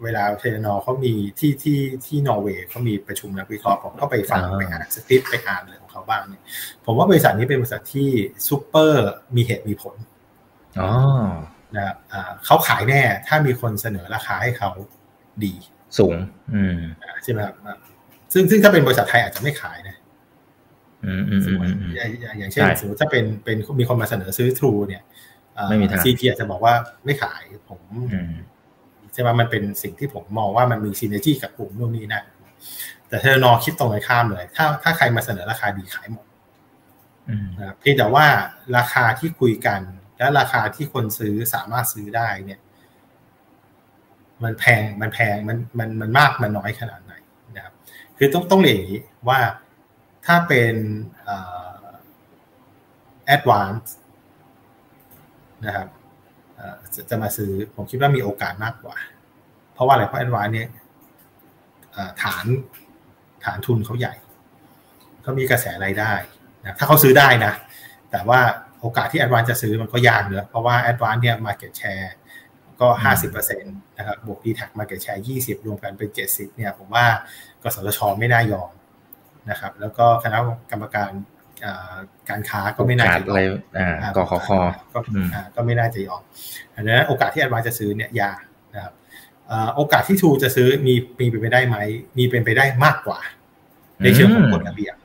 [0.04, 6.42] เวลา Telenor เขามีที่ที่ที่นอร์เวย์เขามีประชุมนักวิเคราะห์ผมก็ไปฟังไปอ่านสคริปต์ไปอ่านเรื่องของเขาบ้างเนี่ย
[6.84, 8.08] ผมว่าบริษัทนี้เป็นบริษัทที่
[8.48, 9.94] ซูเปอร์มีเหตุมีผล
[10.80, 10.90] อ๋อ
[11.76, 11.94] นะ
[12.46, 14.70] เขาขายแน่ถ้ามีคนเสนอราคาให้เขา
[15.44, 15.54] ดี
[15.98, 16.14] สูง
[16.54, 16.78] อืม
[17.24, 17.54] ใช่ไหมครับ
[18.32, 19.89] ซึ่งซึ่งถ้าเป็นบริษัทไทยอาจจะไม่ขายนะ
[22.38, 25.02] อย่างเช่นสมมติถ้าเป็นเป็นมีคนมาเสนอซื้อทรูเนี่ย
[25.68, 26.74] ไม่มีทางซีพีอาจจะบอกว่า
[27.04, 27.80] ไม่ขายผม
[29.12, 32.24] ใช่ไหมมันเป็นสิ่งที่ผมมองว่ามันมีซีเนจี้กับกลุ่มนู่นนี่นั่น
[33.08, 36.26] แต่เทนอคิดตรงกันข้ามเลย ถ้าถ้าใครมาเสนอราคาดีขายหมด
[37.58, 38.26] นะเพียงแต่ว่า
[38.76, 39.80] ราคาที่คุยกัน
[40.18, 42.60] และราคาที่คนซื้อสามารถซื้อได้เนี่ย
[44.42, 47.14] มันแพงมันแพงมันมันมันมากมันน้อยขนาดไหน
[47.56, 47.74] นะครับ
[48.18, 49.40] คือต้องต้องเรียนอย่างนี้ว่า
[50.32, 50.76] ถ้าเป็น
[53.26, 53.94] Advance
[55.66, 55.88] นะครับ
[57.10, 58.96] จะมาซื้อผมคิดว่ามีโอกาสมากกว่า
[59.74, 60.68] เพราะว่าอะไรเพราะ Advance เนี่ย
[62.22, 62.46] ฐาน
[63.44, 64.14] ฐานทุนเขาใหญ่
[65.22, 66.12] เขามีกระแสรายได้
[66.62, 67.52] นะถ้าเขาซื้อได้นะ
[68.10, 68.40] แต่ว่า
[68.80, 72.12] โอกาสที่ Advance จะซื้อมันก็ยากเนอะเพราะว่า Advance เนี่ย market share
[72.80, 77.04] ก็ห้าสิบเปอร์เซ็นต์นะครับบวก dtac market share ยี่สิบรวมกันเป็นเจ็ดสิบเนี่ยผมว่า
[77.62, 78.70] กสทชไม่น่ายอม
[79.50, 80.38] นะครับ แล้วก็คณะ
[80.70, 81.10] กรรมการ
[82.28, 83.26] การค้าก็ไม่น่าจะยอม
[84.16, 84.48] กขค
[85.56, 86.22] ก็ไม่น่าจะยอม
[86.74, 88.40] อันนั้นโอกาสที่แอดวานจะซื้อเนี่ยยาก
[88.74, 88.94] นะครับ
[89.76, 91.76] โอกาสที่ทูจะซื้อมีมีเป็นไปได้ไหม
[92.18, 93.20] มีเป็นไปได้มากกว่า
[94.02, 94.96] ในเชิงของกฎระเบียบ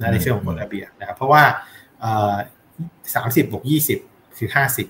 [0.00, 1.42] นะในเชิงของกฎระเบียบนะครับ เพราะว่า
[3.14, 3.98] สามสิบบวกยี่สิบ
[4.38, 4.86] คือห้าสิบ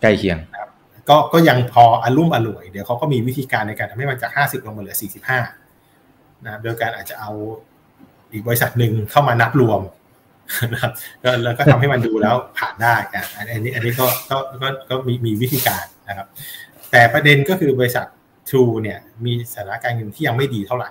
[0.00, 0.70] ใกล้เคียงนะครับ
[1.08, 5.40] ก็ก็ยังพออารมุ่มอร่วย เดี๋ยวเขาก็มีวิธีการในการทำให้มันจากห้าสิบลงมาเหลือสี่สิบห้า
[6.44, 7.30] นะโดยการอาจจะเอา
[8.32, 9.80] อีกบริษัทหนึ่งเข้ามานับรวม
[10.72, 10.92] นะครับ
[11.44, 16.26] แล้วก็ทำให้มันดูแล้วผ่านได้อะอันนี้อันนี้ก็ก็ก็ก็มีมีวิธีการนะครับ
[16.90, 18.06] แต่ประเด็นก็คือบริษัท
[18.48, 20.90] True เนี่ย มีสถานการณ์เงินที่ยังไม่ดีเท่าไหร่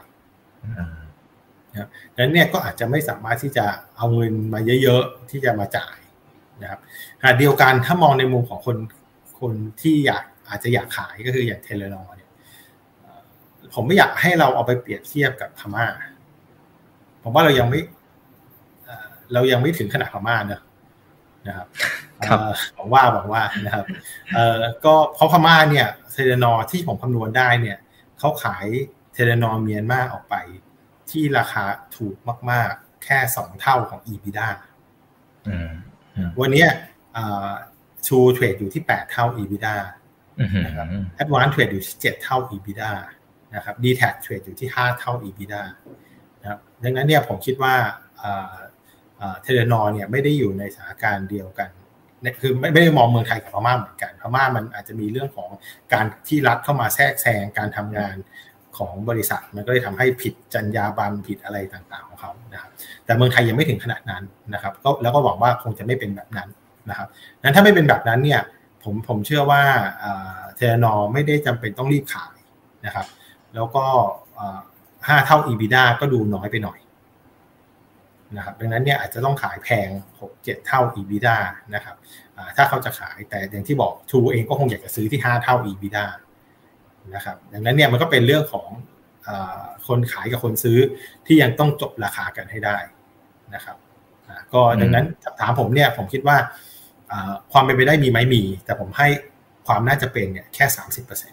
[1.71, 3.65] นะดังนั้นเนี่ยก็อาจจะไม่สามารถที่จะ
[3.97, 5.97] เอาเงินมาเยอะๆที่จะมาจ่าย
[6.61, 6.79] นะครับ
[7.23, 8.77] หาเดียวกันถ้ามองในมุมของคน
[9.39, 12.22] คนที่อยากอาจจะอยากขายก็คืออย่างเทเลนอเนี่ย
[13.73, 15.85] ผมไม่อยากให้เราเอาไปเปรียบเทียบกับพม่า
[17.23, 17.81] ผมว่าเรายังไม่
[19.33, 20.61] เรายังไม่ถึงขนาดพม่าเนอะ
[21.47, 21.67] นะครับ
[22.75, 23.85] หวังว่าหวังว่านะครับ
[24.33, 27.77] เอ่อก็เพราะพม่าเนี่ยเทเลนอที่ผมคำนวณได้เนี่ย
[28.19, 28.65] เขาขาย
[29.13, 30.35] เทเลนอเมียนมาออกไป
[31.11, 31.63] ที่ราคา
[31.95, 32.15] ถูก
[32.51, 34.49] มาก ๆ แค่สองเท่าของ EBITDA
[36.41, 36.65] วันนี้
[38.07, 39.75] ชูเทรดอยู่ที่แปดเท่า EBITDA
[40.65, 42.91] นะครับแอดวานเทรดอยู่ที่เจ็ดเท่า EBITDA
[43.55, 45.63] นะครับดีแท็เทรดอยู่ที่ห้าเท่า EBITDA
[46.41, 47.75] นะครับดังนั้นเนี่ยผมคิดว่า
[49.41, 51.69] เทเลนอเนี่ยไม่ได้อยู่ในสถานการณ์เดียวกัน
[52.41, 55.49] คือไม่ไม่ได้มองเมืองไทยกับพม่าเหมือนกันพม่ามันอาจจะมีเรื่องของ
[55.93, 58.15] การที่รัฐเข้ามาแทรกแซงการทำงาน
[58.77, 62.71] ของบริษัท มันก็เลยทำให้ผิดจรรยาบรรณผิดอะไรต่างๆของเขานะครับ
[63.05, 64.23] แต่เมืองไทยยังไม่ถึงขนาดนั้น
[64.53, 66.49] นะครับ ก็แล้วก็หวังว่าคงจะไม่เป็นแบบนั้น
[66.89, 67.07] นะครับ
[67.43, 68.41] นั้นถ้าไม่เป็นแบบนั้นเนี่ย
[68.83, 69.61] ผมผมเชื่อว่า
[70.55, 72.35] เทเลนอไม่ได้จำเป็นต้องรีบขาย
[72.85, 73.05] นะครับ
[73.55, 73.85] แล้วก็
[75.07, 76.79] ห้าเท่า EBITDA ก็ดูน้อยไปหน่อย
[78.37, 79.89] นะครับดังนั้นเนี่ยอาจจะต้องขายแพง
[80.21, 81.37] หกเจ็ดเท่า EBITDA
[81.75, 81.95] นะครับ
[82.55, 86.05] ถ้าเขาจะขายแต่อย่างที่บอกทูเองก็คงอยากจะซื้อที่ห้าเท่า EBITDA
[87.15, 88.67] นะครับดังนั้นเนี่ยมันก็เป็นเรื่องของ
[89.27, 89.29] อ
[89.87, 90.77] คนขายกับคนซื้อ
[91.25, 92.77] ที่ยังต้องจบราคากันให้ได้
[93.55, 93.77] นะครับ
[94.53, 95.05] ก็ดังนั้น
[95.39, 96.37] ถามผมเนี่ยผมคิดว่า
[97.51, 99.07] ความเป็นไปได้มีไหมมี แต่ผมให้
[99.67, 101.32] ความน่าจะเป็นเนี่ยแค่สามสิบเปอร์เซ็น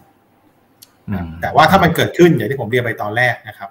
[1.41, 3.69] แต่ว่าถ้ามันเกิดขึ้นอย่างที่ผมเรียนไปตอนแรกนะครับ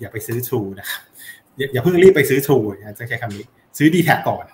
[0.00, 1.00] อย่าไปซื้อทูนะครับ
[1.72, 2.56] อย่าเพิ่งรีบไปซื้อทู
[2.98, 3.44] จะใช้คำนี้
[3.78, 4.44] ซื้อดีแท็ก่อน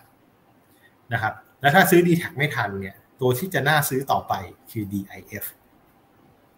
[1.13, 4.33] นะครับ แล้วถ้าซื้อดีแท็ไม่ทันเนี่ย ตัวที่จะน่าซื้อต่อไป
[4.71, 5.45] คือ DIF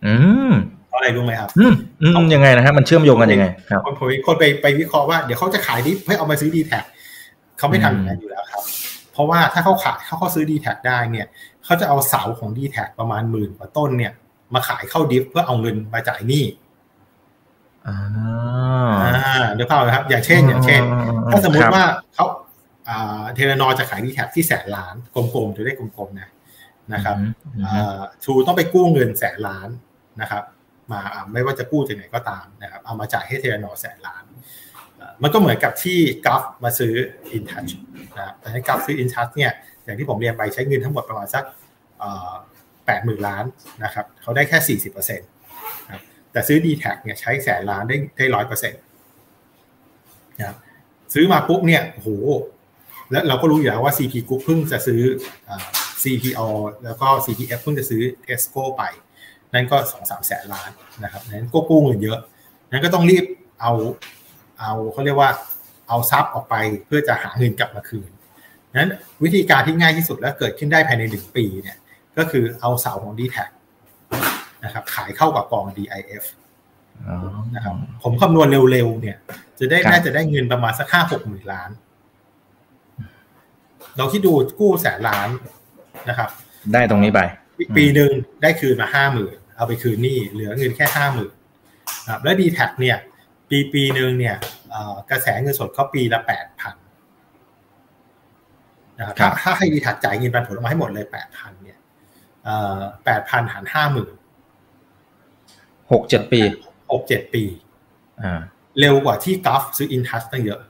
[0.06, 0.14] อื
[0.50, 0.52] ม
[0.88, 3.94] เพราะอะไรรู้ไหมครับอืมอืมยังไงนะฮะมันเชื่อมโยงกันยังไง ครับคน
[4.26, 6.80] คนไปไปวิเคราะห์ว่าเดี๋ยวเขาจะขายดิเพื่อเอามาซื้อดีแท็
[7.58, 8.62] เขาไม่ทำอย่างนั้นอยู่แล้วครับ
[9.12, 11.26] เพราะว่าถ้าเขาขายถ้าเขาซื้อดีแท็ได้เนี่ย
[11.64, 14.12] เขาจะเอาเสาของดีแท็ประมาณหมื่นกว่าต้นเนี่ย
[14.54, 16.44] มาขายเข้าดิฟเพื่อเอาเงินมาจ่ายหนี้
[17.86, 17.98] อ่า
[19.54, 20.82] เดี๋ยวเล่าครับ อย่างเช่น อย่างเช่น
[21.30, 21.84] ถ้าสมมุติว่า
[22.14, 22.26] เขา
[23.34, 26.28] เทเลนอจะขายดีแท็ที่แสนล้านกลมๆจะได้กลมๆนะ
[26.94, 27.16] นะครับ
[28.24, 29.68] ทูต้องไปกู้เงินแสนล้าน
[30.20, 30.42] นะครับ
[30.92, 31.00] มา
[31.32, 34.24] ไม่ว่าจะกู้จากไหนก็ตามนะครับ เอามาจ่ายให้เทเลนอแสนล้าน
[35.22, 36.94] มันก็เหมือนกับที่กัฟมาซื้อ
[37.36, 37.72] InTouch
[38.16, 39.52] นะครับแต่ให้กัฟซื้อ InTouch เนี่ย
[39.84, 41.44] อย่างที่ผมเรียนไปใช้เงินทั้งหมดประมาณสัก
[41.98, 42.04] แป
[42.98, 43.44] ดหมื่นล้าน
[43.84, 45.28] นะครับเขาได้แค่สี่สิบเปอร์เซ็นต์
[46.32, 48.80] แต่ซื้อ d t แทเนี่ยใช้แสนล้านได้ได้ร้อยเปอร์เซ็นต์
[50.38, 50.56] นะ
[51.14, 52.08] ซื้อมาปุ๊บเนี่ยโห
[53.10, 55.02] แล้วเราก็รู้อยู่แล้วว่า CP Group เพิ่งจะซื้อ
[56.02, 56.40] CPO
[56.84, 58.82] แล้วก็ CPF เพิ่งจะซื้อ Tesco ไป
[59.54, 60.70] นั่นก็สองสามแสนล้าน
[61.04, 62.18] นะครับนั้นก็กู้เงินเยอะ
[62.70, 63.24] นั้นก็ต้องรีบ
[63.60, 63.72] เอา
[64.60, 65.30] เอาเขาเรียกว่า
[65.88, 66.54] เอาทรัพย์ออกไป
[66.86, 68.10] เพื่อจะหาเงินกลับมาคืน
[68.74, 68.90] นั้น
[69.24, 71.76] วิธีการที่ง่ายที่สุดและเกิดขึ้นได้ภายในหนึ่งปีเนี่ย
[72.18, 73.36] ก็คือเอาเสาของ d t แท
[74.64, 76.24] นะครับขายเข้ากับกอง DIF
[77.54, 79.16] นะครับผมคำนวณเร็วๆเนี่ย
[79.58, 81.70] จะได้น่าจะได้เงินประมาณสักห้าหกหมื่นล้าน
[83.96, 85.28] เราคิดดูกู้แสนล้าน
[86.08, 86.28] นะครับ
[86.72, 87.20] ได้ตรงนี้ไป
[87.76, 88.10] ปีหนึ่ง
[88.42, 91.32] ได้คืนมาห้าหมื่นเอาไปคืนนี่เหลือเงินแค่ห้าหมื่น
[92.22, 92.98] แล้วดีแท็เนี่ย
[93.48, 94.36] ปีปีหนึ่งเนี่ย
[95.10, 96.74] กระแสเงินสดเขาปีละแปดพัน
[98.98, 101.78] นะครับถ้าให้ดีแท็จ่ายเงินปันผลออกมาให้หมดเลยแปดพันเนี่ย
[103.04, 104.12] แปดพันหารห้าหมื่น
[105.92, 106.40] หกเจ็ดปี
[106.92, 107.42] หกเจ็ดปี
[108.80, 110.60] เร็วกว่าที่กราฟซื้ออินทัสตั้งเยอะ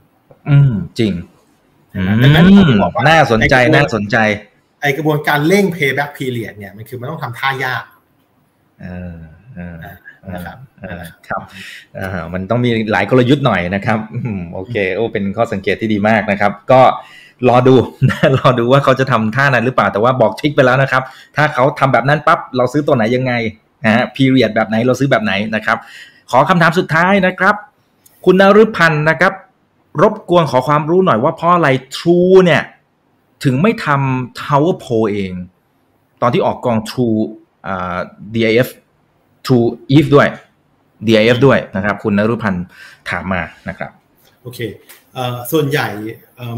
[0.48, 1.12] อืม จริง
[2.22, 4.16] ดังนั้นผมบอกว่าน่าสนใจน่าสนใจ
[4.80, 7.84] ไอกระบวนการเร่ง payback period เนี่ยมันคือมันต้องทำท่ายาก
[10.34, 10.56] นะครับ
[11.28, 11.42] ครับ
[12.32, 13.98] มันต้องมีหลายกลยุทธ์หน่อยนะครับ
[14.54, 16.80] โอเคโอ้เป็นข้อสังเกตที่ดีมากนะครับ ก็
[17.48, 17.74] รอดู
[18.38, 21.02] รอดูว่าเขาจะทำท่านั้นหรือเปล่า แต่ว่าบอกทริคไปแล้วนะครับ
[21.36, 23.32] ถ้าเขาทำแบบนั้นปั๊บเราซื้อตัวไหนยังไง
[23.84, 25.78] นะฮะพีเรียดแบบไหนเราซื้อแบบไหนนะครับ
[26.30, 27.54] ขอคำถามสุดท้ายนะครับ
[28.24, 29.32] คุณนฤพันธ์นะครับ
[30.02, 32.62] รบกวนขอความรู้หน่อยว่าเพราะอะไร True เนี่ย
[33.44, 35.32] ถึงไม่ทำ Tower Pro เอง
[36.22, 37.18] ตอนที่ออกกอง True
[38.34, 38.68] DIF
[39.46, 39.66] True
[39.96, 40.28] Eve ด้วย
[41.06, 42.64] DIF ด้วยนะครับ คุณนฤพันธ์
[43.10, 43.90] ถามมานะครับ
[44.42, 44.60] โอเค
[45.52, 45.88] ส่วนใหญ่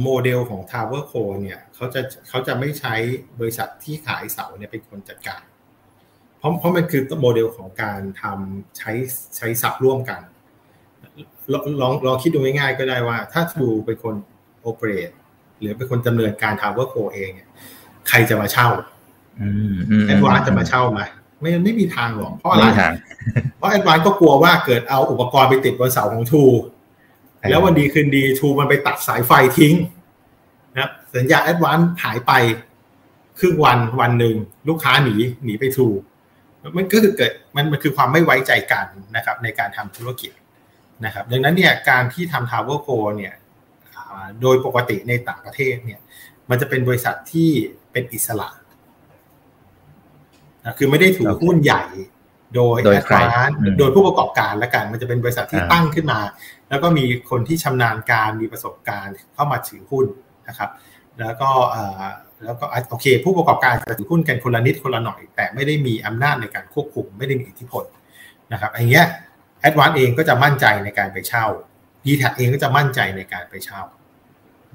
[0.02, 2.94] โมเดลของ Tower Co เนี่ยเขาจะเขาจะไม่ใช้
[3.40, 5.42] บริษัทที่ขายเสาเนี่ยเป็นคนจัดการ
[6.38, 8.90] เพราะเพราะมันคือโมเดลของการทำใช้
[9.36, 10.20] ใช้ทรัพย์ร่วมกัน
[11.52, 14.14] ลองลองลองคิดดูง่ายๆก็ได้ว่า ถ้า True เป็นคน
[14.62, 15.10] operate
[15.60, 17.30] หรือเป็นคนดำเนินการ Tower Co เอง
[18.08, 18.68] ใครจะมาเช่า
[20.06, 21.00] Advance จะมาเช่าไหม
[21.40, 22.64] ไม่ไม่มีทางหรอกเพราะอะไร
[23.56, 26.44] เพราะ Advance ก็กลัวว่าเกิดเอาอุปกรณ์ไปติดบนเสาของ True
[27.50, 29.74] แล้ววันดีคืนดี True มันไปตัดสายไฟทิ้ง
[30.74, 32.32] นะสัญญาณ Advanceหายไป
[33.38, 34.36] ครึ่งวันวันหนึ่ง
[34.68, 35.86] ลูกค้าหนีหนีไปทู
[36.76, 38.86] มันก็คือเกิดมันมันคือความไม่ไว้ใจกัน
[39.16, 40.32] นะครับในการทำธุรกิจ
[41.04, 43.34] นะครับดังนั้นเนี่ยการที่ทำทาวเวอร์โคเนี่ย
[44.42, 46.00] โดยปกติในต่างประเทศเนี่ย
[46.50, 47.50] มันจะเป็นบริษัทที่
[47.92, 48.48] เป็นอิสระ
[50.64, 51.84] นะคือไม่ได้ถือหุ้นใหญ่
[52.54, 56.18] โดยแอดวานโดยผู้ประกอบการและกัน มันจะเป็นบริษัทที่ตั้งขึ้นมา
[56.74, 60.06] แล้วก็มีคนที่ชำนาญการมีประสบการณ์เข้ามาถือหุ้น
[60.48, 60.70] นะครับ
[61.20, 61.50] แล้วก็
[62.44, 67.84] แล้วก็โอเค ผู้ประกอบการจะถือหุ้นกันคนละนิดคนละหน่อย แต่ไม่ได้มีอำนาจในการควบคุมไม่ได้มีอิทธิพล
[68.52, 69.06] นะครับอย่างเงี้ย
[69.60, 71.44] แอดวานเองก็จะมั่นใจในการไปเช่า
[72.04, 73.82] ดีแท็เองก็จะมั่นใจในการไปเช่า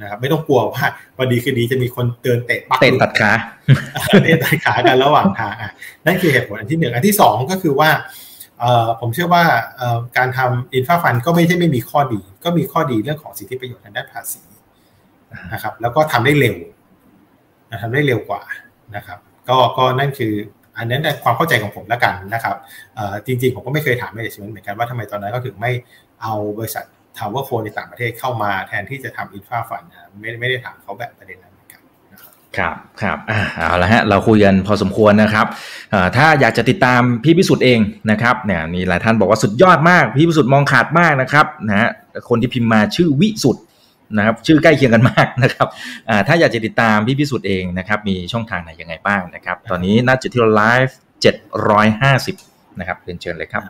[0.02, 0.86] นะครับไม่ต้องกลัวว่า
[1.18, 3.32] วันดีคืนดีจะมีคนเดินเตะปักเตะตัดขา
[4.24, 5.72] เตะตัดขากันระหว่างทางอะ
[6.06, 7.89] นั่นคือเหตุผลอันที่หนึ่งอันที่สองก็คือว่า
[8.99, 9.43] ผมเชื่อว่า
[10.18, 14.41] การทำอินฟาฟันก็ไม่ใช่ไม่มีข้อดี ก็มีข้อดีเรื่องของสิทธิประโยชน์ทางด้านภาษี
[15.53, 16.57] นะครับ แล้วก็ทำได้เร็ว
[17.84, 18.41] ทำได้เร็วกว่า
[18.95, 20.34] นะครับ ก็ก็นั่นคือ
[20.78, 22.55] อันนั้นความเข้าใจของผมแล้วกันนะครับ
[23.26, 25.72] จริงๆ ผมก็ไม่เคยถามไม่ได้เหมือนกันว่าทำไมตอนนั้นก็ถึงไม่
[26.22, 26.86] เอาบริษัท
[27.18, 29.84] ทาวเวอร์โฟในต่างประเทศเข้ามาแทนที่จะทำอินฟาฟัน
[30.20, 31.49] ไม่ไม่ได้ถามเขาแบบประเด็นนั้น
[32.58, 33.18] ครับครับ
[33.58, 35.45] เอาละฮะเราคุยกันพอสมควรนะครับ
[36.18, 37.80] ถ้าอยากจะติดตามพี่พิสุทธิ์เอง
[38.12, 41.89] นะครับเนี่ยมีหลายท่านบอกว่าสุดยอดมาก พี่พิสุทธิ์มองขาดมากนะครับนะฮะ
[42.30, 43.64] คนที่พิมพ์มาชื่อวิสุทธ์
[44.18, 45.68] นะครับชื่อใกล้เคียงกันมากนะครับ
[46.28, 51.36] ถ้าอยากจะติดตามพี่พิสุทธิ์เองนะครับมีช่องทางไหนยังไงบ้างนะครับ ตอนนี้น่าจะที่เราไลฟ์เจ็ด
[51.70, 52.36] ร้อยห้าสิบ
[52.80, 53.64] นะครับเรียนเชิญเลยครับ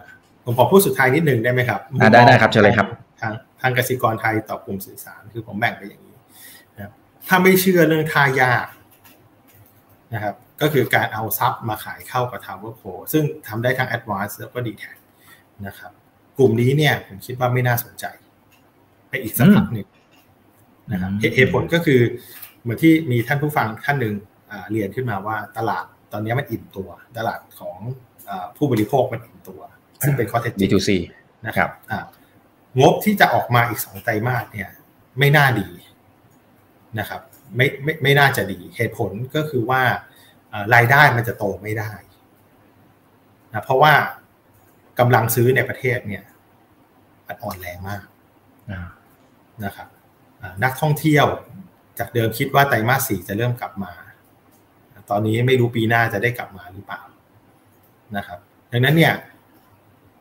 [0.46, 1.80] ผมขอพูดสุดท้ายนิดนึงได้ไหมครับ
[2.14, 2.88] ได้ได้ครับเชิญเลยครับ
[3.22, 6.16] ทางทางกสิกรไทยต่อกลุ่มสื่อสารคือผมแบ่งไปอย่างนี้
[6.76, 6.92] นะครับ
[7.32, 8.68] ถ้าไม่เชื่อเรื่องท่ายาก
[10.14, 14.84] นะครับ ก็คือการเอาซับมาขายเข้ากับ Tower Pro ซึ่งทำได้ทั้ง Advance แล้วก็ดีแท
[15.68, 15.92] นะครับ
[16.38, 18.06] กลุ่มนี้เนี่ยผมคิดว่าไม่น่าสนใจ
[19.10, 19.88] ไปอีกสักพักหนึ่ง
[20.92, 22.02] นะครับเหตุผลก็คือ
[22.62, 24.16] เหมือนที่มีท่านผู้ฟังท่านหนึ่ง
[24.72, 27.78] เรียนขึ้นมาว่าตลาดตอนนี้มันอิ่มตัว ตลาดของ
[28.58, 29.62] ผู้บริโภคมันอิ่มตัว
[30.02, 30.92] ซึ่งเป็นข้อเท็จจริง B2C
[31.48, 31.70] นะครับ
[32.82, 34.70] งบที่จะออกมาอีกสองไตรมาสเนี่ย
[35.20, 35.68] ไม่น่าดี
[37.00, 37.22] นะครับ
[37.56, 39.82] ไม่ไม่ไม่น่าจะดีเหตุผลก็คือว่า
[40.76, 41.92] รายได้มันจะโตไม่ได้
[43.54, 43.94] นะเพราะว่า
[45.00, 46.24] กำลังซื้อในประเทศเนี่ย
[47.28, 48.04] มันอ่อนแรงมาก
[49.66, 49.88] นะครับ
[50.64, 51.26] นักท่องเที่ยว
[52.00, 53.94] จากเดิมคิดว่าไตรมาสสี่จะเริ่มกลับมา
[55.10, 57.02] ตอนนี้ไม่รู้ปีหน้าจะได้กลับมาหรือเปล่า
[58.18, 58.40] นะครับ
[58.72, 59.14] ดังนั้นเนี่ย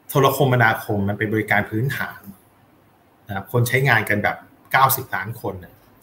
[0.09, 2.21] โทรคมนาคมมันเป็นบริการพื้นฐาน
[3.29, 4.37] นะครับคนใช้งานกันแบบ
[5.09, 5.55] 90 ล้านคน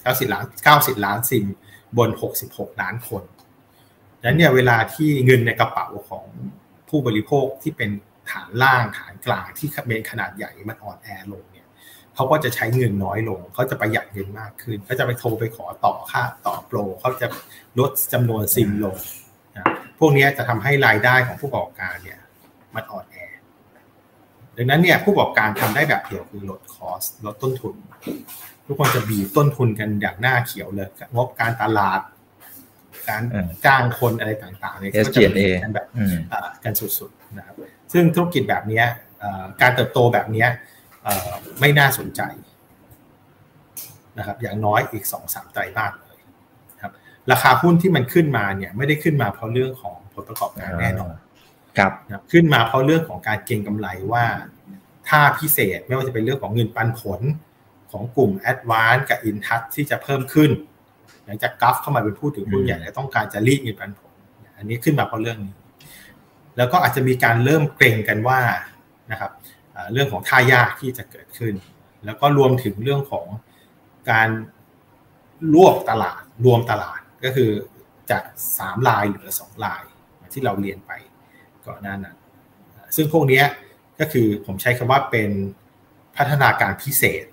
[0.06, 0.46] 90 ล้าน
[0.76, 1.46] 90 ล้านซิม
[1.98, 2.10] บน
[2.46, 3.24] 66 ล้านคน
[4.20, 6.26] ดังนั้นเนี่ยเวลาที่เงินในกระเป๋าของ
[6.90, 7.90] ผู้บริโภคที่เป็น
[8.32, 11.68] ฐานล่างฐานกลางที่เป็นขนาดใหญ่มันอ่อนแอลงเนี่ย
[12.16, 17.28] เขาก็จะใช้เงินน้อยลงเขาจะประหยัดเงินมากขึ้นเขาจะไปโทรไปขอต่อค่าต่อโปรเขาจะ
[17.80, 18.98] ลดจำนวนซิมลง
[19.58, 19.66] นะ
[20.00, 22.20] พวกนี้จะทำให้รายได้ของผู้ประกอบการเนี่ย
[22.76, 23.18] มันอ่อนแอ
[24.58, 27.76] ดังนั้นเนี่ยผู้ประกอบการทำได้แบบเดียวคือลดคอสลดต้นทุน
[28.68, 32.00] ทุกคนจะบีบต้นทุนกันอย่างหน้าเขียวเลยงบการตลาด
[33.10, 33.22] การ
[33.66, 35.88] จ้างคนอะไรต่างๆเนี่ยก็จะมีกันแบบ
[36.64, 37.56] กันสุดๆนะครับ
[37.94, 38.84] ซึ่งธุรกิจแบบนี้
[39.62, 40.46] การเติบโตแบบนี้
[41.60, 42.22] ไม่น่าสนใจ
[44.18, 46.20] นะครับ อย่างน้อยอีกสองสามไตรมาสเลย
[46.82, 46.92] ครับ
[47.32, 51.14] ราคาหุ้นที่มันขึ้นมาเนี่ย ไม่ได้ขึ้นมาเพราะเรื่องของผลประกอบการแน่นอน
[51.78, 51.94] ครับ
[52.32, 54.26] ขึ้นมาเพราะเรื่องของการเก็งกำไรว่า
[55.08, 57.22] ถ้าพิเศษไม่ว่าจะเป็นเรื่องของเงินปันผล
[57.96, 60.52] ของกลุ่ม a d v a n c e กับ Intouch ที่จะเพิ่มขึ้น
[61.26, 64.12] หลังจากกัฟเข้ามาเป็นผู้ถือหุ้นใหญ่และต้องการจะรีดเงินปันผล
[64.58, 65.56] อันนี้ขึ้นมาเพราะเรื่องนี้
[66.58, 68.42] แล้วก็อาจจะมีการเริ่มเกรงกันว่า
[69.12, 69.32] นะครับ
[69.94, 71.54] เรื่องของท่ายากที่จะเกิดขึ้น
[72.06, 73.26] แล้วก็รวมถึงเรื่องของ
[74.12, 74.30] การ
[75.54, 77.50] รวบตลาดรวมตลาดก็คือ
[78.12, 78.24] จาก
[78.58, 79.84] สามลายเหลือสองลาย
[80.34, 80.92] ที่เราเรียนไป
[81.68, 82.16] ก่อนหน้านั้น
[82.96, 83.44] ซึ่งพวกนี้
[84.00, 85.32] ก็คือผมใช้คำว่าเป็น
[86.18, 87.26] พัฒนาการพิเศษ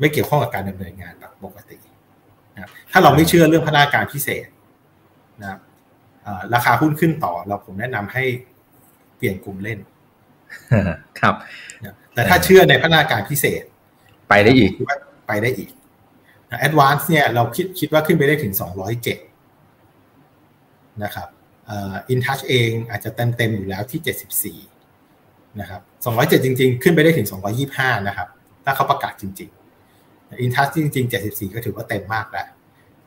[0.00, 1.76] ไม่เกี่ยวข้องกับการดำเนินงานแบบปกติ
[2.54, 4.46] นะถ้าเราไม่เชื่อเรื่องพัฒนาการพิเศษ
[5.40, 5.58] นะ
[6.54, 8.24] ราคาหุ้นขึ้นต่อ เราผมแนะนำให้
[9.16, 9.78] เปลี่ยนกลุ่มเล่น
[11.20, 11.34] ครับ
[12.14, 13.62] แต่ถ้าเชื่อในพัฒนาการพิเศษ
[14.28, 14.72] ไปได้อีก
[15.28, 15.70] ไปได้อีก
[16.60, 19.18] แอดวานซ์เนี่ยเราคิดคิดว่าขึ้นไปได้ถึงสองร้อยเจ็ด
[21.04, 21.28] นะครับ
[21.72, 24.58] อินทัชเองอาจจะเต็มเต็มอยู่แล้วที่เจ็ดสิบสี่
[25.60, 28.28] นะครับสองร้อยเจ็ดจริง ๆ ขึ้นไปได้ถึงสองร้อยี่ห้านะครับ
[28.64, 29.57] ถ้าเขาประกาศจริงๆ
[30.40, 32.46] อินทัชจริงๆเจ็ดสิบสี่ก็ถือว่าเต็มมากแล้ว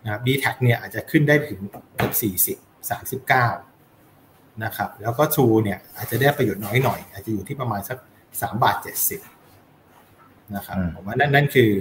[0.03, 1.59] นะครับดีแท็เนี่ยอาจจะขึ้นได้ถึง
[1.95, 2.57] เกือบสี่สิบ
[2.89, 3.47] สามสิบเก้า
[4.63, 7.97] นะครับ แล้วก็ชูเนี่ยอาจจะได้ประโยชน์น้อยหน่อย อาจจะอยู่ที่ประมาณสัก
[8.41, 9.21] สามบาทเจ็ดสิบ
[10.55, 11.71] นะครับผมว่านั่นนั่นคือ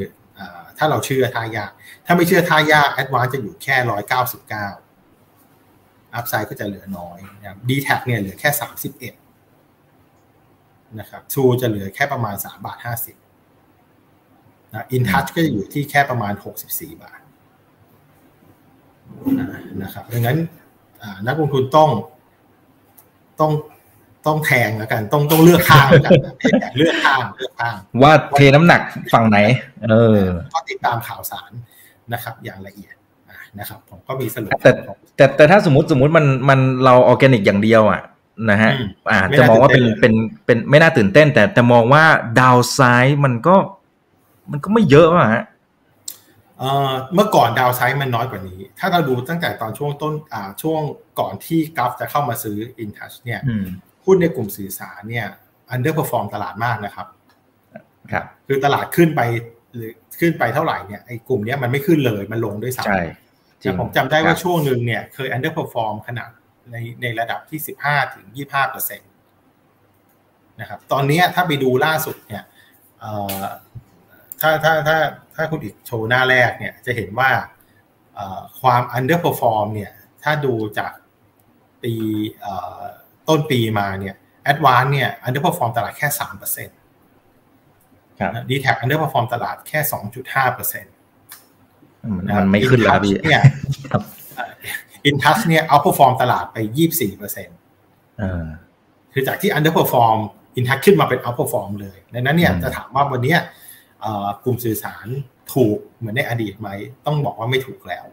[0.79, 1.71] ถ้าเราเชื่อท่ายาก
[2.07, 4.69] ถ้าไม่เชื่อท่ายากแอดวานจะอยู่แค่ร้อยเก้าสิบเก้า
[6.15, 9.15] อัพไซด์ก็จะเหลือน้อยนะครับดีแท็เนี่ยเหลือแค่สามสิบเอ็ด
[10.99, 13.17] นะครับชูจะเหลือแค่ประมาณสามบาทห้าสิบ
[14.75, 17.21] นะอินทัชก็จะอยู่ที่แค่ประมาณหกสิบสี่บาท
[19.83, 20.39] นะครับดังนั้น
[21.27, 21.91] นักลงทุนต้อง
[23.41, 23.53] ต้อง
[24.27, 26.13] ต้องแทงแล้วกัน ต้องต้องเลือกข้างกัน
[26.79, 28.81] เลือกข้างเลือกข้างว่าเทน้ำหนัก
[29.13, 29.39] ฝั่งไหน
[29.89, 30.23] เออ
[30.55, 31.51] ก็ติดตามข่าวสาร
[32.13, 32.95] นะครับ อย่างละเอียด
[33.59, 34.71] นะครับผมก็มีสรุปแต่
[35.17, 38.03] แต่แต่ถ้าสมมติสมมติมันมันเราออร์แกนิกอย่างเดียวอะ
[38.51, 38.73] นะฮะ
[39.11, 40.13] อ่าจะมองว่าเป็นเป็น
[40.47, 42.05] เป็นไม่น่าตื่นเต้น แต่แต่มองว่า
[42.41, 43.57] ดาวไซด์มันก็
[44.51, 45.45] มันก็ไม่เยอะอะฮะ
[47.15, 50.81] เมื่อก่อนดาวไซด์มันน้อยกว่านี้ ถ้าเราดูตั้งแต่ตอนช่วงต้นอ่าช่วง
[51.21, 53.41] ก่อนที่กราฟจะเข้ามาซื้อ InTouch เนี่ย
[54.05, 55.27] หุ้นในกลุ่มสื่อสารเนี่ย
[55.71, 57.07] underperform ตลาดมากนะครับ
[58.13, 59.21] ครับ คือตลาดขึ้นไป
[59.75, 63.03] หรือขึ้นไปเท่าไหร่เนี่ยไอ้กลุ่มนี้มันไม่ขึ้นเลยมันลงด้วยซ้ำใช่
[63.61, 66.31] แต่ผมจำได้ว่าช่วงหนึ่งเนี่ยเคย underperform ขนาด
[66.73, 69.05] ในในระดับที่สิบห้าถึงยี่ห้าเปอร์เซ็นต์
[70.61, 72.43] นะครับ ตอนนี้ถ้าไปดูล่าสุดเนี่ย
[74.41, 74.99] ถ้าถ้าถ้า
[75.35, 77.31] ถ้าคุณอิกโชว์หน้าแรกเนี่ยจะเห็นว่า
[78.61, 80.93] ความ underperform เนี่ยถ้าดูจาก
[81.83, 81.95] ปี
[83.29, 84.15] ต้นปีมาเนี่ย
[84.53, 86.79] advance เนี่ย underperform ตลาดแค่สามเปอร์เซ็นต์
[88.49, 90.95] ดีแท็ก underperform ตลาดแค่สองจุดห้าเปอร์เซ็นต์
[92.39, 93.43] มันไม่ขึ้นแล้วพี่เนี่ย
[95.07, 97.59] อินทัชเนี่ยเอา perform ตลาดไปยี่บสี่เปอร์เซ็นต์
[99.13, 100.19] คือจากที่ underperform
[100.57, 103.37] อินทัชขึ้นมาเป็น outperform เลยดังนั้นเนี่ยจะถามว่าวันนี้
[104.45, 105.07] กลุ่มสื่อสาร
[105.55, 106.69] ถูกเหมือนในอดีตไหม
[107.07, 108.05] ต้องบอกว่าไม่ถูกแล้ว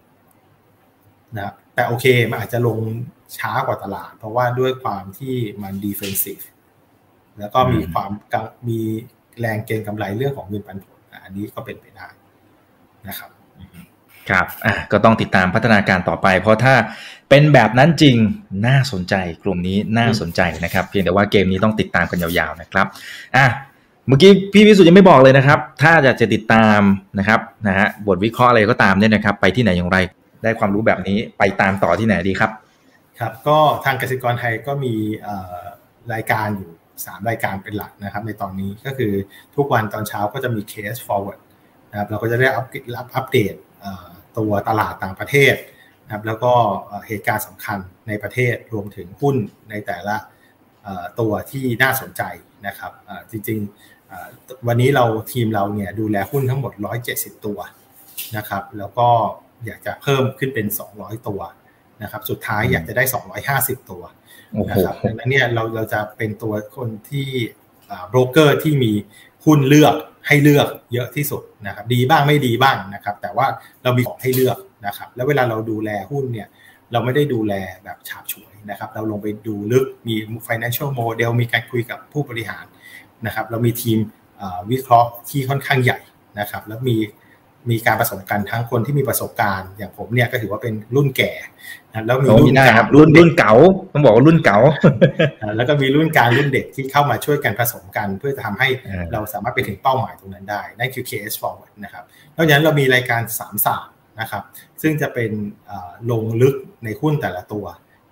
[1.36, 2.80] นะแต่โอเคมันอาจจะลง
[3.38, 6.42] ช้ากว่าตลาด เพราะว่าด้วยความที่มันดีเฟนซีฟ
[7.40, 8.12] แล้วก็มีความ
[8.68, 8.80] มี
[9.40, 12.08] แรงเก็งกำไรเรื่องของเงินปันผลอันนี้ก็เป็นไปได้
[13.08, 13.30] นะครับ
[14.30, 16.76] ครับอะก็ต้องติดตามพัฒนาการต่อไป เพราะถ้า
[17.30, 18.18] เป็นแบบนั้นจริง
[18.68, 22.88] น่าสนใจกลุ่มนี้น่าสนใจนะครับ เพียงแต่ว่าเกมนี้ต้องติดตามกันยาวๆนะครับ
[23.36, 23.46] อะ
[24.08, 26.82] เมื่อกี้พี่วิสุทธ์ยังไม่บอกเลยนะครับ ถ้าอยากจะติดตาม
[27.20, 29.97] นะครับนะฮะบทวิเคราะห์อะไรก็ตามเนี่ยนะครับ ไปที่ไหนอย่างไร
[30.43, 32.51] ได้ความรู้แบบนี้ไปตามต่อที่ไหนดีครับ
[33.20, 34.93] ครับ ก็ทางกสิกรไทยก็มี
[36.14, 39.11] รายการอยู่ 3 รายการเป็นหลักนะครับ ในตอนนี้ก็คือ
[39.56, 41.40] ทุกวันตอนเช้าก็จะมี case forward
[41.91, 42.65] นะครับเราก็จะได้อัป
[42.95, 43.56] รับอัปเดต
[44.38, 45.56] ตัวตลาดต่างประเทศ
[46.03, 46.53] นะครับแล้วก็
[47.07, 49.36] เหตุการณ์สำคัญในประเทศรวมถึงหุ้น
[49.69, 50.15] ในแต่ละ
[51.19, 52.22] ตัวที่น่าสนใจ
[52.68, 52.91] นะครับ
[53.32, 53.60] จริง
[54.68, 56.74] วันนี้เราทีมเราเนี่ยดูแลหุ้นทั้งหมด
[57.10, 57.60] 170 ตัว
[58.38, 59.08] นะครับ แล้วก็
[59.66, 60.68] อยากจะเพิ่มขึ้นเป็น
[60.98, 61.42] 200 ตัว
[62.04, 63.04] นะครับ สุดท้ายอยากจะได้
[63.82, 64.04] 250 ตัว
[64.70, 67.28] นะครับดังนั้นเนี่ยเราเราจะเป็นตัวคนที่
[68.10, 68.92] โบรกเกอร์ที่มี
[69.46, 69.96] หุ้นเลือก
[70.28, 73.48] ให้เลือกเยอะที่สุดนะครับ ดีบ้างไม่ดีบ้างนะครับ แต่ว่า
[73.84, 76.48] เรามีของให้เลือกนะครับ แล้วเวลาเราดูแลหุ้นเนี่ย
[76.92, 77.54] เราไม่ได้ดูแล
[77.84, 80.16] แบบฉาบฉวยนะครับ เราลงไปดูลึกมี
[80.48, 82.66] financial model มีการคุยกับผู้บริหาร
[83.26, 83.98] นะครับเรามีทีม
[84.72, 85.99] วิเคราะห์ที่ค่อนข้างใหญ่
[86.39, 86.98] นะครับ แล้วมี
[87.69, 91.31] มีการผสมกันทั้งคนที่มีประสบการณ์ อย่างผมเนี่ยก็ถือว่าเป็นรุ่นแก่
[91.89, 93.53] นะแล้วมีรุ่นกลางรุ่นรุ่นเก่า
[93.94, 94.57] ต้องบอกว่ารุ่นเก่า
[95.57, 98.69] แล้วก็มีรุ่นกลางรุ่นเด็กที่เข้ามาช่วยกันผสมกัน เพื่อจะทำให้
[99.14, 102.03] เราสามารถไปถึงเป้าหมายตรงนั้นได้นั่นคือ KS Forward นะครับ
[102.35, 104.44] นอกจากนั้นเรามีรายการสามศาสตร์นะครับ
[104.81, 105.31] ซึ่งจะเป็น
[106.11, 107.65] ลงลึกในหุ้นแต่ละตัว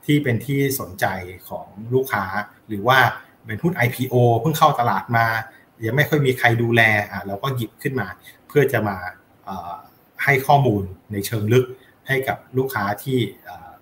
[0.06, 1.06] ที่เป็นที่สนใจ
[1.50, 2.26] ของลูกค้า
[2.68, 3.00] หรือว่า
[3.48, 5.26] เป็นหุ้น IPO เพิ่งเข้าตลาดมา
[5.86, 6.82] ยังไม่ค่อยมีใครดูแล
[7.12, 8.08] อะเราก็หยิบขึ้นมา
[8.48, 8.98] เพื่อจะมา
[10.24, 11.66] ให้ข้อมูลในเชิงลึก
[12.08, 13.20] ให้กับลูกค้าที่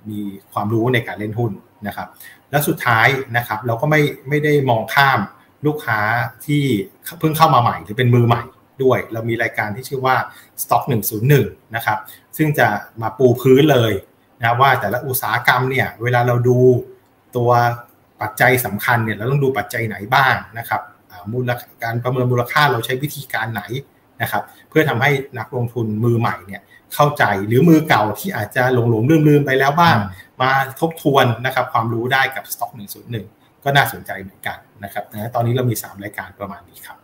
[0.09, 0.19] มี
[0.51, 1.51] ความรู้ในการเล่นหุ้น
[1.87, 2.07] นะครับ
[2.49, 3.07] แล้วสุดท้าย
[3.37, 5.19] นะครับ เราก็ไม่ไม่ได้มองข้าม
[5.65, 5.99] ลูกค้า
[6.45, 6.63] ที่
[7.19, 8.43] เพิ่งเข้ามาใหม่หรือเป็นมือใหม่
[8.83, 10.15] ด้วย เรามีรายการที่ชื่อว่า
[10.61, 10.83] Stock
[11.29, 11.97] 101 นะครับ
[12.37, 12.67] ซึ่งจะ
[13.01, 13.93] มาปูพื้นเลย
[14.41, 16.59] นะว่าแต่ละอุตสาหกรรมเนี่ยเวลาเราดู
[17.37, 17.51] ตัว
[18.23, 20.81] ปัจจัยสำคัญเนี่ยเราต้องดูปัจจัยไหนบ้างนะครับ
[21.31, 21.51] มูล
[21.83, 23.63] การประเมินมูลค่าเราใช้วิธีการไหน
[24.21, 26.61] นะครับเพื่อทำให้นักลงทุนมือใหม่เนี่ย
[26.93, 29.97] เข้าใจหรือมือเก่าที่อาจจะหลงหลงลืมลืมไปแล้วบ้าง
[30.41, 32.71] มาทบทวนนะครับความรู้ได้กับ Stock
[33.17, 36.97] 101 ก็น่าสนใจเหมือนกันนะครับนะตอนนี้เรามี 3 รายการประมาณนี้ครับ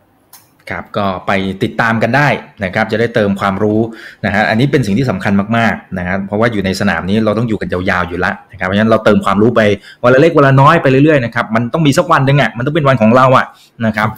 [0.70, 1.32] ครับก็ไป
[1.62, 2.28] ติดตามกันได้
[2.64, 3.80] นะครับ จะได้เติมความรู้
[4.26, 9.60] นะฮะอันนี้เป็นสิ่งที่สำคัญมากๆนะครับเพราะว่าอยู่ในสนามนี้เราต้องอยู่กันยาวๆอยู่ล้วนะครับเพราะฉะนั้นเราเติมความรู้ไป
[10.04, 13.46] วันละเล็กวันละน้อยไปเรื่อยๆนะครับมันต้องมีสักวันหนึ่งอะมันต้องเป็นวันของเราอะ
[13.86, 14.08] นะครับ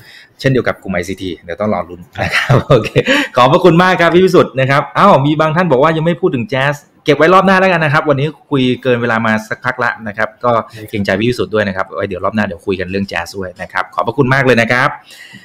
[0.41, 2.89] เช่นเดียวกับกลุ่มไอซีทีเดี๋ยวต้องรอรุ้นนะครับโอเค
[3.37, 6.75] ขอบพระคุณมากครับพี่พิสุทธิ์นะครับอ้าวมีบางท่านบอกว่ายังไม่พูดถึงแจ๊ส
[7.05, 10.53] เก็บไว้รอบหน้าแล้วกันนะครับ วันนี้คุยเกินเวลามาสักพักละนะครับ ก็
[10.91, 14.89] เกรงใจพี่พิสุทธิ์ด้วยนะครับไว้เดี๋ยวรอบหน้าเดี๋ยวคุยกันเรื่องแจ๊สด้วยนะครับขอบพระคุณมากเลยนะครับ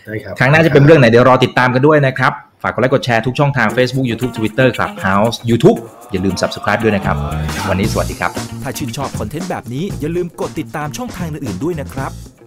[0.05, 5.77] ได้ครับครั้งหน้าจะเป็นเรื่องไหนเดี๋ยวรอติดตามกันด้วยนะครับฝากกดไลค์กดแชร์ทุกช่องทาง Facebook YouTube Twitter Clubhouse YouTube
[6.11, 7.15] อย่าลืม Subscribe ด้วยนะครับ
[7.69, 8.31] วันนี้สวัสดีครับ
[8.63, 12.11] ถ้าชื่นชอบคอนเทนต์แบบนี้อย่าลืมกดติดตามช่องทางอื่นๆด้วยนะครับ